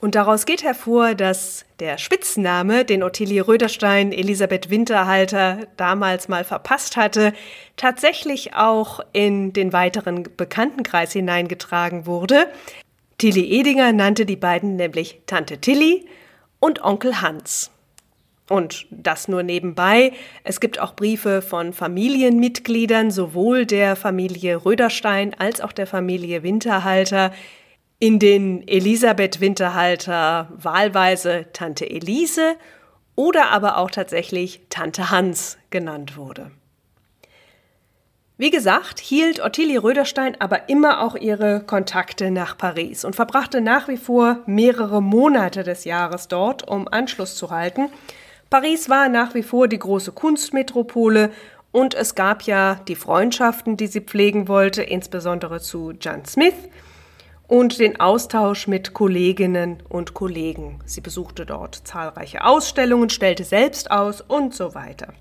Und 0.00 0.14
daraus 0.14 0.46
geht 0.46 0.64
hervor, 0.64 1.14
dass 1.14 1.66
der 1.78 1.98
Spitzname, 1.98 2.86
den 2.86 3.02
Ottilie 3.02 3.46
Röderstein 3.46 4.10
Elisabeth 4.10 4.70
Winterhalter 4.70 5.66
damals 5.76 6.26
mal 6.28 6.44
verpasst 6.44 6.96
hatte, 6.96 7.34
tatsächlich 7.76 8.54
auch 8.54 9.00
in 9.12 9.52
den 9.52 9.74
weiteren 9.74 10.22
Bekanntenkreis 10.38 11.12
hineingetragen 11.12 12.06
wurde. 12.06 12.46
Tilly 13.18 13.60
Edinger 13.60 13.92
nannte 13.92 14.24
die 14.24 14.36
beiden 14.36 14.76
nämlich 14.76 15.20
Tante 15.26 15.58
Tilly 15.58 16.06
und 16.60 16.82
Onkel 16.82 17.20
Hans. 17.20 17.70
Und 18.48 18.86
das 18.90 19.26
nur 19.26 19.42
nebenbei. 19.42 20.12
Es 20.44 20.60
gibt 20.60 20.78
auch 20.78 20.94
Briefe 20.94 21.42
von 21.42 21.72
Familienmitgliedern, 21.72 23.10
sowohl 23.10 23.66
der 23.66 23.96
Familie 23.96 24.64
Röderstein 24.64 25.34
als 25.34 25.60
auch 25.60 25.72
der 25.72 25.86
Familie 25.86 26.44
Winterhalter, 26.44 27.32
in 27.98 28.18
denen 28.18 28.66
Elisabeth 28.68 29.40
Winterhalter 29.40 30.52
wahlweise 30.56 31.46
Tante 31.52 31.90
Elise 31.90 32.56
oder 33.16 33.50
aber 33.50 33.78
auch 33.78 33.90
tatsächlich 33.90 34.60
Tante 34.68 35.10
Hans 35.10 35.58
genannt 35.70 36.16
wurde. 36.16 36.52
Wie 38.38 38.50
gesagt, 38.50 39.00
hielt 39.00 39.40
Ottilie 39.40 39.82
Röderstein 39.82 40.36
aber 40.40 40.68
immer 40.68 41.02
auch 41.02 41.16
ihre 41.16 41.60
Kontakte 41.60 42.30
nach 42.30 42.58
Paris 42.58 43.04
und 43.04 43.16
verbrachte 43.16 43.60
nach 43.60 43.88
wie 43.88 43.96
vor 43.96 44.40
mehrere 44.46 45.00
Monate 45.00 45.62
des 45.62 45.84
Jahres 45.84 46.28
dort, 46.28 46.68
um 46.68 46.86
Anschluss 46.86 47.36
zu 47.36 47.50
halten 47.50 47.88
Paris 48.48 48.88
war 48.88 49.08
nach 49.08 49.34
wie 49.34 49.42
vor 49.42 49.66
die 49.66 49.78
große 49.78 50.12
Kunstmetropole 50.12 51.32
und 51.72 51.94
es 51.94 52.14
gab 52.14 52.42
ja 52.42 52.76
die 52.86 52.94
Freundschaften, 52.94 53.76
die 53.76 53.88
sie 53.88 54.00
pflegen 54.00 54.46
wollte, 54.46 54.82
insbesondere 54.82 55.60
zu 55.60 55.92
John 56.00 56.24
Smith 56.24 56.54
und 57.48 57.80
den 57.80 57.98
Austausch 57.98 58.68
mit 58.68 58.94
Kolleginnen 58.94 59.82
und 59.88 60.14
Kollegen. 60.14 60.80
Sie 60.84 61.00
besuchte 61.00 61.44
dort 61.44 61.74
zahlreiche 61.74 62.44
Ausstellungen, 62.44 63.10
stellte 63.10 63.42
selbst 63.42 63.90
aus 63.90 64.20
und 64.20 64.54
so 64.54 64.74
weiter. 64.74 65.12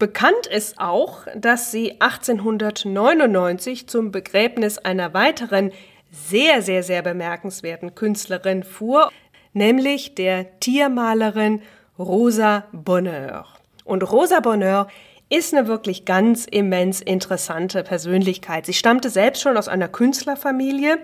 Bekannt 0.00 0.46
ist 0.46 0.80
auch, 0.80 1.26
dass 1.36 1.70
sie 1.70 2.00
1899 2.00 3.86
zum 3.86 4.10
Begräbnis 4.10 4.78
einer 4.78 5.12
weiteren 5.12 5.72
sehr, 6.10 6.62
sehr, 6.62 6.82
sehr 6.82 7.02
bemerkenswerten 7.02 7.94
Künstlerin 7.94 8.64
fuhr, 8.64 9.12
nämlich 9.52 10.14
der 10.14 10.58
Tiermalerin 10.58 11.60
Rosa 11.98 12.64
Bonheur. 12.72 13.44
Und 13.84 14.10
Rosa 14.10 14.40
Bonheur 14.40 14.88
ist 15.28 15.52
eine 15.52 15.68
wirklich 15.68 16.06
ganz 16.06 16.46
immens 16.46 17.02
interessante 17.02 17.82
Persönlichkeit. 17.82 18.64
Sie 18.64 18.72
stammte 18.72 19.10
selbst 19.10 19.42
schon 19.42 19.58
aus 19.58 19.68
einer 19.68 19.88
Künstlerfamilie 19.88 20.96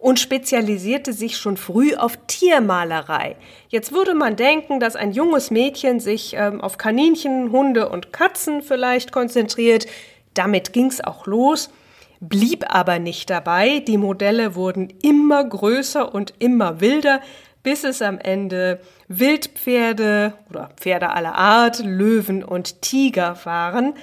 und 0.00 0.18
spezialisierte 0.18 1.12
sich 1.12 1.36
schon 1.36 1.56
früh 1.56 1.94
auf 1.94 2.18
Tiermalerei. 2.26 3.36
Jetzt 3.68 3.92
würde 3.92 4.14
man 4.14 4.34
denken, 4.34 4.80
dass 4.80 4.96
ein 4.96 5.12
junges 5.12 5.50
Mädchen 5.50 6.00
sich 6.00 6.34
ähm, 6.34 6.60
auf 6.60 6.78
Kaninchen, 6.78 7.52
Hunde 7.52 7.90
und 7.90 8.12
Katzen 8.12 8.62
vielleicht 8.62 9.12
konzentriert. 9.12 9.86
Damit 10.32 10.72
ging's 10.72 11.02
auch 11.02 11.26
los, 11.26 11.70
blieb 12.20 12.64
aber 12.68 12.98
nicht 12.98 13.28
dabei. 13.28 13.80
Die 13.80 13.98
Modelle 13.98 14.54
wurden 14.54 14.92
immer 15.02 15.44
größer 15.44 16.14
und 16.14 16.32
immer 16.38 16.80
wilder, 16.80 17.20
bis 17.62 17.84
es 17.84 18.00
am 18.00 18.18
Ende 18.18 18.80
Wildpferde 19.08 20.32
oder 20.48 20.70
Pferde 20.76 21.10
aller 21.10 21.34
Art, 21.34 21.80
Löwen 21.84 22.42
und 22.42 22.80
Tiger 22.80 23.36
waren. 23.44 23.94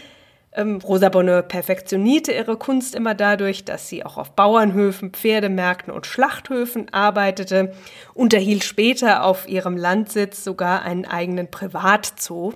Ähm, 0.57 0.79
Rosa 0.83 1.09
Bonheur 1.09 1.43
perfektionierte 1.43 2.33
ihre 2.33 2.57
Kunst 2.57 2.95
immer 2.95 3.13
dadurch, 3.13 3.63
dass 3.63 3.87
sie 3.87 4.03
auch 4.03 4.17
auf 4.17 4.31
Bauernhöfen, 4.31 5.11
Pferdemärkten 5.11 5.93
und 5.93 6.07
Schlachthöfen 6.07 6.91
arbeitete, 6.91 7.73
unterhielt 8.15 8.63
später 8.63 9.23
auf 9.23 9.47
ihrem 9.47 9.77
Landsitz 9.77 10.43
sogar 10.43 10.81
einen 10.81 11.05
eigenen 11.05 11.51
Privatzoo. 11.51 12.55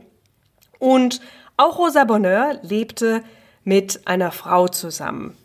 Und 0.80 1.22
auch 1.58 1.78
Rosa 1.78 2.06
Bonheur 2.06 2.60
lebte 2.64 3.22
mit 3.64 4.08
einer 4.08 4.32
Frau 4.32 4.68
zusammen, 4.68 5.38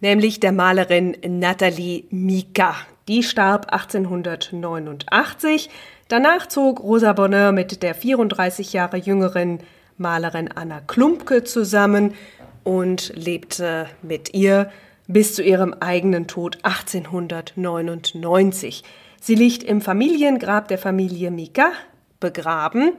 nämlich 0.00 0.40
der 0.40 0.50
Malerin 0.50 1.16
Nathalie 1.24 2.06
Mika. 2.10 2.74
Die 3.06 3.22
starb 3.22 3.72
1889. 3.72 5.70
Danach 6.08 6.48
zog 6.48 6.80
Rosa 6.82 7.12
Bonheur 7.12 7.52
mit 7.52 7.84
der 7.84 7.94
34 7.94 8.72
Jahre 8.72 8.96
jüngeren 8.96 9.60
Malerin 9.96 10.50
Anna 10.52 10.80
Klumpke 10.80 11.44
zusammen 11.44 12.14
und 12.62 13.12
lebte 13.14 13.88
mit 14.02 14.34
ihr 14.34 14.70
bis 15.06 15.34
zu 15.34 15.42
ihrem 15.42 15.72
eigenen 15.74 16.26
Tod 16.26 16.58
1899. 16.62 18.82
Sie 19.20 19.34
liegt 19.34 19.62
im 19.62 19.80
Familiengrab 19.80 20.68
der 20.68 20.78
Familie 20.78 21.30
Mika 21.30 21.72
begraben 22.20 22.92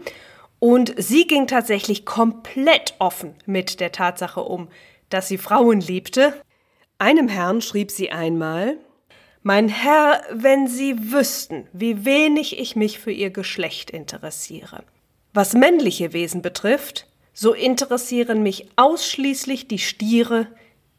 und 0.60 0.94
sie 0.98 1.28
ging 1.28 1.48
tatsächlich 1.48 2.06
komplett 2.06 2.96
offen 3.00 3.36
mit 3.46 3.80
der 3.80 3.92
Tatsache 3.92 4.42
um, 4.42 4.70
dass 5.10 5.28
sie 5.28 5.38
Frauen 5.38 5.82
liebte. 5.82 6.34
Einem 6.98 7.28
Herrn 7.28 7.62
schrieb 7.62 7.92
sie 7.92 8.12
einmal, 8.12 8.78
mein 9.48 9.70
Herr, 9.70 10.24
wenn 10.34 10.68
Sie 10.68 11.12
wüssten, 11.12 11.68
wie 11.72 12.04
wenig 12.04 12.58
ich 12.58 12.76
mich 12.76 12.98
für 12.98 13.12
Ihr 13.12 13.30
Geschlecht 13.30 13.92
interessiere. 13.92 14.84
Was 15.36 15.54
männliche 15.54 16.14
Wesen 16.14 16.42
betrifft, 16.42 17.08
so 17.34 17.54
interessieren 17.54 18.42
mich 18.42 18.70
ausschließlich 18.78 19.68
die 19.68 19.80
Stiere, 19.80 20.48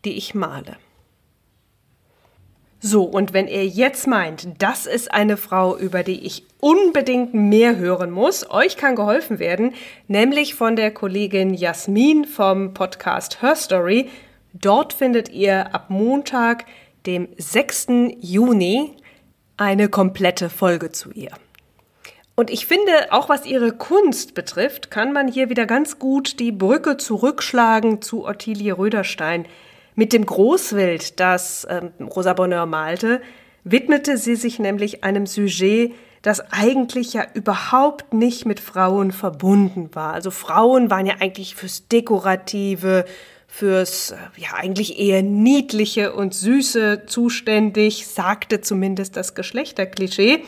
die 0.04 0.12
ich 0.12 0.34
male. 0.34 0.76
So, 2.78 3.04
und 3.04 3.32
wenn 3.32 3.48
ihr 3.48 3.66
jetzt 3.66 4.06
meint, 4.06 4.46
das 4.58 4.84
ist 4.84 5.10
eine 5.10 5.38
Frau, 5.38 5.74
über 5.78 6.02
die 6.02 6.26
ich 6.26 6.44
unbedingt 6.60 7.32
mehr 7.32 7.78
hören 7.78 8.10
muss, 8.10 8.50
euch 8.50 8.76
kann 8.76 8.94
geholfen 8.94 9.38
werden, 9.38 9.72
nämlich 10.06 10.54
von 10.54 10.76
der 10.76 10.90
Kollegin 10.90 11.54
Jasmin 11.54 12.26
vom 12.26 12.74
Podcast 12.74 13.40
Her 13.40 13.56
Story. 13.56 14.10
Dort 14.52 14.92
findet 14.92 15.30
ihr 15.30 15.74
ab 15.74 15.88
Montag 15.88 16.66
dem 17.06 17.28
6. 17.38 17.86
Juni 18.20 18.92
eine 19.56 19.88
komplette 19.88 20.50
Folge 20.50 20.92
zu 20.92 21.10
ihr. 21.12 21.30
Und 22.38 22.50
ich 22.50 22.66
finde, 22.66 22.92
auch 23.10 23.30
was 23.30 23.46
ihre 23.46 23.72
Kunst 23.72 24.34
betrifft, 24.34 24.90
kann 24.90 25.14
man 25.14 25.26
hier 25.26 25.48
wieder 25.48 25.64
ganz 25.64 25.98
gut 25.98 26.38
die 26.38 26.52
Brücke 26.52 26.98
zurückschlagen 26.98 28.02
zu 28.02 28.26
Ottilie 28.26 28.76
Röderstein. 28.76 29.46
Mit 29.94 30.12
dem 30.12 30.26
Großwild, 30.26 31.18
das 31.18 31.66
ähm, 31.70 31.92
Rosa 32.04 32.34
Bonheur 32.34 32.66
malte, 32.66 33.22
widmete 33.64 34.18
sie 34.18 34.36
sich 34.36 34.58
nämlich 34.58 35.02
einem 35.02 35.24
Sujet, 35.26 35.94
das 36.20 36.52
eigentlich 36.52 37.14
ja 37.14 37.24
überhaupt 37.32 38.12
nicht 38.12 38.44
mit 38.44 38.60
Frauen 38.60 39.12
verbunden 39.12 39.88
war. 39.94 40.12
Also 40.12 40.30
Frauen 40.30 40.90
waren 40.90 41.06
ja 41.06 41.14
eigentlich 41.20 41.54
fürs 41.54 41.88
Dekorative, 41.88 43.06
fürs 43.46 44.14
ja 44.36 44.48
eigentlich 44.54 44.98
eher 44.98 45.22
niedliche 45.22 46.12
und 46.12 46.34
süße 46.34 47.04
zuständig, 47.06 48.06
sagte 48.06 48.60
zumindest 48.60 49.16
das 49.16 49.34
Geschlechterklischee. 49.34 50.44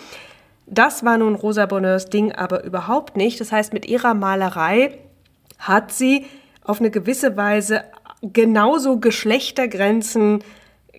Das 0.70 1.04
war 1.04 1.16
nun 1.18 1.34
Rosa 1.34 1.66
Bonheurs 1.66 2.06
Ding 2.06 2.32
aber 2.32 2.64
überhaupt 2.64 3.16
nicht. 3.16 3.40
Das 3.40 3.52
heißt, 3.52 3.72
mit 3.72 3.86
ihrer 3.86 4.14
Malerei 4.14 4.98
hat 5.58 5.92
sie 5.92 6.26
auf 6.62 6.80
eine 6.80 6.90
gewisse 6.90 7.36
Weise 7.36 7.84
genauso 8.22 8.98
Geschlechtergrenzen 8.98 10.44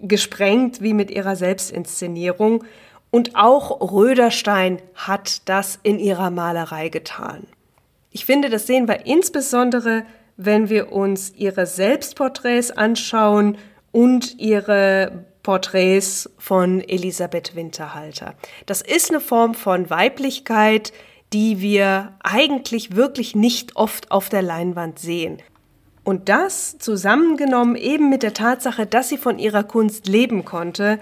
gesprengt 0.01 0.81
wie 0.81 0.93
mit 0.93 1.11
ihrer 1.11 1.35
Selbstinszenierung. 1.35 2.63
Und 3.11 3.35
auch 3.35 3.91
Röderstein 3.91 4.81
hat 4.95 5.47
das 5.49 5.79
in 5.83 5.99
ihrer 5.99 6.29
Malerei 6.29 6.89
getan. 6.89 7.47
Ich 8.11 8.25
finde, 8.25 8.49
das 8.49 8.67
sehen 8.67 8.87
wir 8.87 9.05
insbesondere, 9.05 10.03
wenn 10.37 10.69
wir 10.69 10.91
uns 10.91 11.33
ihre 11.35 11.65
Selbstporträts 11.65 12.71
anschauen 12.71 13.57
und 13.91 14.39
ihre 14.39 15.25
Porträts 15.49 16.29
von 16.37 16.79
Elisabeth 16.79 17.55
Winterhalter. 17.55 18.35
Das 18.67 18.83
ist 18.83 19.09
eine 19.09 19.19
Form 19.19 19.55
von 19.55 19.89
Weiblichkeit, 19.89 20.93
die 21.33 21.59
wir 21.59 22.13
eigentlich 22.19 22.95
wirklich 22.95 23.35
nicht 23.35 23.75
oft 23.75 24.11
auf 24.11 24.29
der 24.29 24.43
Leinwand 24.43 24.99
sehen. 24.99 25.39
Und 26.03 26.29
das 26.29 26.77
zusammengenommen 26.77 27.75
eben 27.75 28.11
mit 28.11 28.21
der 28.21 28.35
Tatsache, 28.35 28.85
dass 28.85 29.09
sie 29.09 29.17
von 29.17 29.39
ihrer 29.39 29.63
Kunst 29.63 30.07
leben 30.07 30.45
konnte, 30.45 30.99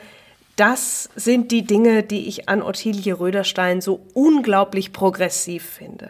das 0.55 1.09
sind 1.17 1.51
die 1.51 1.63
Dinge, 1.63 2.03
die 2.03 2.29
ich 2.29 2.47
an 2.47 2.61
Ottilie 2.61 3.19
Röderstein 3.19 3.81
so 3.81 3.99
unglaublich 4.13 4.93
progressiv 4.93 5.65
finde. 5.65 6.09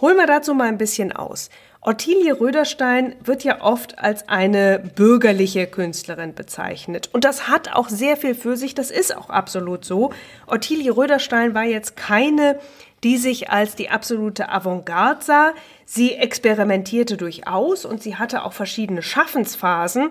Holen 0.00 0.16
wir 0.16 0.26
dazu 0.26 0.54
mal 0.54 0.68
ein 0.68 0.78
bisschen 0.78 1.12
aus. 1.12 1.50
Ottilie 1.82 2.38
Röderstein 2.38 3.14
wird 3.24 3.42
ja 3.42 3.62
oft 3.62 3.98
als 3.98 4.28
eine 4.28 4.78
bürgerliche 4.96 5.66
Künstlerin 5.66 6.34
bezeichnet. 6.34 7.08
Und 7.12 7.24
das 7.24 7.48
hat 7.48 7.72
auch 7.72 7.88
sehr 7.88 8.18
viel 8.18 8.34
für 8.34 8.56
sich, 8.56 8.74
das 8.74 8.90
ist 8.90 9.16
auch 9.16 9.30
absolut 9.30 9.84
so. 9.84 10.12
Ottilie 10.46 10.94
Röderstein 10.94 11.54
war 11.54 11.64
jetzt 11.64 11.96
keine 11.96 12.58
die 13.02 13.16
sich 13.16 13.50
als 13.50 13.74
die 13.74 13.90
absolute 13.90 14.50
Avantgarde 14.50 15.24
sah. 15.24 15.54
Sie 15.84 16.14
experimentierte 16.14 17.16
durchaus 17.16 17.84
und 17.84 18.02
sie 18.02 18.16
hatte 18.16 18.44
auch 18.44 18.52
verschiedene 18.52 19.02
Schaffensphasen, 19.02 20.10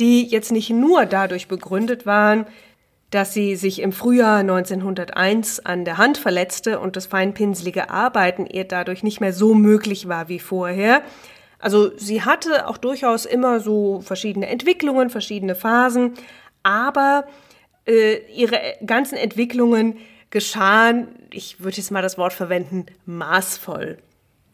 die 0.00 0.26
jetzt 0.26 0.52
nicht 0.52 0.70
nur 0.70 1.06
dadurch 1.06 1.48
begründet 1.48 2.06
waren, 2.06 2.46
dass 3.12 3.34
sie 3.34 3.56
sich 3.56 3.82
im 3.82 3.92
Frühjahr 3.92 4.38
1901 4.38 5.60
an 5.60 5.84
der 5.84 5.98
Hand 5.98 6.16
verletzte 6.16 6.80
und 6.80 6.96
das 6.96 7.04
feinpinselige 7.06 7.90
Arbeiten 7.90 8.46
ihr 8.46 8.64
dadurch 8.64 9.02
nicht 9.02 9.20
mehr 9.20 9.34
so 9.34 9.54
möglich 9.54 10.08
war 10.08 10.28
wie 10.30 10.38
vorher. 10.38 11.02
Also 11.58 11.96
sie 11.98 12.22
hatte 12.22 12.66
auch 12.66 12.78
durchaus 12.78 13.26
immer 13.26 13.60
so 13.60 14.00
verschiedene 14.00 14.48
Entwicklungen, 14.48 15.10
verschiedene 15.10 15.54
Phasen, 15.54 16.14
aber 16.62 17.26
äh, 17.86 18.16
ihre 18.34 18.58
ganzen 18.86 19.18
Entwicklungen 19.18 19.98
geschahen, 20.30 21.08
ich 21.30 21.62
würde 21.62 21.76
jetzt 21.76 21.90
mal 21.90 22.00
das 22.00 22.16
Wort 22.16 22.32
verwenden, 22.32 22.86
maßvoll, 23.04 23.98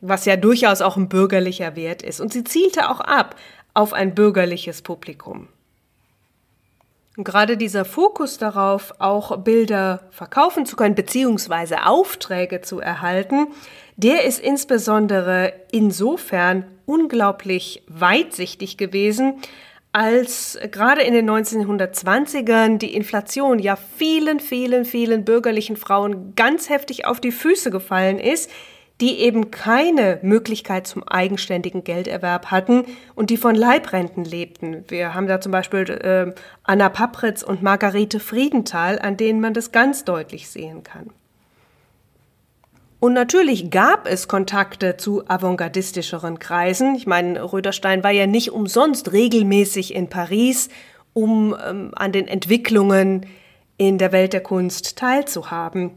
was 0.00 0.24
ja 0.24 0.36
durchaus 0.36 0.82
auch 0.82 0.96
ein 0.96 1.08
bürgerlicher 1.08 1.76
Wert 1.76 2.02
ist. 2.02 2.20
Und 2.20 2.32
sie 2.32 2.42
zielte 2.42 2.90
auch 2.90 3.00
ab 3.00 3.36
auf 3.72 3.92
ein 3.92 4.16
bürgerliches 4.16 4.82
Publikum. 4.82 5.46
Und 7.18 7.24
gerade 7.24 7.56
dieser 7.56 7.84
Fokus 7.84 8.38
darauf, 8.38 8.94
auch 9.00 9.38
Bilder 9.38 10.02
verkaufen 10.12 10.66
zu 10.66 10.76
können, 10.76 10.94
beziehungsweise 10.94 11.84
Aufträge 11.84 12.60
zu 12.60 12.78
erhalten, 12.78 13.48
der 13.96 14.24
ist 14.24 14.38
insbesondere 14.38 15.52
insofern 15.72 16.64
unglaublich 16.86 17.82
weitsichtig 17.88 18.76
gewesen, 18.76 19.40
als 19.90 20.60
gerade 20.70 21.02
in 21.02 21.12
den 21.12 21.28
1920ern 21.28 22.78
die 22.78 22.94
Inflation 22.94 23.58
ja 23.58 23.74
vielen, 23.74 24.38
vielen, 24.38 24.84
vielen 24.84 25.24
bürgerlichen 25.24 25.76
Frauen 25.76 26.36
ganz 26.36 26.68
heftig 26.68 27.04
auf 27.04 27.18
die 27.18 27.32
Füße 27.32 27.72
gefallen 27.72 28.20
ist, 28.20 28.48
die 29.00 29.20
eben 29.20 29.50
keine 29.50 30.18
Möglichkeit 30.22 30.86
zum 30.86 31.06
eigenständigen 31.06 31.84
Gelderwerb 31.84 32.46
hatten 32.50 32.84
und 33.14 33.30
die 33.30 33.36
von 33.36 33.54
Leibrenten 33.54 34.24
lebten. 34.24 34.84
Wir 34.88 35.14
haben 35.14 35.28
da 35.28 35.40
zum 35.40 35.52
Beispiel 35.52 35.88
äh, 35.88 36.32
Anna 36.64 36.88
Papritz 36.88 37.42
und 37.42 37.62
Margarete 37.62 38.18
Friedenthal, 38.18 38.98
an 38.98 39.16
denen 39.16 39.40
man 39.40 39.54
das 39.54 39.70
ganz 39.70 40.04
deutlich 40.04 40.48
sehen 40.48 40.82
kann. 40.82 41.10
Und 43.00 43.12
natürlich 43.12 43.70
gab 43.70 44.08
es 44.08 44.26
Kontakte 44.26 44.96
zu 44.96 45.22
avantgardistischeren 45.28 46.40
Kreisen. 46.40 46.96
Ich 46.96 47.06
meine, 47.06 47.40
Röderstein 47.52 48.02
war 48.02 48.10
ja 48.10 48.26
nicht 48.26 48.50
umsonst 48.50 49.12
regelmäßig 49.12 49.94
in 49.94 50.08
Paris, 50.08 50.68
um 51.12 51.56
ähm, 51.64 51.92
an 51.94 52.10
den 52.10 52.26
Entwicklungen 52.26 53.26
in 53.76 53.98
der 53.98 54.10
Welt 54.10 54.32
der 54.32 54.42
Kunst 54.42 54.96
teilzuhaben. 54.98 55.92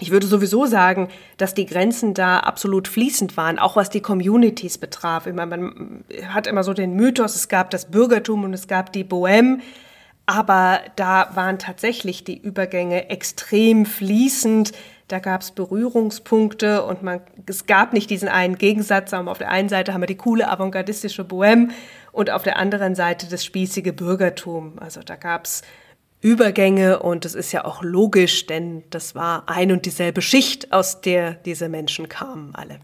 Ich 0.00 0.10
würde 0.10 0.26
sowieso 0.26 0.66
sagen, 0.66 1.08
dass 1.36 1.54
die 1.54 1.66
Grenzen 1.66 2.14
da 2.14 2.40
absolut 2.40 2.88
fließend 2.88 3.36
waren, 3.36 3.60
auch 3.60 3.76
was 3.76 3.90
die 3.90 4.00
Communities 4.00 4.78
betraf. 4.78 5.26
Man 5.26 6.04
hat 6.28 6.48
immer 6.48 6.64
so 6.64 6.72
den 6.72 6.94
Mythos, 6.94 7.36
es 7.36 7.48
gab 7.48 7.70
das 7.70 7.90
Bürgertum 7.90 8.42
und 8.42 8.54
es 8.54 8.66
gab 8.66 8.92
die 8.92 9.04
Bohème. 9.04 9.60
Aber 10.26 10.80
da 10.96 11.30
waren 11.34 11.58
tatsächlich 11.58 12.24
die 12.24 12.38
Übergänge 12.38 13.10
extrem 13.10 13.86
fließend. 13.86 14.72
Da 15.06 15.18
gab 15.18 15.42
es 15.42 15.50
Berührungspunkte 15.50 16.82
und 16.82 17.02
man, 17.02 17.20
es 17.46 17.66
gab 17.66 17.92
nicht 17.92 18.08
diesen 18.08 18.28
einen 18.28 18.56
Gegensatz. 18.56 19.12
Aber 19.12 19.30
auf 19.30 19.38
der 19.38 19.50
einen 19.50 19.68
Seite 19.68 19.92
haben 19.92 20.00
wir 20.00 20.06
die 20.06 20.16
coole 20.16 20.50
avantgardistische 20.50 21.22
Bohème 21.22 21.68
und 22.10 22.30
auf 22.30 22.42
der 22.42 22.56
anderen 22.56 22.94
Seite 22.94 23.28
das 23.28 23.44
spießige 23.44 23.92
Bürgertum. 23.92 24.78
Also 24.80 25.02
da 25.02 25.16
gab 25.16 25.44
es 25.44 25.62
Übergänge 26.24 27.00
und 27.00 27.26
das 27.26 27.34
ist 27.34 27.52
ja 27.52 27.66
auch 27.66 27.82
logisch, 27.82 28.46
denn 28.46 28.82
das 28.88 29.14
war 29.14 29.46
ein 29.46 29.70
und 29.70 29.84
dieselbe 29.84 30.22
Schicht, 30.22 30.72
aus 30.72 31.02
der 31.02 31.34
diese 31.34 31.68
Menschen 31.68 32.08
kamen 32.08 32.54
alle. 32.54 32.80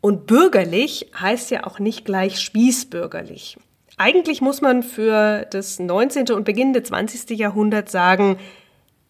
Und 0.00 0.28
bürgerlich 0.28 1.10
heißt 1.20 1.50
ja 1.50 1.66
auch 1.66 1.80
nicht 1.80 2.04
gleich 2.04 2.38
spießbürgerlich. 2.38 3.56
Eigentlich 3.96 4.40
muss 4.40 4.60
man 4.60 4.84
für 4.84 5.46
das 5.50 5.80
19. 5.80 6.30
und 6.30 6.44
beginnende 6.44 6.84
20. 6.84 7.36
Jahrhundert 7.36 7.90
sagen, 7.90 8.38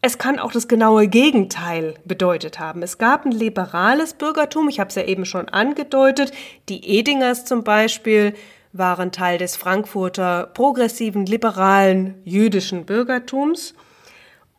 es 0.00 0.16
kann 0.16 0.38
auch 0.38 0.52
das 0.52 0.68
genaue 0.68 1.06
Gegenteil 1.06 1.96
bedeutet 2.06 2.58
haben. 2.58 2.82
Es 2.82 2.96
gab 2.96 3.26
ein 3.26 3.32
liberales 3.32 4.14
Bürgertum, 4.14 4.70
ich 4.70 4.80
habe 4.80 4.88
es 4.88 4.94
ja 4.94 5.02
eben 5.02 5.26
schon 5.26 5.50
angedeutet. 5.50 6.32
Die 6.70 6.98
Edingers 6.98 7.44
zum 7.44 7.62
Beispiel 7.62 8.32
waren 8.78 9.12
Teil 9.12 9.38
des 9.38 9.56
Frankfurter 9.56 10.50
progressiven, 10.54 11.26
liberalen 11.26 12.20
jüdischen 12.24 12.84
Bürgertums. 12.84 13.74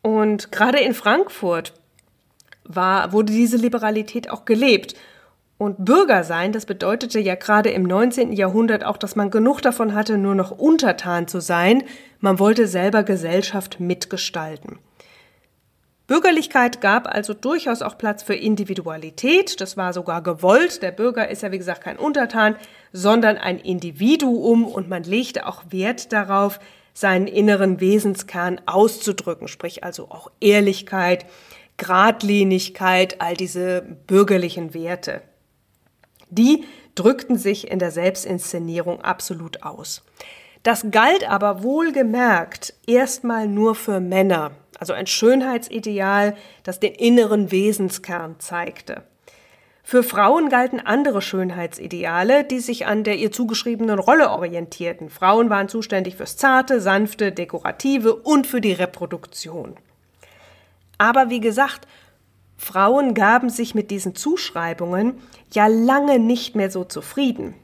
Und 0.02 0.52
gerade 0.52 0.78
in 0.78 0.94
Frankfurt 0.94 1.74
war, 2.64 3.12
wurde 3.12 3.32
diese 3.32 3.56
Liberalität 3.56 4.30
auch 4.30 4.44
gelebt. 4.44 4.94
Und 5.58 5.84
Bürger 5.84 6.22
sein, 6.22 6.52
das 6.52 6.66
bedeutete 6.66 7.18
ja 7.18 7.34
gerade 7.34 7.70
im 7.70 7.82
19. 7.82 8.32
Jahrhundert 8.32 8.84
auch, 8.84 8.96
dass 8.96 9.16
man 9.16 9.30
genug 9.30 9.60
davon 9.60 9.92
hatte, 9.92 10.16
nur 10.16 10.36
noch 10.36 10.52
untertan 10.52 11.26
zu 11.26 11.40
sein. 11.40 11.82
Man 12.20 12.38
wollte 12.38 12.68
selber 12.68 13.02
Gesellschaft 13.02 13.80
mitgestalten. 13.80 14.78
Bürgerlichkeit 16.08 16.80
gab 16.80 17.06
also 17.06 17.34
durchaus 17.34 17.80
auch 17.82 17.96
Platz 17.96 18.24
für 18.24 18.34
Individualität. 18.34 19.60
Das 19.60 19.76
war 19.76 19.92
sogar 19.92 20.22
gewollt. 20.22 20.82
Der 20.82 20.90
Bürger 20.90 21.28
ist 21.28 21.42
ja, 21.42 21.52
wie 21.52 21.58
gesagt, 21.58 21.82
kein 21.84 21.96
Untertan, 21.96 22.56
sondern 22.92 23.38
ein 23.38 23.58
Individuum 23.58 24.64
und 24.64 24.88
man 24.88 25.04
legte 25.04 25.46
auch 25.46 25.62
Wert 25.70 26.12
darauf, 26.12 26.58
seinen 26.92 27.28
inneren 27.28 27.80
Wesenskern 27.80 28.60
auszudrücken, 28.66 29.46
sprich 29.46 29.84
also 29.84 30.10
auch 30.10 30.32
Ehrlichkeit, 30.40 31.26
Gradlinigkeit, 31.76 33.20
all 33.20 33.34
diese 33.34 33.82
bürgerlichen 34.08 34.74
Werte 34.74 35.22
die 36.30 36.64
drückten 36.94 37.36
sich 37.36 37.70
in 37.70 37.78
der 37.78 37.90
Selbstinszenierung 37.90 39.00
absolut 39.00 39.62
aus. 39.62 40.02
Das 40.62 40.86
galt 40.90 41.28
aber 41.28 41.62
wohlgemerkt 41.62 42.74
erstmal 42.86 43.46
nur 43.46 43.74
für 43.74 44.00
Männer, 44.00 44.50
also 44.78 44.92
ein 44.92 45.06
Schönheitsideal, 45.06 46.36
das 46.62 46.80
den 46.80 46.94
inneren 46.94 47.50
Wesenskern 47.50 48.36
zeigte. 48.38 49.02
Für 49.82 50.02
Frauen 50.02 50.50
galten 50.50 50.80
andere 50.80 51.22
Schönheitsideale, 51.22 52.44
die 52.44 52.60
sich 52.60 52.86
an 52.86 53.04
der 53.04 53.16
ihr 53.16 53.32
zugeschriebenen 53.32 53.98
Rolle 53.98 54.30
orientierten. 54.30 55.08
Frauen 55.08 55.48
waren 55.48 55.68
zuständig 55.68 56.16
fürs 56.16 56.36
Zarte, 56.36 56.80
Sanfte, 56.80 57.32
Dekorative 57.32 58.14
und 58.14 58.46
für 58.46 58.60
die 58.60 58.72
Reproduktion. 58.72 59.76
Aber 60.98 61.30
wie 61.30 61.40
gesagt, 61.40 61.86
Frauen 62.58 63.14
gaben 63.14 63.48
sich 63.48 63.74
mit 63.74 63.90
diesen 63.90 64.14
Zuschreibungen 64.14 65.14
ja 65.54 65.68
lange 65.68 66.18
nicht 66.18 66.54
mehr 66.54 66.70
so 66.70 66.84
zufrieden. 66.84 67.54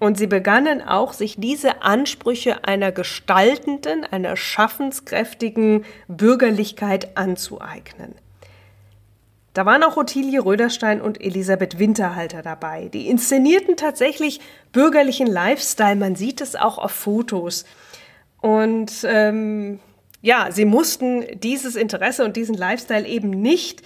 Und 0.00 0.18
sie 0.18 0.26
begannen 0.26 0.82
auch, 0.82 1.12
sich 1.12 1.36
diese 1.38 1.82
Ansprüche 1.82 2.64
einer 2.64 2.92
gestaltenden, 2.92 4.04
einer 4.04 4.36
schaffenskräftigen 4.36 5.84
Bürgerlichkeit 6.08 7.16
anzueignen. 7.16 8.14
Da 9.54 9.64
waren 9.64 9.84
auch 9.84 9.96
Ottilie 9.96 10.44
Röderstein 10.44 11.00
und 11.00 11.22
Elisabeth 11.22 11.78
Winterhalter 11.78 12.42
dabei. 12.42 12.88
Die 12.88 13.08
inszenierten 13.08 13.76
tatsächlich 13.76 14.40
bürgerlichen 14.72 15.28
Lifestyle. 15.28 15.94
Man 15.94 16.16
sieht 16.16 16.40
es 16.40 16.56
auch 16.56 16.76
auf 16.76 16.90
Fotos. 16.90 17.64
Und 18.40 18.92
ähm, 19.04 19.78
ja, 20.22 20.48
sie 20.50 20.64
mussten 20.64 21.24
dieses 21.38 21.76
Interesse 21.76 22.24
und 22.24 22.34
diesen 22.34 22.56
Lifestyle 22.56 23.06
eben 23.06 23.30
nicht 23.30 23.82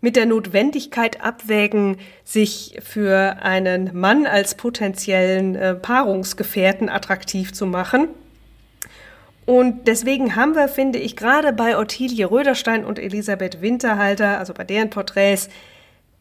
mit 0.00 0.16
der 0.16 0.26
Notwendigkeit 0.26 1.20
abwägen, 1.20 1.96
sich 2.24 2.78
für 2.82 3.38
einen 3.42 3.90
Mann 3.98 4.26
als 4.26 4.54
potenziellen 4.54 5.56
äh, 5.56 5.74
Paarungsgefährten 5.74 6.88
attraktiv 6.88 7.52
zu 7.52 7.66
machen. 7.66 8.08
Und 9.44 9.88
deswegen 9.88 10.36
haben 10.36 10.54
wir, 10.54 10.68
finde 10.68 10.98
ich, 10.98 11.16
gerade 11.16 11.52
bei 11.52 11.78
Ottilie 11.78 12.30
Röderstein 12.30 12.84
und 12.84 12.98
Elisabeth 12.98 13.62
Winterhalter, 13.62 14.38
also 14.38 14.52
bei 14.52 14.64
deren 14.64 14.90
Porträts, 14.90 15.48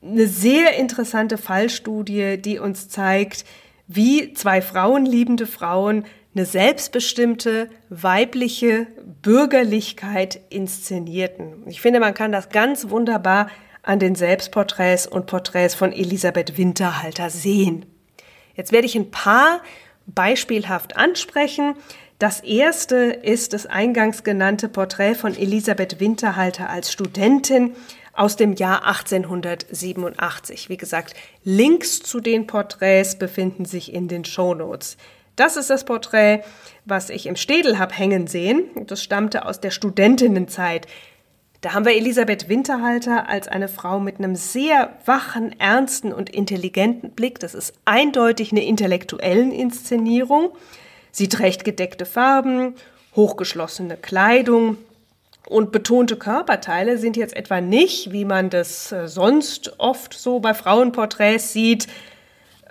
eine 0.01 0.27
sehr 0.27 0.77
interessante 0.77 1.37
Fallstudie, 1.37 2.37
die 2.37 2.59
uns 2.59 2.87
zeigt, 2.87 3.43
wie 3.87 4.33
zwei 4.33 4.61
frauenliebende 4.61 5.45
Frauen 5.45 6.05
eine 6.35 6.45
selbstbestimmte 6.45 7.69
weibliche 7.89 8.87
Bürgerlichkeit 9.21 10.39
inszenierten. 10.49 11.63
Ich 11.67 11.81
finde, 11.81 11.99
man 11.99 12.13
kann 12.13 12.31
das 12.31 12.49
ganz 12.49 12.89
wunderbar 12.89 13.49
an 13.87 13.99
den 13.99 14.15
Selbstporträts 14.15 15.07
und 15.07 15.27
Porträts 15.27 15.73
von 15.73 15.93
Elisabeth 15.93 16.57
Winterhalter 16.57 17.29
sehen. 17.29 17.85
Jetzt 18.55 18.71
werde 18.71 18.85
ich 18.85 18.95
ein 18.95 19.11
paar 19.11 19.61
beispielhaft 20.05 20.97
ansprechen. 20.97 21.75
Das 22.19 22.41
erste 22.41 22.95
ist 22.95 23.53
das 23.53 23.65
eingangs 23.65 24.23
genannte 24.23 24.67
Porträt 24.67 25.15
von 25.15 25.35
Elisabeth 25.37 25.99
Winterhalter 25.99 26.69
als 26.69 26.91
Studentin 26.91 27.75
aus 28.13 28.35
dem 28.35 28.53
Jahr 28.53 28.85
1887. 28.85 30.67
Wie 30.69 30.77
gesagt, 30.77 31.13
Links 31.43 31.99
zu 31.99 32.19
den 32.19 32.47
Porträts 32.47 33.17
befinden 33.17 33.63
sich 33.65 33.93
in 33.93 34.07
den 34.07 34.25
Shownotes. 34.25 34.97
Das 35.37 35.55
ist 35.55 35.69
das 35.69 35.85
Porträt, 35.85 36.41
was 36.83 37.09
ich 37.11 37.27
im 37.27 37.35
Städel 37.35 37.77
habe 37.77 37.93
hängen 37.93 38.27
sehen. 38.27 38.65
Das 38.87 39.03
stammte 39.03 39.45
aus 39.45 39.61
der 39.61 39.71
Studentinnenzeit. 39.71 40.87
Da 41.67 41.73
haben 41.73 41.83
wir 41.83 41.97
Elisabeth 41.97 42.47
Winterhalter 42.47 43.27
als 43.27 43.49
eine 43.49 43.67
Frau 43.67 43.99
mit 43.99 44.19
einem 44.19 44.37
sehr 44.37 44.93
wachen, 45.03 45.53
ernsten 45.59 46.13
und 46.13 46.29
intelligenten 46.29 47.11
Blick. 47.11 47.41
Das 47.41 47.53
ist 47.53 47.73
eindeutig 47.83 48.53
eine 48.53 48.63
intellektuellen 48.63 49.51
Inszenierung. 49.51 50.51
Sie 51.11 51.27
trägt 51.27 51.65
gedeckte 51.65 52.05
Farben, 52.05 52.75
hochgeschlossene 53.17 53.97
Kleidung 53.97 54.77
und 55.45 55.73
betonte 55.73 56.15
Körperteile 56.15 56.97
sind 56.97 57.17
jetzt 57.17 57.35
etwa 57.35 57.59
nicht, 57.59 58.13
wie 58.13 58.23
man 58.23 58.49
das 58.49 58.93
äh, 58.93 59.09
sonst 59.09 59.77
oft 59.77 60.13
so 60.13 60.39
bei 60.39 60.53
Frauenporträts 60.53 61.51
sieht, 61.51 61.87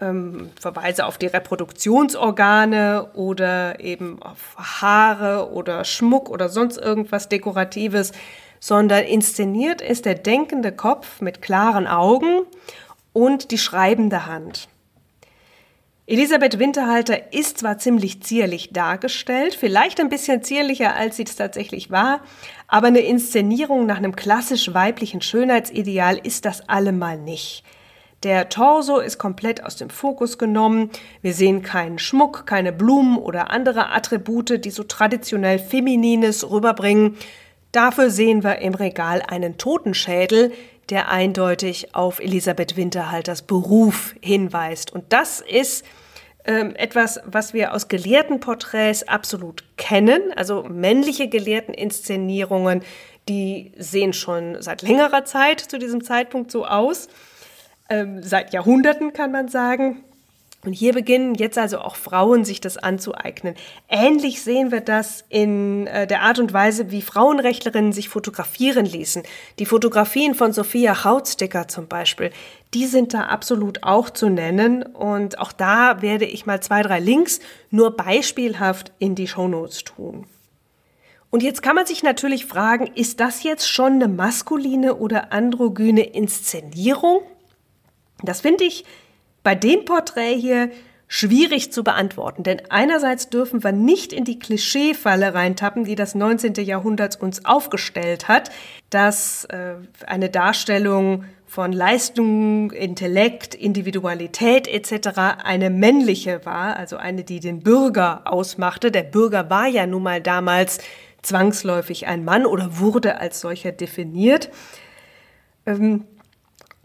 ähm, 0.00 0.48
Verweise 0.58 1.04
auf 1.04 1.18
die 1.18 1.26
Reproduktionsorgane 1.26 3.10
oder 3.12 3.78
eben 3.78 4.22
auf 4.22 4.56
Haare 4.56 5.50
oder 5.52 5.84
Schmuck 5.84 6.30
oder 6.30 6.48
sonst 6.48 6.78
irgendwas 6.78 7.28
Dekoratives, 7.28 8.12
sondern 8.60 9.04
inszeniert 9.04 9.80
ist 9.80 10.04
der 10.04 10.14
denkende 10.14 10.72
Kopf 10.72 11.20
mit 11.20 11.42
klaren 11.42 11.86
Augen 11.86 12.42
und 13.12 13.50
die 13.50 13.58
schreibende 13.58 14.26
Hand. 14.26 14.68
Elisabeth 16.08 16.60
Winterhalter 16.60 17.32
ist 17.32 17.58
zwar 17.58 17.78
ziemlich 17.78 18.22
zierlich 18.22 18.72
dargestellt, 18.72 19.56
vielleicht 19.56 19.98
ein 19.98 20.08
bisschen 20.08 20.44
zierlicher, 20.44 20.94
als 20.94 21.16
sie 21.16 21.24
es 21.24 21.34
tatsächlich 21.34 21.90
war, 21.90 22.20
aber 22.68 22.86
eine 22.86 23.00
Inszenierung 23.00 23.86
nach 23.86 23.96
einem 23.96 24.14
klassisch 24.14 24.72
weiblichen 24.72 25.20
Schönheitsideal 25.20 26.16
ist 26.22 26.44
das 26.44 26.68
allemal 26.68 27.18
nicht. 27.18 27.64
Der 28.22 28.48
Torso 28.48 28.98
ist 28.98 29.18
komplett 29.18 29.64
aus 29.64 29.76
dem 29.76 29.90
Fokus 29.90 30.38
genommen. 30.38 30.90
Wir 31.22 31.34
sehen 31.34 31.62
keinen 31.62 31.98
Schmuck, 31.98 32.46
keine 32.46 32.72
Blumen 32.72 33.18
oder 33.18 33.50
andere 33.50 33.90
Attribute, 33.90 34.64
die 34.64 34.70
so 34.70 34.84
traditionell 34.84 35.58
Feminines 35.58 36.48
rüberbringen. 36.48 37.16
Dafür 37.76 38.08
sehen 38.08 38.42
wir 38.42 38.60
im 38.60 38.72
Regal 38.72 39.20
einen 39.20 39.58
Totenschädel, 39.58 40.50
der 40.88 41.10
eindeutig 41.10 41.94
auf 41.94 42.20
Elisabeth 42.20 42.74
Winterhalters 42.78 43.42
Beruf 43.42 44.14
hinweist. 44.22 44.94
Und 44.94 45.12
das 45.12 45.42
ist 45.42 45.84
ähm, 46.46 46.74
etwas, 46.76 47.20
was 47.26 47.52
wir 47.52 47.74
aus 47.74 47.88
Gelehrtenporträts 47.88 49.06
absolut 49.06 49.62
kennen. 49.76 50.32
Also 50.36 50.62
männliche 50.62 51.28
Gelehrteninszenierungen, 51.28 52.80
die 53.28 53.72
sehen 53.76 54.14
schon 54.14 54.56
seit 54.62 54.80
längerer 54.80 55.26
Zeit 55.26 55.60
zu 55.60 55.78
diesem 55.78 56.02
Zeitpunkt 56.02 56.50
so 56.50 56.64
aus. 56.64 57.08
Ähm, 57.90 58.22
seit 58.22 58.54
Jahrhunderten 58.54 59.12
kann 59.12 59.32
man 59.32 59.48
sagen. 59.48 60.02
Und 60.64 60.72
hier 60.72 60.92
beginnen 60.92 61.34
jetzt 61.36 61.58
also 61.58 61.78
auch 61.78 61.94
Frauen 61.94 62.44
sich 62.44 62.60
das 62.60 62.76
anzueignen. 62.76 63.54
Ähnlich 63.88 64.42
sehen 64.42 64.72
wir 64.72 64.80
das 64.80 65.24
in 65.28 65.86
äh, 65.86 66.08
der 66.08 66.22
Art 66.22 66.40
und 66.40 66.52
Weise, 66.52 66.90
wie 66.90 67.02
Frauenrechtlerinnen 67.02 67.92
sich 67.92 68.08
fotografieren 68.08 68.84
ließen. 68.84 69.22
Die 69.60 69.66
Fotografien 69.66 70.34
von 70.34 70.52
Sophia 70.52 71.04
Hautsticker 71.04 71.68
zum 71.68 71.86
Beispiel, 71.86 72.32
die 72.74 72.86
sind 72.86 73.14
da 73.14 73.26
absolut 73.26 73.84
auch 73.84 74.10
zu 74.10 74.28
nennen. 74.28 74.82
Und 74.82 75.38
auch 75.38 75.52
da 75.52 76.02
werde 76.02 76.24
ich 76.24 76.46
mal 76.46 76.60
zwei, 76.60 76.82
drei 76.82 76.98
Links 76.98 77.38
nur 77.70 77.96
beispielhaft 77.96 78.92
in 78.98 79.14
die 79.14 79.28
Shownotes 79.28 79.84
tun. 79.84 80.26
Und 81.30 81.42
jetzt 81.42 81.62
kann 81.62 81.76
man 81.76 81.86
sich 81.86 82.02
natürlich 82.02 82.46
fragen, 82.46 82.86
ist 82.94 83.20
das 83.20 83.42
jetzt 83.42 83.68
schon 83.68 83.94
eine 83.94 84.08
maskuline 84.08 84.96
oder 84.96 85.32
androgyne 85.32 86.02
Inszenierung? 86.02 87.20
Das 88.22 88.40
finde 88.40 88.64
ich 88.64 88.84
bei 89.46 89.54
dem 89.54 89.84
Porträt 89.84 90.34
hier 90.34 90.70
schwierig 91.06 91.70
zu 91.70 91.84
beantworten, 91.84 92.42
denn 92.42 92.62
einerseits 92.68 93.30
dürfen 93.30 93.62
wir 93.62 93.70
nicht 93.70 94.12
in 94.12 94.24
die 94.24 94.40
Klischeefalle 94.40 95.34
reintappen, 95.34 95.84
die 95.84 95.94
das 95.94 96.16
19. 96.16 96.54
Jahrhundert 96.64 97.20
uns 97.20 97.44
aufgestellt 97.44 98.26
hat, 98.26 98.50
dass 98.90 99.44
äh, 99.44 99.74
eine 100.04 100.30
Darstellung 100.30 101.26
von 101.46 101.70
Leistung, 101.70 102.72
Intellekt, 102.72 103.54
Individualität 103.54 104.66
etc. 104.66 105.44
eine 105.44 105.70
männliche 105.70 106.44
war, 106.44 106.74
also 106.74 106.96
eine, 106.96 107.22
die 107.22 107.38
den 107.38 107.60
Bürger 107.60 108.22
ausmachte. 108.24 108.90
Der 108.90 109.04
Bürger 109.04 109.48
war 109.48 109.68
ja 109.68 109.86
nun 109.86 110.02
mal 110.02 110.20
damals 110.20 110.78
zwangsläufig 111.22 112.08
ein 112.08 112.24
Mann 112.24 112.46
oder 112.46 112.80
wurde 112.80 113.20
als 113.20 113.40
solcher 113.40 113.70
definiert. 113.70 114.50
Ähm, 115.66 116.04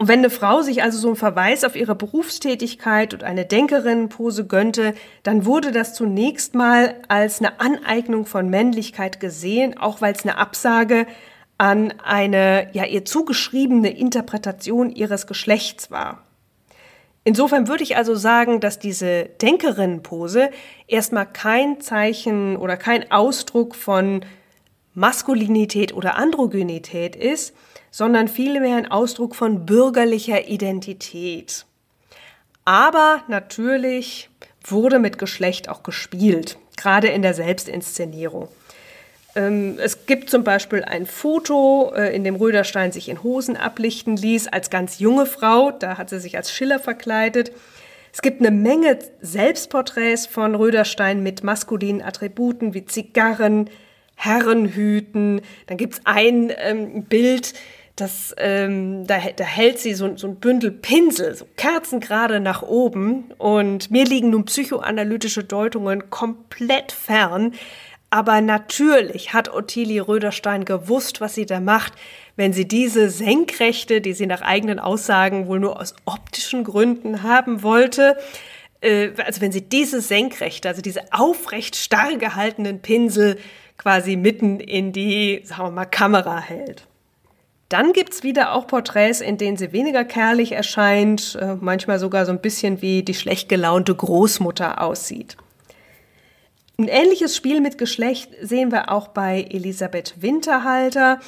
und 0.02 0.08
wenn 0.08 0.18
eine 0.18 0.30
Frau 0.30 0.62
sich 0.62 0.82
also 0.82 0.98
so 0.98 1.06
einen 1.06 1.16
Verweis 1.16 1.62
auf 1.62 1.76
ihre 1.76 1.94
Berufstätigkeit 1.94 3.14
und 3.14 3.22
eine 3.22 3.44
Denkerinnenpose 3.44 4.48
gönnte, 4.48 4.94
dann 5.22 5.44
wurde 5.44 5.70
das 5.70 5.94
zunächst 5.94 6.56
mal 6.56 6.96
als 7.06 7.38
eine 7.38 7.60
Aneignung 7.60 8.26
von 8.26 8.50
Männlichkeit 8.50 9.20
gesehen, 9.20 9.78
auch 9.78 10.00
weil 10.00 10.12
es 10.12 10.24
eine 10.24 10.38
Absage 10.38 11.06
an 11.56 11.94
eine 12.02 12.68
ja 12.72 12.84
ihr 12.84 13.04
zugeschriebene 13.04 13.96
Interpretation 13.96 14.90
ihres 14.90 15.28
Geschlechts 15.28 15.92
war. 15.92 16.24
Insofern 17.22 17.68
würde 17.68 17.84
ich 17.84 17.96
also 17.96 18.16
sagen, 18.16 18.58
dass 18.58 18.80
diese 18.80 19.26
Denkerinnenpose 19.40 20.50
erstmal 20.88 21.26
kein 21.26 21.80
Zeichen 21.80 22.56
oder 22.56 22.76
kein 22.76 23.08
Ausdruck 23.12 23.76
von 23.76 24.24
Maskulinität 24.94 25.94
oder 25.94 26.16
Androgynität 26.16 27.14
ist, 27.14 27.54
sondern 27.92 28.26
vielmehr 28.26 28.76
ein 28.76 28.90
Ausdruck 28.90 29.36
von 29.36 29.64
bürgerlicher 29.64 30.48
Identität. 30.48 31.66
Aber 32.64 33.22
natürlich 33.28 34.28
wurde 34.64 34.98
mit 34.98 35.18
Geschlecht 35.18 35.68
auch 35.68 35.84
gespielt, 35.84 36.58
gerade 36.76 37.08
in 37.08 37.22
der 37.22 37.34
Selbstinszenierung. 37.34 38.48
Ähm, 39.34 39.78
es 39.78 40.06
gibt 40.06 40.30
zum 40.30 40.42
Beispiel 40.42 40.82
ein 40.84 41.06
Foto, 41.06 41.92
äh, 41.94 42.14
in 42.14 42.24
dem 42.24 42.36
Röderstein 42.36 42.92
sich 42.92 43.08
in 43.08 43.22
Hosen 43.22 43.56
ablichten 43.56 44.16
ließ, 44.16 44.48
als 44.48 44.70
ganz 44.70 44.98
junge 44.98 45.26
Frau. 45.26 45.70
Da 45.70 45.98
hat 45.98 46.10
sie 46.10 46.20
sich 46.20 46.36
als 46.36 46.50
Schiller 46.52 46.78
verkleidet. 46.78 47.52
Es 48.12 48.20
gibt 48.20 48.40
eine 48.40 48.50
Menge 48.50 48.98
Selbstporträts 49.20 50.26
von 50.26 50.54
Röderstein 50.54 51.22
mit 51.22 51.44
maskulinen 51.44 52.02
Attributen 52.02 52.74
wie 52.74 52.84
Zigarren, 52.84 53.70
Herrenhüten. 54.16 55.40
Dann 55.66 55.78
gibt 55.78 55.94
es 55.94 56.00
ein 56.04 56.52
ähm, 56.58 57.04
Bild, 57.04 57.54
das, 57.96 58.34
ähm, 58.38 59.06
da, 59.06 59.18
da 59.36 59.44
hält 59.44 59.78
sie 59.78 59.94
so, 59.94 60.16
so 60.16 60.26
ein 60.26 60.36
Bündel 60.36 60.70
Pinsel, 60.70 61.34
so 61.34 61.46
kerzengerade 61.56 62.40
nach 62.40 62.62
oben. 62.62 63.30
Und 63.38 63.90
mir 63.90 64.04
liegen 64.04 64.30
nun 64.30 64.44
psychoanalytische 64.44 65.44
Deutungen 65.44 66.10
komplett 66.10 66.92
fern. 66.92 67.54
Aber 68.10 68.40
natürlich 68.40 69.32
hat 69.32 69.48
Ottilie 69.48 70.06
Röderstein 70.06 70.64
gewusst, 70.64 71.20
was 71.20 71.34
sie 71.34 71.46
da 71.46 71.60
macht, 71.60 71.94
wenn 72.36 72.52
sie 72.52 72.66
diese 72.66 73.08
Senkrechte, 73.10 74.00
die 74.00 74.12
sie 74.12 74.26
nach 74.26 74.42
eigenen 74.42 74.78
Aussagen 74.78 75.46
wohl 75.46 75.60
nur 75.60 75.80
aus 75.80 75.94
optischen 76.04 76.64
Gründen 76.64 77.22
haben 77.22 77.62
wollte, 77.62 78.16
äh, 78.82 79.10
also 79.24 79.40
wenn 79.40 79.52
sie 79.52 79.62
diese 79.62 80.00
Senkrechte, 80.00 80.68
also 80.68 80.82
diese 80.82 81.12
aufrecht 81.12 81.76
starr 81.76 82.16
gehaltenen 82.16 82.80
Pinsel 82.80 83.38
quasi 83.78 84.16
mitten 84.16 84.60
in 84.60 84.92
die, 84.92 85.40
sagen 85.44 85.64
wir 85.64 85.70
mal, 85.70 85.86
Kamera 85.86 86.40
hält. 86.40 86.86
Dann 87.72 87.94
gibt's 87.94 88.22
wieder 88.22 88.52
auch 88.52 88.66
Porträts, 88.66 89.22
in 89.22 89.38
denen 89.38 89.56
sie 89.56 89.72
weniger 89.72 90.04
kerlich 90.04 90.52
erscheint, 90.52 91.38
äh, 91.40 91.54
manchmal 91.58 91.98
sogar 91.98 92.26
so 92.26 92.32
ein 92.32 92.42
bisschen 92.42 92.82
wie 92.82 93.02
die 93.02 93.14
schlecht 93.14 93.48
gelaunte 93.48 93.94
Großmutter 93.94 94.82
aussieht. 94.82 95.38
Ein 96.76 96.88
ähnliches 96.88 97.34
Spiel 97.34 97.62
mit 97.62 97.78
Geschlecht 97.78 98.28
sehen 98.42 98.72
wir 98.72 98.90
auch 98.90 99.08
bei 99.08 99.46
Elisabeth 99.48 100.16
Winterhalter. 100.20 101.18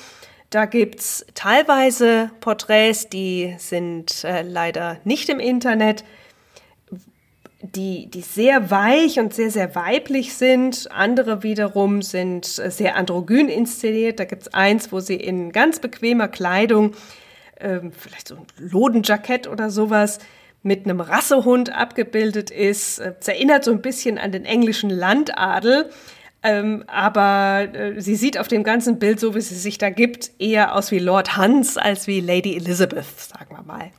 Da 0.50 0.66
gibt's 0.66 1.24
teilweise 1.34 2.30
Porträts, 2.40 3.08
die 3.08 3.54
sind 3.56 4.22
äh, 4.24 4.42
leider 4.42 4.98
nicht 5.04 5.30
im 5.30 5.40
Internet, 5.40 6.04
die, 7.72 8.10
die 8.10 8.20
sehr 8.20 8.70
weich 8.70 9.18
und 9.18 9.32
sehr, 9.32 9.50
sehr 9.50 9.74
weiblich 9.74 10.34
sind. 10.34 10.88
Andere 10.90 11.42
wiederum 11.42 12.02
sind 12.02 12.58
äh, 12.58 12.70
sehr 12.70 12.96
androgyn 12.96 13.48
inszeniert. 13.48 14.20
Da 14.20 14.24
gibt's 14.24 14.48
eins, 14.48 14.92
wo 14.92 15.00
sie 15.00 15.16
in 15.16 15.50
ganz 15.50 15.78
bequemer 15.80 16.28
Kleidung, 16.28 16.92
äh, 17.56 17.80
vielleicht 17.96 18.28
so 18.28 18.36
ein 18.36 18.46
Lodenjackett 18.58 19.48
oder 19.48 19.70
sowas, 19.70 20.18
mit 20.62 20.84
einem 20.84 21.00
Rassehund 21.00 21.74
abgebildet 21.74 22.50
ist. 22.50 22.98
Äh, 22.98 23.14
es 23.18 23.28
erinnert 23.28 23.64
so 23.64 23.70
ein 23.70 23.80
bisschen 23.80 24.18
an 24.18 24.30
den 24.30 24.44
englischen 24.44 24.90
Landadel. 24.90 25.88
Ähm, 26.42 26.84
aber 26.88 27.68
äh, 27.72 28.00
sie 28.02 28.16
sieht 28.16 28.36
auf 28.36 28.48
dem 28.48 28.64
ganzen 28.64 28.98
Bild, 28.98 29.18
so 29.18 29.34
wie 29.34 29.40
sie 29.40 29.54
sich 29.54 29.78
da 29.78 29.88
gibt, 29.88 30.32
eher 30.38 30.74
aus 30.74 30.90
wie 30.90 30.98
Lord 30.98 31.38
Hans 31.38 31.78
als 31.78 32.06
wie 32.06 32.20
Lady 32.20 32.56
Elizabeth, 32.56 33.06
sagen 33.18 33.56
wir 33.56 33.62
mal. 33.62 33.90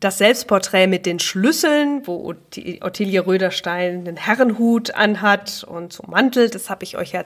Das 0.00 0.18
Selbstporträt 0.18 0.86
mit 0.86 1.06
den 1.06 1.18
Schlüsseln, 1.18 2.06
wo 2.06 2.32
Ottilie 2.80 3.26
Röderstein 3.26 4.06
einen 4.06 4.16
Herrenhut 4.16 4.94
anhat 4.94 5.64
und 5.64 5.92
so 5.92 6.04
Mantel, 6.06 6.48
das 6.48 6.70
habe 6.70 6.84
ich 6.84 6.96
euch 6.96 7.12
ja 7.12 7.24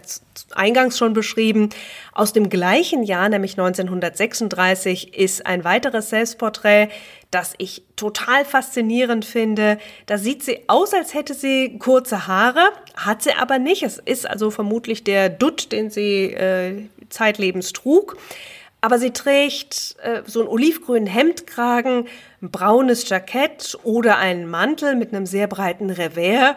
eingangs 0.53 0.97
schon 0.97 1.13
beschrieben. 1.13 1.69
Aus 2.13 2.33
dem 2.33 2.49
gleichen 2.49 3.03
Jahr, 3.03 3.29
nämlich 3.29 3.59
1936, 3.59 5.19
ist 5.19 5.45
ein 5.45 5.65
weiteres 5.65 6.09
Selbstporträt, 6.09 6.89
das 7.31 7.53
ich 7.59 7.83
total 7.97 8.47
faszinierend 8.47 9.27
finde. 9.27 9.77
Da 10.07 10.17
sieht 10.17 10.43
sie 10.43 10.61
aus, 10.69 10.95
als 10.95 11.13
hätte 11.13 11.35
sie 11.35 11.77
kurze 11.79 12.27
Haare, 12.27 12.71
hat 12.97 13.23
sie 13.23 13.35
aber 13.35 13.59
nicht. 13.59 13.83
Es 13.83 13.99
ist 13.99 14.27
also 14.27 14.51
vermutlich 14.51 15.05
der 15.05 15.29
Dutt, 15.29 15.73
den 15.73 15.91
sie 15.91 16.33
äh, 16.33 16.89
zeitlebens 17.11 17.75
trug. 17.75 18.17
Aber 18.83 18.99
sie 18.99 19.13
trägt 19.13 19.97
äh, 20.03 20.23
so 20.27 20.41
einen 20.41 20.49
olivgrünen 20.49 21.07
Hemdkragen, 21.07 22.09
ein 22.43 22.51
braunes 22.51 23.09
Jackett 23.09 23.79
oder 23.85 24.19
einen 24.19 24.51
Mantel 24.51 24.97
mit 24.97 25.15
einem 25.15 25.25
sehr 25.25 25.47
breiten 25.47 25.89
Revers. 25.89 26.57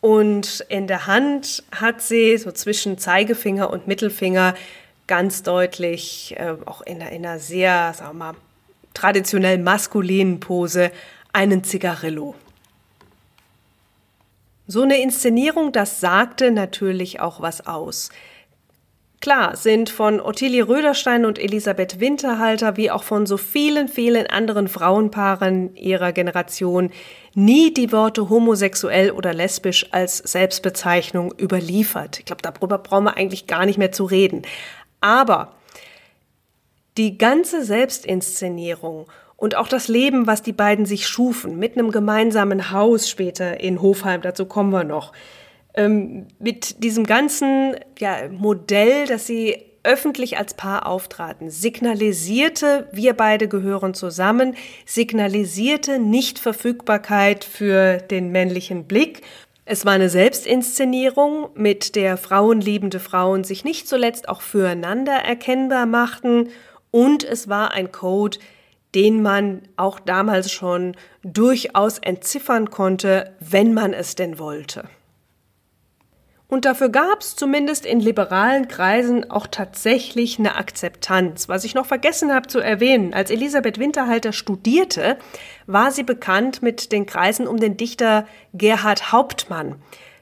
Und 0.00 0.64
in 0.68 0.86
der 0.86 1.08
Hand 1.08 1.64
hat 1.72 2.00
sie 2.00 2.38
so 2.38 2.52
zwischen 2.52 2.98
Zeigefinger 2.98 3.68
und 3.68 3.88
Mittelfinger 3.88 4.54
ganz 5.08 5.42
deutlich, 5.42 6.36
äh, 6.38 6.54
auch 6.66 6.82
in, 6.82 7.00
in 7.00 7.26
einer 7.26 7.40
sehr, 7.40 7.92
sagen 7.94 8.18
wir 8.18 8.32
mal, 8.32 8.34
traditionell 8.94 9.58
maskulinen 9.58 10.38
Pose, 10.38 10.92
einen 11.32 11.64
Zigarillo. 11.64 12.36
So 14.68 14.82
eine 14.82 15.02
Inszenierung, 15.02 15.72
das 15.72 16.00
sagte 16.00 16.52
natürlich 16.52 17.18
auch 17.18 17.40
was 17.40 17.66
aus. 17.66 18.10
Klar 19.20 19.56
sind 19.56 19.88
von 19.88 20.20
Ottilie 20.20 20.68
Röderstein 20.68 21.24
und 21.24 21.38
Elisabeth 21.38 22.00
Winterhalter 22.00 22.76
wie 22.76 22.90
auch 22.90 23.02
von 23.02 23.26
so 23.26 23.38
vielen, 23.38 23.88
vielen 23.88 24.26
anderen 24.26 24.68
Frauenpaaren 24.68 25.74
ihrer 25.74 26.12
Generation 26.12 26.90
nie 27.34 27.72
die 27.72 27.92
Worte 27.92 28.28
homosexuell 28.28 29.10
oder 29.10 29.32
lesbisch 29.32 29.86
als 29.92 30.18
Selbstbezeichnung 30.18 31.34
überliefert. 31.40 32.18
Ich 32.18 32.26
glaube, 32.26 32.42
darüber 32.42 32.78
brauchen 32.78 33.04
wir 33.04 33.16
eigentlich 33.16 33.46
gar 33.46 33.64
nicht 33.64 33.78
mehr 33.78 33.92
zu 33.92 34.04
reden. 34.04 34.42
Aber 35.00 35.54
die 36.98 37.18
ganze 37.18 37.64
Selbstinszenierung 37.64 39.06
und 39.36 39.54
auch 39.54 39.68
das 39.68 39.88
Leben, 39.88 40.26
was 40.26 40.42
die 40.42 40.52
beiden 40.52 40.86
sich 40.86 41.06
schufen, 41.06 41.58
mit 41.58 41.76
einem 41.76 41.90
gemeinsamen 41.90 42.70
Haus 42.70 43.08
später 43.08 43.60
in 43.60 43.82
Hofheim, 43.82 44.22
dazu 44.22 44.46
kommen 44.46 44.72
wir 44.72 44.84
noch, 44.84 45.12
ähm, 45.76 46.26
mit 46.38 46.82
diesem 46.82 47.04
ganzen 47.04 47.76
ja, 47.98 48.28
Modell, 48.30 49.06
dass 49.06 49.26
sie 49.26 49.56
öffentlich 49.86 50.36
als 50.36 50.54
Paar 50.54 50.86
auftraten, 50.86 51.48
signalisierte, 51.48 52.88
wir 52.92 53.14
beide 53.14 53.46
gehören 53.46 53.94
zusammen, 53.94 54.56
signalisierte 54.84 56.00
Nichtverfügbarkeit 56.00 57.44
für 57.44 57.98
den 57.98 58.32
männlichen 58.32 58.86
Blick. 58.86 59.22
Es 59.64 59.84
war 59.84 59.92
eine 59.92 60.08
Selbstinszenierung, 60.08 61.50
mit 61.54 61.94
der 61.94 62.16
frauenliebende 62.16 62.98
Frauen 62.98 63.44
sich 63.44 63.64
nicht 63.64 63.86
zuletzt 63.88 64.28
auch 64.28 64.40
füreinander 64.40 65.12
erkennbar 65.12 65.86
machten 65.86 66.48
und 66.90 67.22
es 67.22 67.48
war 67.48 67.72
ein 67.72 67.92
Code, 67.92 68.38
den 68.94 69.22
man 69.22 69.62
auch 69.76 70.00
damals 70.00 70.50
schon 70.50 70.96
durchaus 71.22 71.98
entziffern 71.98 72.70
konnte, 72.70 73.34
wenn 73.40 73.74
man 73.74 73.92
es 73.92 74.14
denn 74.14 74.38
wollte. 74.38 74.88
Und 76.48 76.64
dafür 76.64 76.90
gab 76.90 77.22
es 77.22 77.34
zumindest 77.34 77.84
in 77.84 77.98
liberalen 77.98 78.68
Kreisen 78.68 79.28
auch 79.30 79.48
tatsächlich 79.48 80.38
eine 80.38 80.54
Akzeptanz. 80.54 81.48
Was 81.48 81.64
ich 81.64 81.74
noch 81.74 81.86
vergessen 81.86 82.32
habe 82.32 82.46
zu 82.46 82.60
erwähnen, 82.60 83.14
als 83.14 83.30
Elisabeth 83.30 83.78
Winterhalter 83.78 84.32
studierte, 84.32 85.18
war 85.66 85.90
sie 85.90 86.04
bekannt 86.04 86.62
mit 86.62 86.92
den 86.92 87.04
Kreisen 87.04 87.48
um 87.48 87.58
den 87.58 87.76
Dichter 87.76 88.26
Gerhard 88.54 89.10
Hauptmann. 89.10 89.74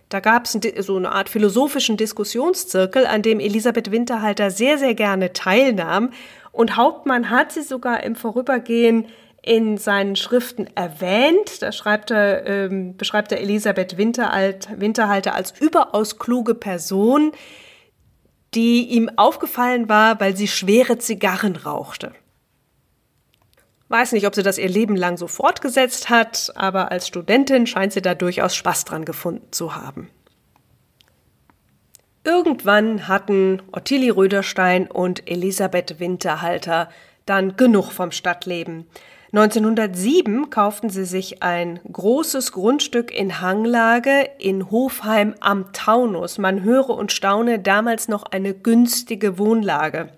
Da 0.09 0.21
gab 0.21 0.47
es 0.47 0.59
so 0.79 0.97
eine 0.97 1.13
Art 1.13 1.29
philosophischen 1.29 1.99
Diskussionszirkel, 1.99 3.07
an 3.07 3.21
dem 3.21 3.41
Elisabeth 3.41 3.91
Winterhalter 3.91 4.51
sehr, 4.51 4.79
sehr 4.79 4.95
gerne 4.95 5.35
teilnahm. 5.35 6.11
Und 6.53 6.77
Hauptmann 6.77 7.31
hat 7.31 7.53
sie 7.53 7.63
sogar 7.63 8.03
im 8.03 8.17
Vorübergehen 8.17 9.07
in 9.45 9.77
seinen 9.77 10.17
Schriften 10.17 10.69
erwähnt. 10.75 11.61
Da 11.61 11.71
schreibt 11.71 12.11
er, 12.11 12.47
ähm, 12.47 12.97
beschreibt 12.97 13.31
er 13.31 13.41
Elisabeth 13.41 13.99
Winteralt, 13.99 14.69
Winterhalter 14.77 15.35
als 15.35 15.53
überaus 15.61 16.19
kluge 16.19 16.55
Person, 16.55 17.33
die 18.55 18.89
ihm 18.89 19.11
aufgefallen 19.17 19.89
war, 19.89 20.19
weil 20.21 20.37
sie 20.37 20.49
schwere 20.49 20.99
Zigarren 20.99 21.57
rauchte. 21.57 22.13
Weiß 23.89 24.13
nicht, 24.13 24.27
ob 24.27 24.35
sie 24.35 24.43
das 24.43 24.57
ihr 24.57 24.69
Leben 24.69 24.97
lang 24.97 25.19
so 25.19 25.27
fortgesetzt 25.27 26.09
hat, 26.09 26.51
aber 26.55 26.91
als 26.91 27.07
Studentin 27.07 27.67
scheint 27.67 27.93
sie 27.93 28.03
da 28.03 28.15
durchaus 28.15 28.57
Spaß 28.57 28.87
dran 28.87 29.05
gefunden 29.05 29.49
zu 29.51 29.77
haben. 29.77 30.09
Irgendwann 32.25 33.07
hatten 33.09 33.61
Ottilie 33.73 34.17
Röderstein 34.17 34.91
und 34.91 35.29
Elisabeth 35.31 36.01
Winterhalter 36.01 36.89
dann 37.27 37.57
genug 37.59 37.93
vom 37.93 38.11
Stadtleben. 38.11 38.87
1907 39.35 40.49
kauften 40.49 40.91
sie 40.91 41.05
sich 41.05 41.43
ein 41.43 41.81
großes 41.91 42.53
Grundstück 42.53 43.13
in 43.13 43.41
Hanglage 43.41 44.31
in 44.39 44.71
Hofheim 44.71 45.35
am 45.41 45.73
Taunus. 45.73 46.39
Man 46.39 46.63
höre 46.63 46.91
und 46.91 47.11
staune, 47.11 47.59
damals 47.59 48.07
noch 48.07 48.23
eine 48.31 48.55
günstige 48.55 49.37
Wohnlage. 49.37 50.11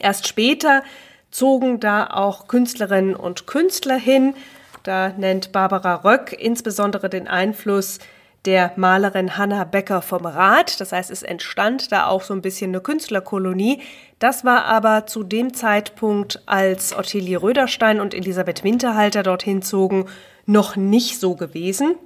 Erst 0.00 0.26
später 0.26 0.82
zogen 1.30 1.78
da 1.78 2.08
auch 2.08 2.48
Künstlerinnen 2.48 3.14
und 3.14 3.46
Künstler 3.46 3.98
hin. 3.98 4.34
Da 4.82 5.10
nennt 5.10 5.52
Barbara 5.52 5.94
Röck 5.94 6.32
insbesondere 6.36 7.08
den 7.08 7.28
Einfluss 7.28 8.00
der 8.46 8.72
Malerin 8.76 9.36
Hanna 9.36 9.64
Becker 9.64 10.00
vom 10.00 10.24
Rad. 10.24 10.80
Das 10.80 10.92
heißt, 10.92 11.10
es 11.10 11.22
entstand 11.22 11.90
da 11.92 12.06
auch 12.06 12.22
so 12.22 12.32
ein 12.32 12.42
bisschen 12.42 12.70
eine 12.70 12.80
Künstlerkolonie. 12.80 13.82
Das 14.18 14.44
war 14.44 14.64
aber 14.64 15.06
zu 15.06 15.24
dem 15.24 15.52
Zeitpunkt, 15.52 16.42
als 16.46 16.96
Ottilie 16.96 17.42
Röderstein 17.42 18.00
und 18.00 18.14
Elisabeth 18.14 18.64
Winterhalter 18.64 19.22
dorthin 19.22 19.62
zogen, 19.62 20.06
noch 20.46 20.76
nicht 20.76 21.20
so 21.20 21.34
gewesen. 21.34 21.96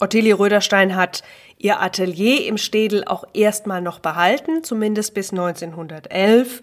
Ottilie 0.00 0.38
Röderstein 0.38 0.96
hat 0.96 1.22
ihr 1.58 1.80
Atelier 1.80 2.46
im 2.46 2.58
Städel 2.58 3.04
auch 3.04 3.24
erstmal 3.34 3.80
noch 3.80 4.00
behalten, 4.00 4.64
zumindest 4.64 5.14
bis 5.14 5.30
1911. 5.30 6.62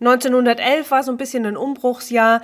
1911 0.00 0.90
war 0.90 1.02
so 1.02 1.10
ein 1.10 1.16
bisschen 1.16 1.46
ein 1.46 1.56
Umbruchsjahr. 1.56 2.42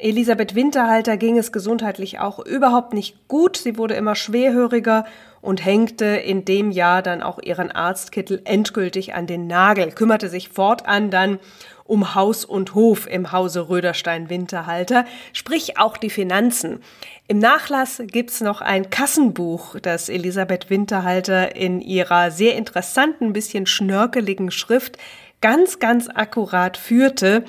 Elisabeth 0.00 0.54
Winterhalter 0.54 1.16
ging 1.16 1.36
es 1.36 1.52
gesundheitlich 1.52 2.18
auch 2.18 2.38
überhaupt 2.38 2.94
nicht 2.94 3.28
gut. 3.28 3.56
Sie 3.58 3.76
wurde 3.76 3.94
immer 3.94 4.14
schwerhöriger 4.14 5.04
und 5.42 5.64
hängte 5.64 6.06
in 6.06 6.44
dem 6.44 6.70
Jahr 6.70 7.02
dann 7.02 7.22
auch 7.22 7.38
ihren 7.42 7.70
Arztkittel 7.70 8.40
endgültig 8.44 9.14
an 9.14 9.26
den 9.26 9.46
Nagel, 9.46 9.92
kümmerte 9.92 10.28
sich 10.28 10.48
fortan 10.48 11.10
dann 11.10 11.38
um 11.84 12.14
Haus 12.14 12.44
und 12.44 12.74
Hof 12.74 13.06
im 13.06 13.32
Hause 13.32 13.68
Röderstein-Winterhalter, 13.68 15.04
sprich 15.32 15.76
auch 15.78 15.96
die 15.96 16.10
Finanzen. 16.10 16.80
Im 17.26 17.38
Nachlass 17.38 18.00
gibt's 18.06 18.40
noch 18.40 18.60
ein 18.60 18.90
Kassenbuch, 18.90 19.76
das 19.80 20.08
Elisabeth 20.08 20.70
Winterhalter 20.70 21.56
in 21.56 21.80
ihrer 21.80 22.30
sehr 22.30 22.56
interessanten, 22.56 23.32
bisschen 23.32 23.66
schnörkeligen 23.66 24.50
Schrift 24.50 24.98
ganz, 25.40 25.78
ganz 25.78 26.08
akkurat 26.08 26.76
führte. 26.76 27.44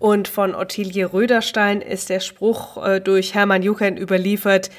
Und 0.00 0.28
von 0.28 0.54
Ottilie 0.54 1.12
Röderstein 1.12 1.82
ist 1.82 2.08
der 2.08 2.20
Spruch 2.20 2.82
äh, 2.84 3.00
durch 3.00 3.34
Hermann 3.34 3.62
Juchen 3.62 3.96
überliefert, 3.96 4.70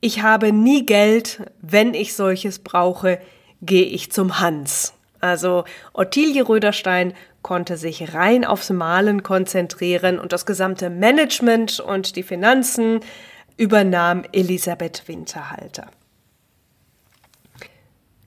ich 0.00 0.22
habe 0.22 0.52
nie 0.52 0.86
Geld, 0.86 1.42
wenn 1.60 1.92
ich 1.92 2.14
solches 2.14 2.60
brauche, 2.60 3.20
gehe 3.60 3.84
ich 3.84 4.10
zum 4.10 4.40
Hans. 4.40 4.94
Also 5.20 5.64
Ottilie 5.92 6.48
Röderstein 6.48 7.12
konnte 7.42 7.76
sich 7.76 8.14
rein 8.14 8.46
aufs 8.46 8.70
Malen 8.70 9.22
konzentrieren 9.22 10.18
und 10.18 10.32
das 10.32 10.46
gesamte 10.46 10.88
Management 10.88 11.80
und 11.80 12.16
die 12.16 12.22
Finanzen 12.22 13.00
übernahm 13.58 14.22
Elisabeth 14.32 15.02
Winterhalter. 15.06 15.88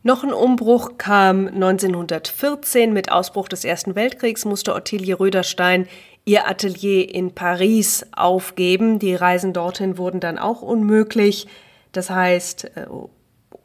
Noch 0.06 0.24
ein 0.24 0.34
Umbruch 0.34 0.98
kam 0.98 1.48
1914. 1.48 2.92
Mit 2.92 3.10
Ausbruch 3.10 3.48
des 3.48 3.64
Ersten 3.64 3.96
Weltkriegs 3.96 4.44
musste 4.44 4.76
Ottilie 4.76 5.18
Röderstein 5.18 5.88
ihr 6.26 6.48
Atelier 6.48 7.14
in 7.14 7.34
Paris 7.34 8.06
aufgeben. 8.16 9.00
Die 9.00 9.16
Reisen 9.16 9.54
dorthin 9.54 9.98
wurden 9.98 10.20
dann 10.20 10.38
auch 10.38 10.62
unmöglich. 10.62 11.48
Das 11.92 12.10
heißt, 12.10 12.66
äh, 12.76 12.86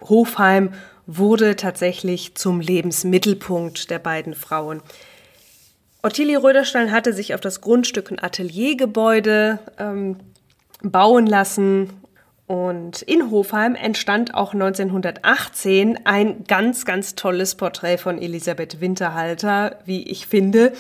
Hofheim 0.03 0.73
wurde 1.07 1.57
tatsächlich 1.57 2.35
zum 2.35 2.61
Lebensmittelpunkt 2.61 3.91
der 3.91 3.99
beiden 3.99 4.35
Frauen. 4.35 4.83
Ottilie 6.03 6.43
Röderstein 6.43 6.93
hatte 6.93 7.13
sich 7.13 7.35
auf 7.35 7.41
das 7.41 7.61
Grundstück 7.61 8.11
ein 8.11 8.23
Ateliergebäude 8.23 9.59
ähm, 9.79 10.17
bauen 10.83 11.27
lassen 11.27 11.91
und 12.47 13.03
in 13.03 13.31
Hofheim 13.31 13.75
entstand 13.75 14.35
auch 14.35 14.55
1918 14.55 16.07
ein 16.07 16.45
ganz, 16.45 16.87
ganz 16.87 17.15
tolles 17.15 17.57
Porträt 17.57 17.99
von 17.99 18.17
Elisabeth 18.17 18.81
Winterhalter, 18.81 19.79
wie 19.85 20.03
ich 20.05 20.27
finde. 20.27 20.73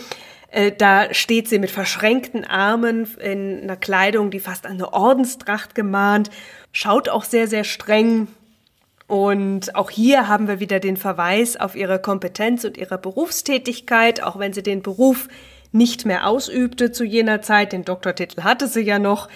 Äh, 0.50 0.72
da 0.72 1.12
steht 1.12 1.48
sie 1.48 1.58
mit 1.58 1.70
verschränkten 1.70 2.44
Armen 2.44 3.06
in 3.20 3.62
einer 3.62 3.76
Kleidung, 3.76 4.30
die 4.30 4.40
fast 4.40 4.66
an 4.66 4.72
eine 4.72 4.92
Ordenstracht 4.92 5.74
gemahnt, 5.74 6.30
schaut 6.72 7.08
auch 7.08 7.24
sehr, 7.24 7.48
sehr 7.48 7.64
streng. 7.64 8.28
Und 9.06 9.74
auch 9.74 9.90
hier 9.90 10.28
haben 10.28 10.48
wir 10.48 10.60
wieder 10.60 10.80
den 10.80 10.96
Verweis 10.96 11.56
auf 11.56 11.74
ihre 11.74 11.98
Kompetenz 11.98 12.64
und 12.64 12.76
ihre 12.76 12.98
Berufstätigkeit, 12.98 14.22
auch 14.22 14.38
wenn 14.38 14.52
sie 14.52 14.62
den 14.62 14.82
Beruf 14.82 15.28
nicht 15.72 16.06
mehr 16.06 16.26
ausübte 16.26 16.92
zu 16.92 17.04
jener 17.04 17.40
Zeit. 17.42 17.72
Den 17.72 17.84
Doktortitel 17.84 18.42
hatte 18.42 18.68
sie 18.68 18.82
ja 18.82 18.98
noch. 18.98 19.28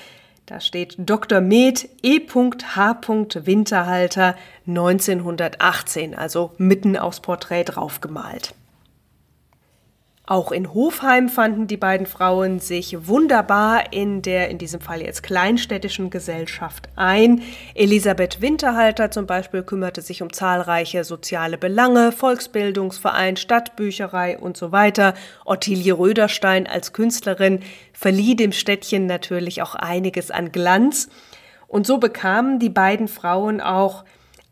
Da 0.46 0.60
steht 0.60 0.96
Dr. 0.98 1.40
Med 1.40 1.88
E.H. 2.02 3.00
Winterhalter 3.46 4.36
1918, 4.66 6.14
also 6.14 6.52
mitten 6.58 6.96
aufs 6.96 7.20
Porträt 7.20 7.64
draufgemalt. 7.64 8.54
Auch 10.32 10.50
in 10.50 10.72
Hofheim 10.72 11.28
fanden 11.28 11.66
die 11.66 11.76
beiden 11.76 12.06
Frauen 12.06 12.58
sich 12.58 13.06
wunderbar 13.06 13.92
in 13.92 14.22
der, 14.22 14.48
in 14.48 14.56
diesem 14.56 14.80
Fall 14.80 15.02
jetzt 15.02 15.22
kleinstädtischen 15.22 16.08
Gesellschaft 16.08 16.88
ein. 16.96 17.42
Elisabeth 17.74 18.40
Winterhalter 18.40 19.10
zum 19.10 19.26
Beispiel 19.26 19.62
kümmerte 19.62 20.00
sich 20.00 20.22
um 20.22 20.32
zahlreiche 20.32 21.04
soziale 21.04 21.58
Belange, 21.58 22.12
Volksbildungsverein, 22.12 23.36
Stadtbücherei 23.36 24.38
und 24.38 24.56
so 24.56 24.72
weiter. 24.72 25.12
Ottilie 25.44 25.92
Röderstein 25.92 26.66
als 26.66 26.94
Künstlerin 26.94 27.60
verlieh 27.92 28.34
dem 28.34 28.52
Städtchen 28.52 29.04
natürlich 29.04 29.60
auch 29.60 29.74
einiges 29.74 30.30
an 30.30 30.50
Glanz. 30.50 31.10
Und 31.68 31.86
so 31.86 31.98
bekamen 31.98 32.58
die 32.58 32.70
beiden 32.70 33.08
Frauen 33.08 33.60
auch 33.60 34.02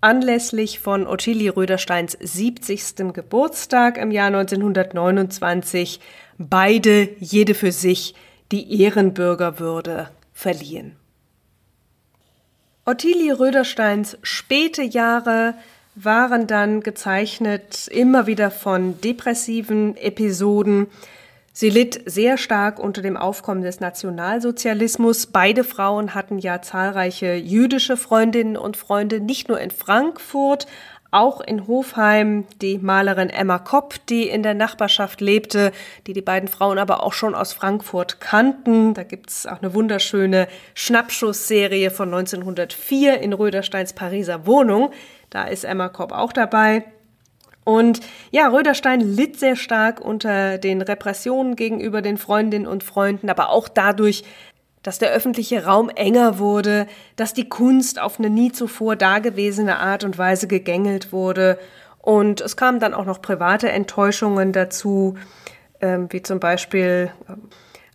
Anlässlich 0.02 0.78
von 0.78 1.06
Ottilie 1.06 1.54
Rödersteins 1.54 2.16
70. 2.18 3.12
Geburtstag 3.12 3.98
im 3.98 4.10
Jahr 4.10 4.28
1929 4.28 6.00
beide 6.38 7.10
jede 7.18 7.54
für 7.54 7.70
sich 7.70 8.14
die 8.50 8.80
Ehrenbürgerwürde 8.80 10.08
verliehen. 10.32 10.96
Ottilie 12.86 13.38
Rödersteins 13.38 14.16
späte 14.22 14.82
Jahre 14.82 15.52
waren 15.94 16.46
dann 16.46 16.80
gezeichnet 16.80 17.86
immer 17.88 18.26
wieder 18.26 18.50
von 18.50 18.98
depressiven 19.02 19.98
Episoden, 19.98 20.86
Sie 21.60 21.68
litt 21.68 22.00
sehr 22.06 22.38
stark 22.38 22.78
unter 22.78 23.02
dem 23.02 23.18
Aufkommen 23.18 23.60
des 23.60 23.80
Nationalsozialismus. 23.80 25.26
Beide 25.26 25.62
Frauen 25.62 26.14
hatten 26.14 26.38
ja 26.38 26.62
zahlreiche 26.62 27.34
jüdische 27.34 27.98
Freundinnen 27.98 28.56
und 28.56 28.78
Freunde, 28.78 29.20
nicht 29.20 29.50
nur 29.50 29.60
in 29.60 29.70
Frankfurt, 29.70 30.66
auch 31.10 31.42
in 31.42 31.66
Hofheim 31.66 32.46
die 32.62 32.78
Malerin 32.78 33.28
Emma 33.28 33.58
Kopp, 33.58 33.96
die 34.06 34.26
in 34.26 34.42
der 34.42 34.54
Nachbarschaft 34.54 35.20
lebte, 35.20 35.72
die 36.06 36.14
die 36.14 36.22
beiden 36.22 36.48
Frauen 36.48 36.78
aber 36.78 37.02
auch 37.02 37.12
schon 37.12 37.34
aus 37.34 37.52
Frankfurt 37.52 38.22
kannten. 38.22 38.94
Da 38.94 39.02
gibt's 39.02 39.44
auch 39.44 39.60
eine 39.60 39.74
wunderschöne 39.74 40.48
Schnappschussserie 40.72 41.90
von 41.90 42.08
1904 42.08 43.20
in 43.20 43.34
Rödersteins 43.34 43.92
Pariser 43.92 44.46
Wohnung. 44.46 44.92
Da 45.28 45.44
ist 45.44 45.64
Emma 45.64 45.90
Kopp 45.90 46.12
auch 46.12 46.32
dabei. 46.32 46.86
Und 47.70 48.00
ja, 48.32 48.48
Röderstein 48.48 49.00
litt 49.00 49.38
sehr 49.38 49.54
stark 49.54 50.00
unter 50.00 50.58
den 50.58 50.82
Repressionen 50.82 51.54
gegenüber 51.54 52.02
den 52.02 52.16
Freundinnen 52.16 52.66
und 52.66 52.82
Freunden, 52.82 53.30
aber 53.30 53.50
auch 53.50 53.68
dadurch, 53.68 54.24
dass 54.82 54.98
der 54.98 55.12
öffentliche 55.12 55.64
Raum 55.66 55.88
enger 55.88 56.40
wurde, 56.40 56.88
dass 57.14 57.32
die 57.32 57.48
Kunst 57.48 58.00
auf 58.00 58.18
eine 58.18 58.28
nie 58.28 58.50
zuvor 58.50 58.96
dagewesene 58.96 59.78
Art 59.78 60.02
und 60.02 60.18
Weise 60.18 60.48
gegängelt 60.48 61.12
wurde. 61.12 61.60
Und 61.98 62.40
es 62.40 62.56
kamen 62.56 62.80
dann 62.80 62.92
auch 62.92 63.04
noch 63.04 63.22
private 63.22 63.70
Enttäuschungen 63.70 64.52
dazu, 64.52 65.16
ähm, 65.80 66.08
wie 66.10 66.22
zum 66.22 66.40
Beispiel 66.40 67.12
ähm, 67.28 67.50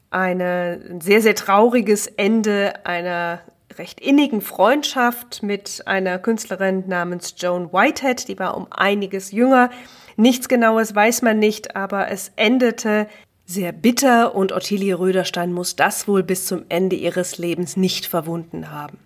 eine, 0.10 0.80
ein 0.90 1.02
sehr, 1.02 1.22
sehr 1.22 1.36
trauriges 1.36 2.08
Ende 2.08 2.86
einer 2.86 3.42
recht 3.78 4.00
innigen 4.00 4.42
Freundschaft 4.42 5.44
mit 5.44 5.84
einer 5.86 6.20
Künstlerin 6.20 6.86
namens 6.88 7.36
Joan 7.38 7.72
Whitehead, 7.72 8.28
die 8.28 8.40
war 8.40 8.56
um 8.56 8.68
einiges 8.72 9.32
jünger. 9.32 9.70
Nichts 10.18 10.48
Genaues 10.48 10.96
weiß 10.96 11.22
man 11.22 11.40
nicht, 11.40 11.76
aber 11.76 12.10
es 12.10 12.32
endete 12.36 13.08
sehr 13.46 13.72
bitter 13.72 14.34
und 14.34 14.52
Ottilie 14.52 14.98
Röderstein 14.98 15.52
muss 15.52 15.76
das 15.76 16.08
wohl 16.08 16.24
bis 16.24 16.48
zum 16.48 16.64
Ende 16.70 16.96
ihres 16.96 17.38
Lebens 17.38 17.78
nicht 17.78 18.06
verwunden 18.06 18.72
haben. 18.72 18.98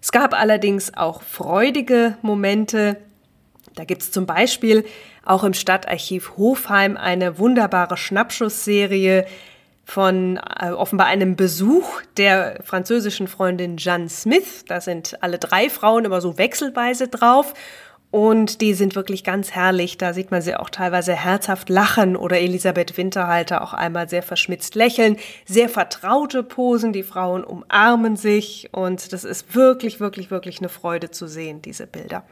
Es 0.00 0.12
gab 0.12 0.38
allerdings 0.38 0.94
auch 0.94 1.22
freudige 1.22 2.16
Momente. 2.22 2.96
Da 3.74 3.84
gibt 3.84 4.02
es 4.02 4.10
zum 4.10 4.26
Beispiel 4.26 4.84
auch 5.24 5.44
im 5.44 5.54
Stadtarchiv 5.54 6.36
Hofheim 6.36 6.96
eine 6.96 7.38
wunderbare 7.38 7.96
Schnappschussserie, 7.96 9.26
von 9.84 10.40
äh, 10.60 10.70
offenbar 10.70 11.06
einem 11.06 11.36
Besuch 11.36 12.02
der 12.16 12.60
französischen 12.64 13.28
Freundin 13.28 13.76
Jeanne 13.76 14.08
Smith. 14.08 14.64
Da 14.66 14.80
sind 14.80 15.22
alle 15.22 15.38
drei 15.38 15.70
Frauen 15.70 16.04
immer 16.04 16.20
so 16.20 16.38
wechselweise 16.38 17.08
drauf. 17.08 17.54
Und 18.10 18.60
die 18.60 18.74
sind 18.74 18.94
wirklich 18.94 19.24
ganz 19.24 19.50
herrlich. 19.50 19.98
Da 19.98 20.14
sieht 20.14 20.30
man 20.30 20.40
sie 20.40 20.54
auch 20.54 20.70
teilweise 20.70 21.14
herzhaft 21.14 21.68
lachen 21.68 22.14
oder 22.14 22.38
Elisabeth 22.38 22.96
Winterhalter 22.96 23.60
auch 23.60 23.74
einmal 23.74 24.08
sehr 24.08 24.22
verschmitzt 24.22 24.76
lächeln. 24.76 25.16
Sehr 25.46 25.68
vertraute 25.68 26.44
Posen. 26.44 26.92
Die 26.92 27.02
Frauen 27.02 27.42
umarmen 27.42 28.14
sich. 28.14 28.68
Und 28.70 29.12
das 29.12 29.24
ist 29.24 29.56
wirklich, 29.56 29.98
wirklich, 29.98 30.30
wirklich 30.30 30.60
eine 30.60 30.68
Freude 30.68 31.10
zu 31.10 31.26
sehen, 31.26 31.60
diese 31.60 31.88
Bilder. 31.88 32.22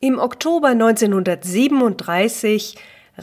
Im 0.00 0.18
Oktober 0.18 0.68
1937 0.68 2.76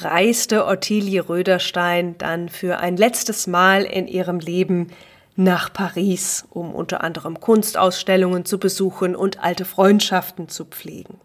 reiste 0.04 0.66
Ottilie 0.66 1.28
Röderstein 1.28 2.18
dann 2.18 2.50
für 2.50 2.80
ein 2.80 2.98
letztes 2.98 3.48
Mal 3.48 3.84
in 3.84 4.08
ihrem 4.08 4.40
Leben 4.40 4.88
nach 5.36 5.72
Paris, 5.72 6.46
um 6.50 6.74
unter 6.74 7.04
anderem 7.04 7.40
Kunstausstellungen 7.40 8.46
zu 8.46 8.60
besuchen 8.60 9.16
und 9.16 9.44
alte 9.44 9.66
Freundschaften 9.66 10.50
zu 10.50 10.66
pflegen. 10.66 11.20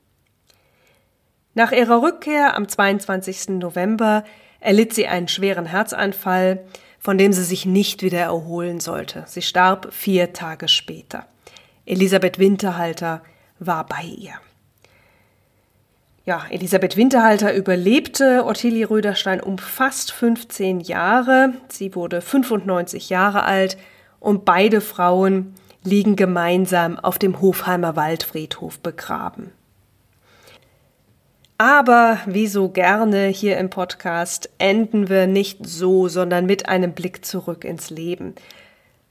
Nach 1.54 1.72
ihrer 1.72 2.02
Rückkehr 2.02 2.56
am 2.56 2.68
22. 2.68 3.50
November 3.58 4.24
erlitt 4.60 4.94
sie 4.94 5.06
einen 5.06 5.28
schweren 5.28 5.66
Herzanfall, 5.66 6.64
von 6.98 7.18
dem 7.18 7.32
sie 7.32 7.42
sich 7.42 7.66
nicht 7.66 8.02
wieder 8.02 8.20
erholen 8.20 8.80
sollte. 8.80 9.24
Sie 9.26 9.42
starb 9.42 9.92
vier 9.92 10.32
Tage 10.32 10.68
später. 10.68 11.26
Elisabeth 11.84 12.38
Winterhalter 12.38 13.22
war 13.58 13.86
bei 13.86 14.02
ihr. 14.02 14.34
Ja, 16.24 16.44
Elisabeth 16.50 16.96
Winterhalter 16.96 17.52
überlebte 17.52 18.44
Ottilie 18.46 18.88
Röderstein 18.88 19.40
um 19.40 19.58
fast 19.58 20.12
15 20.12 20.78
Jahre. 20.78 21.54
Sie 21.68 21.96
wurde 21.96 22.20
95 22.20 23.10
Jahre 23.10 23.42
alt 23.42 23.76
und 24.20 24.44
beide 24.44 24.80
Frauen 24.80 25.54
liegen 25.82 26.14
gemeinsam 26.14 26.96
auf 26.96 27.18
dem 27.18 27.40
Hofheimer 27.40 27.96
Waldfriedhof 27.96 28.78
begraben. 28.78 29.50
Aber 31.58 32.18
wie 32.26 32.46
so 32.46 32.68
gerne 32.68 33.26
hier 33.26 33.56
im 33.58 33.68
Podcast 33.68 34.48
enden 34.58 35.08
wir 35.08 35.26
nicht 35.26 35.66
so, 35.66 36.06
sondern 36.06 36.46
mit 36.46 36.68
einem 36.68 36.92
Blick 36.92 37.24
zurück 37.24 37.64
ins 37.64 37.90
Leben. 37.90 38.36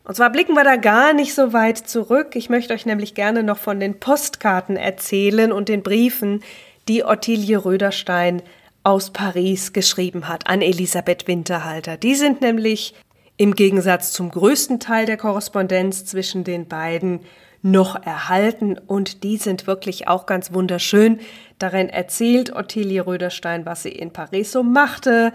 Und 0.05 0.15
zwar 0.15 0.29
blicken 0.31 0.53
wir 0.53 0.63
da 0.63 0.77
gar 0.77 1.11
nicht 1.11 1.35
so 1.35 1.51
weit 1.51 1.77
zurück. 1.77 2.35
Ich 2.35 2.49
möchte 2.49 2.73
euch 2.73 2.85
nämlich 2.85 3.15
gerne 3.15 3.43
noch 3.43 3.57
von 3.57 3.81
den 3.81 3.99
Postkarten 3.99 4.77
erzählen 4.77 5.51
und 5.51 5.69
den 5.69 5.83
Briefen, 5.83 6.41
die 6.87 7.03
Ottilie 7.03 7.63
Röderstein 7.63 8.41
aus 8.83 9.11
Paris 9.11 9.73
geschrieben 9.73 10.27
hat 10.27 10.47
an 10.47 10.61
Elisabeth 10.61 11.27
Winterhalter. 11.27 11.97
Die 11.97 12.15
sind 12.15 12.41
nämlich 12.41 12.95
im 13.37 13.55
Gegensatz 13.55 14.11
zum 14.11 14.31
größten 14.31 14.79
Teil 14.79 15.05
der 15.05 15.17
Korrespondenz 15.17 16.05
zwischen 16.05 16.43
den 16.43 16.67
beiden 16.67 17.21
noch 17.63 17.95
erhalten 18.03 18.77
und 18.77 19.23
die 19.23 19.37
sind 19.37 19.67
wirklich 19.67 20.07
auch 20.07 20.25
ganz 20.25 20.51
wunderschön. 20.51 21.19
Darin 21.59 21.89
erzählt 21.89 22.55
Ottilie 22.55 23.05
Röderstein, 23.05 23.65
was 23.65 23.83
sie 23.83 23.91
in 23.91 24.11
Paris 24.11 24.51
so 24.51 24.63
machte, 24.63 25.31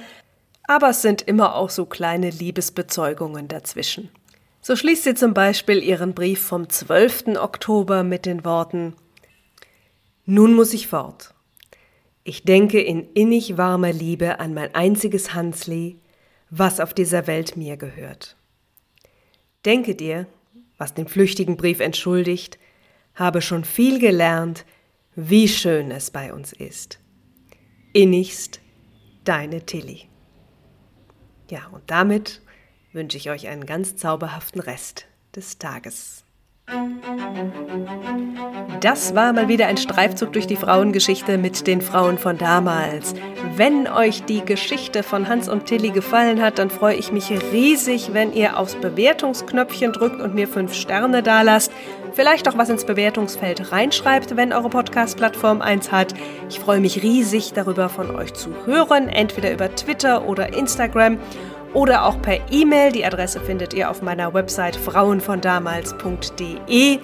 aber 0.64 0.90
es 0.90 1.02
sind 1.02 1.22
immer 1.22 1.54
auch 1.54 1.70
so 1.70 1.86
kleine 1.86 2.30
Liebesbezeugungen 2.30 3.46
dazwischen. 3.46 4.10
So 4.60 4.74
schließt 4.74 5.04
sie 5.04 5.14
zum 5.14 5.32
Beispiel 5.32 5.80
ihren 5.80 6.14
Brief 6.14 6.42
vom 6.42 6.68
12. 6.68 7.36
Oktober 7.36 8.02
mit 8.02 8.26
den 8.26 8.44
Worten 8.44 8.94
Nun 10.24 10.54
muss 10.54 10.74
ich 10.74 10.88
fort. 10.88 11.35
Ich 12.28 12.42
denke 12.42 12.80
in 12.80 13.04
innig 13.12 13.56
warmer 13.56 13.92
Liebe 13.92 14.40
an 14.40 14.52
mein 14.52 14.74
einziges 14.74 15.32
Hansli, 15.32 16.00
was 16.50 16.80
auf 16.80 16.92
dieser 16.92 17.28
Welt 17.28 17.56
mir 17.56 17.76
gehört. 17.76 18.36
Denke 19.64 19.94
dir, 19.94 20.26
was 20.76 20.92
den 20.92 21.06
flüchtigen 21.06 21.56
Brief 21.56 21.78
entschuldigt, 21.78 22.58
habe 23.14 23.40
schon 23.42 23.64
viel 23.64 24.00
gelernt, 24.00 24.66
wie 25.14 25.46
schön 25.46 25.92
es 25.92 26.10
bei 26.10 26.32
uns 26.32 26.52
ist. 26.52 26.98
Innigst, 27.92 28.60
deine 29.22 29.64
Tilly. 29.64 30.08
Ja, 31.48 31.68
und 31.68 31.84
damit 31.86 32.42
wünsche 32.92 33.18
ich 33.18 33.30
euch 33.30 33.46
einen 33.46 33.66
ganz 33.66 33.94
zauberhaften 33.94 34.60
Rest 34.60 35.06
des 35.36 35.58
Tages. 35.58 36.25
Das 38.80 39.14
war 39.14 39.32
mal 39.32 39.48
wieder 39.48 39.66
ein 39.66 39.78
Streifzug 39.78 40.32
durch 40.32 40.46
die 40.46 40.56
Frauengeschichte 40.56 41.38
mit 41.38 41.66
den 41.66 41.80
Frauen 41.80 42.18
von 42.18 42.36
damals. 42.36 43.14
Wenn 43.56 43.88
euch 43.88 44.24
die 44.24 44.44
Geschichte 44.44 45.02
von 45.02 45.28
Hans 45.28 45.48
und 45.48 45.66
Tilly 45.66 45.90
gefallen 45.90 46.42
hat, 46.42 46.58
dann 46.58 46.68
freue 46.70 46.94
ich 46.94 47.10
mich 47.10 47.30
riesig, 47.52 48.10
wenn 48.12 48.32
ihr 48.32 48.58
aufs 48.58 48.74
Bewertungsknöpfchen 48.74 49.92
drückt 49.92 50.20
und 50.20 50.34
mir 50.34 50.46
fünf 50.46 50.74
Sterne 50.74 51.22
dalasst. 51.22 51.72
Vielleicht 52.12 52.48
auch 52.48 52.58
was 52.58 52.68
ins 52.68 52.84
Bewertungsfeld 52.84 53.72
reinschreibt, 53.72 54.36
wenn 54.36 54.52
eure 54.52 54.70
Podcast-Plattform 54.70 55.62
eins 55.62 55.90
hat. 55.90 56.14
Ich 56.48 56.60
freue 56.60 56.80
mich 56.80 57.02
riesig 57.02 57.52
darüber, 57.54 57.88
von 57.88 58.14
euch 58.14 58.34
zu 58.34 58.50
hören, 58.66 59.08
entweder 59.08 59.52
über 59.52 59.74
Twitter 59.74 60.26
oder 60.26 60.54
Instagram 60.54 61.18
oder 61.76 62.04
auch 62.06 62.20
per 62.22 62.38
E-Mail. 62.50 62.90
Die 62.90 63.04
Adresse 63.04 63.38
findet 63.38 63.74
ihr 63.74 63.90
auf 63.90 64.00
meiner 64.00 64.32
Website 64.32 64.76
frauenvondamals.de. 64.76 66.98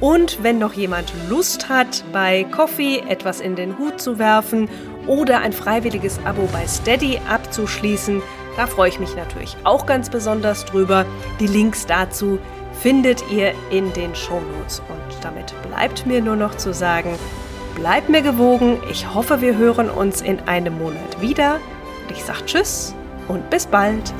Und 0.00 0.42
wenn 0.42 0.58
noch 0.58 0.72
jemand 0.72 1.12
Lust 1.28 1.68
hat, 1.68 2.02
bei 2.10 2.44
Coffee 2.44 3.02
etwas 3.06 3.42
in 3.42 3.54
den 3.54 3.76
Hut 3.78 4.00
zu 4.00 4.18
werfen 4.18 4.70
oder 5.06 5.40
ein 5.40 5.52
freiwilliges 5.52 6.18
Abo 6.24 6.48
bei 6.52 6.66
Steady 6.66 7.20
abzuschließen, 7.28 8.22
da 8.56 8.66
freue 8.66 8.88
ich 8.88 8.98
mich 8.98 9.14
natürlich 9.14 9.58
auch 9.64 9.84
ganz 9.84 10.08
besonders 10.08 10.64
drüber. 10.64 11.04
Die 11.38 11.46
Links 11.46 11.84
dazu 11.84 12.38
findet 12.80 13.30
ihr 13.30 13.52
in 13.70 13.92
den 13.92 14.14
Shownotes. 14.14 14.80
Und 14.88 15.22
damit 15.22 15.52
bleibt 15.68 16.06
mir 16.06 16.22
nur 16.22 16.36
noch 16.36 16.56
zu 16.56 16.72
sagen, 16.72 17.18
bleibt 17.74 18.08
mir 18.08 18.22
gewogen. 18.22 18.80
Ich 18.90 19.12
hoffe, 19.12 19.42
wir 19.42 19.58
hören 19.58 19.90
uns 19.90 20.22
in 20.22 20.40
einem 20.48 20.78
Monat 20.78 21.20
wieder. 21.20 21.56
Und 22.04 22.12
ich 22.16 22.24
sage 22.24 22.46
Tschüss 22.46 22.94
und 23.28 23.48
bis 23.50 23.66
bald. 23.66 24.12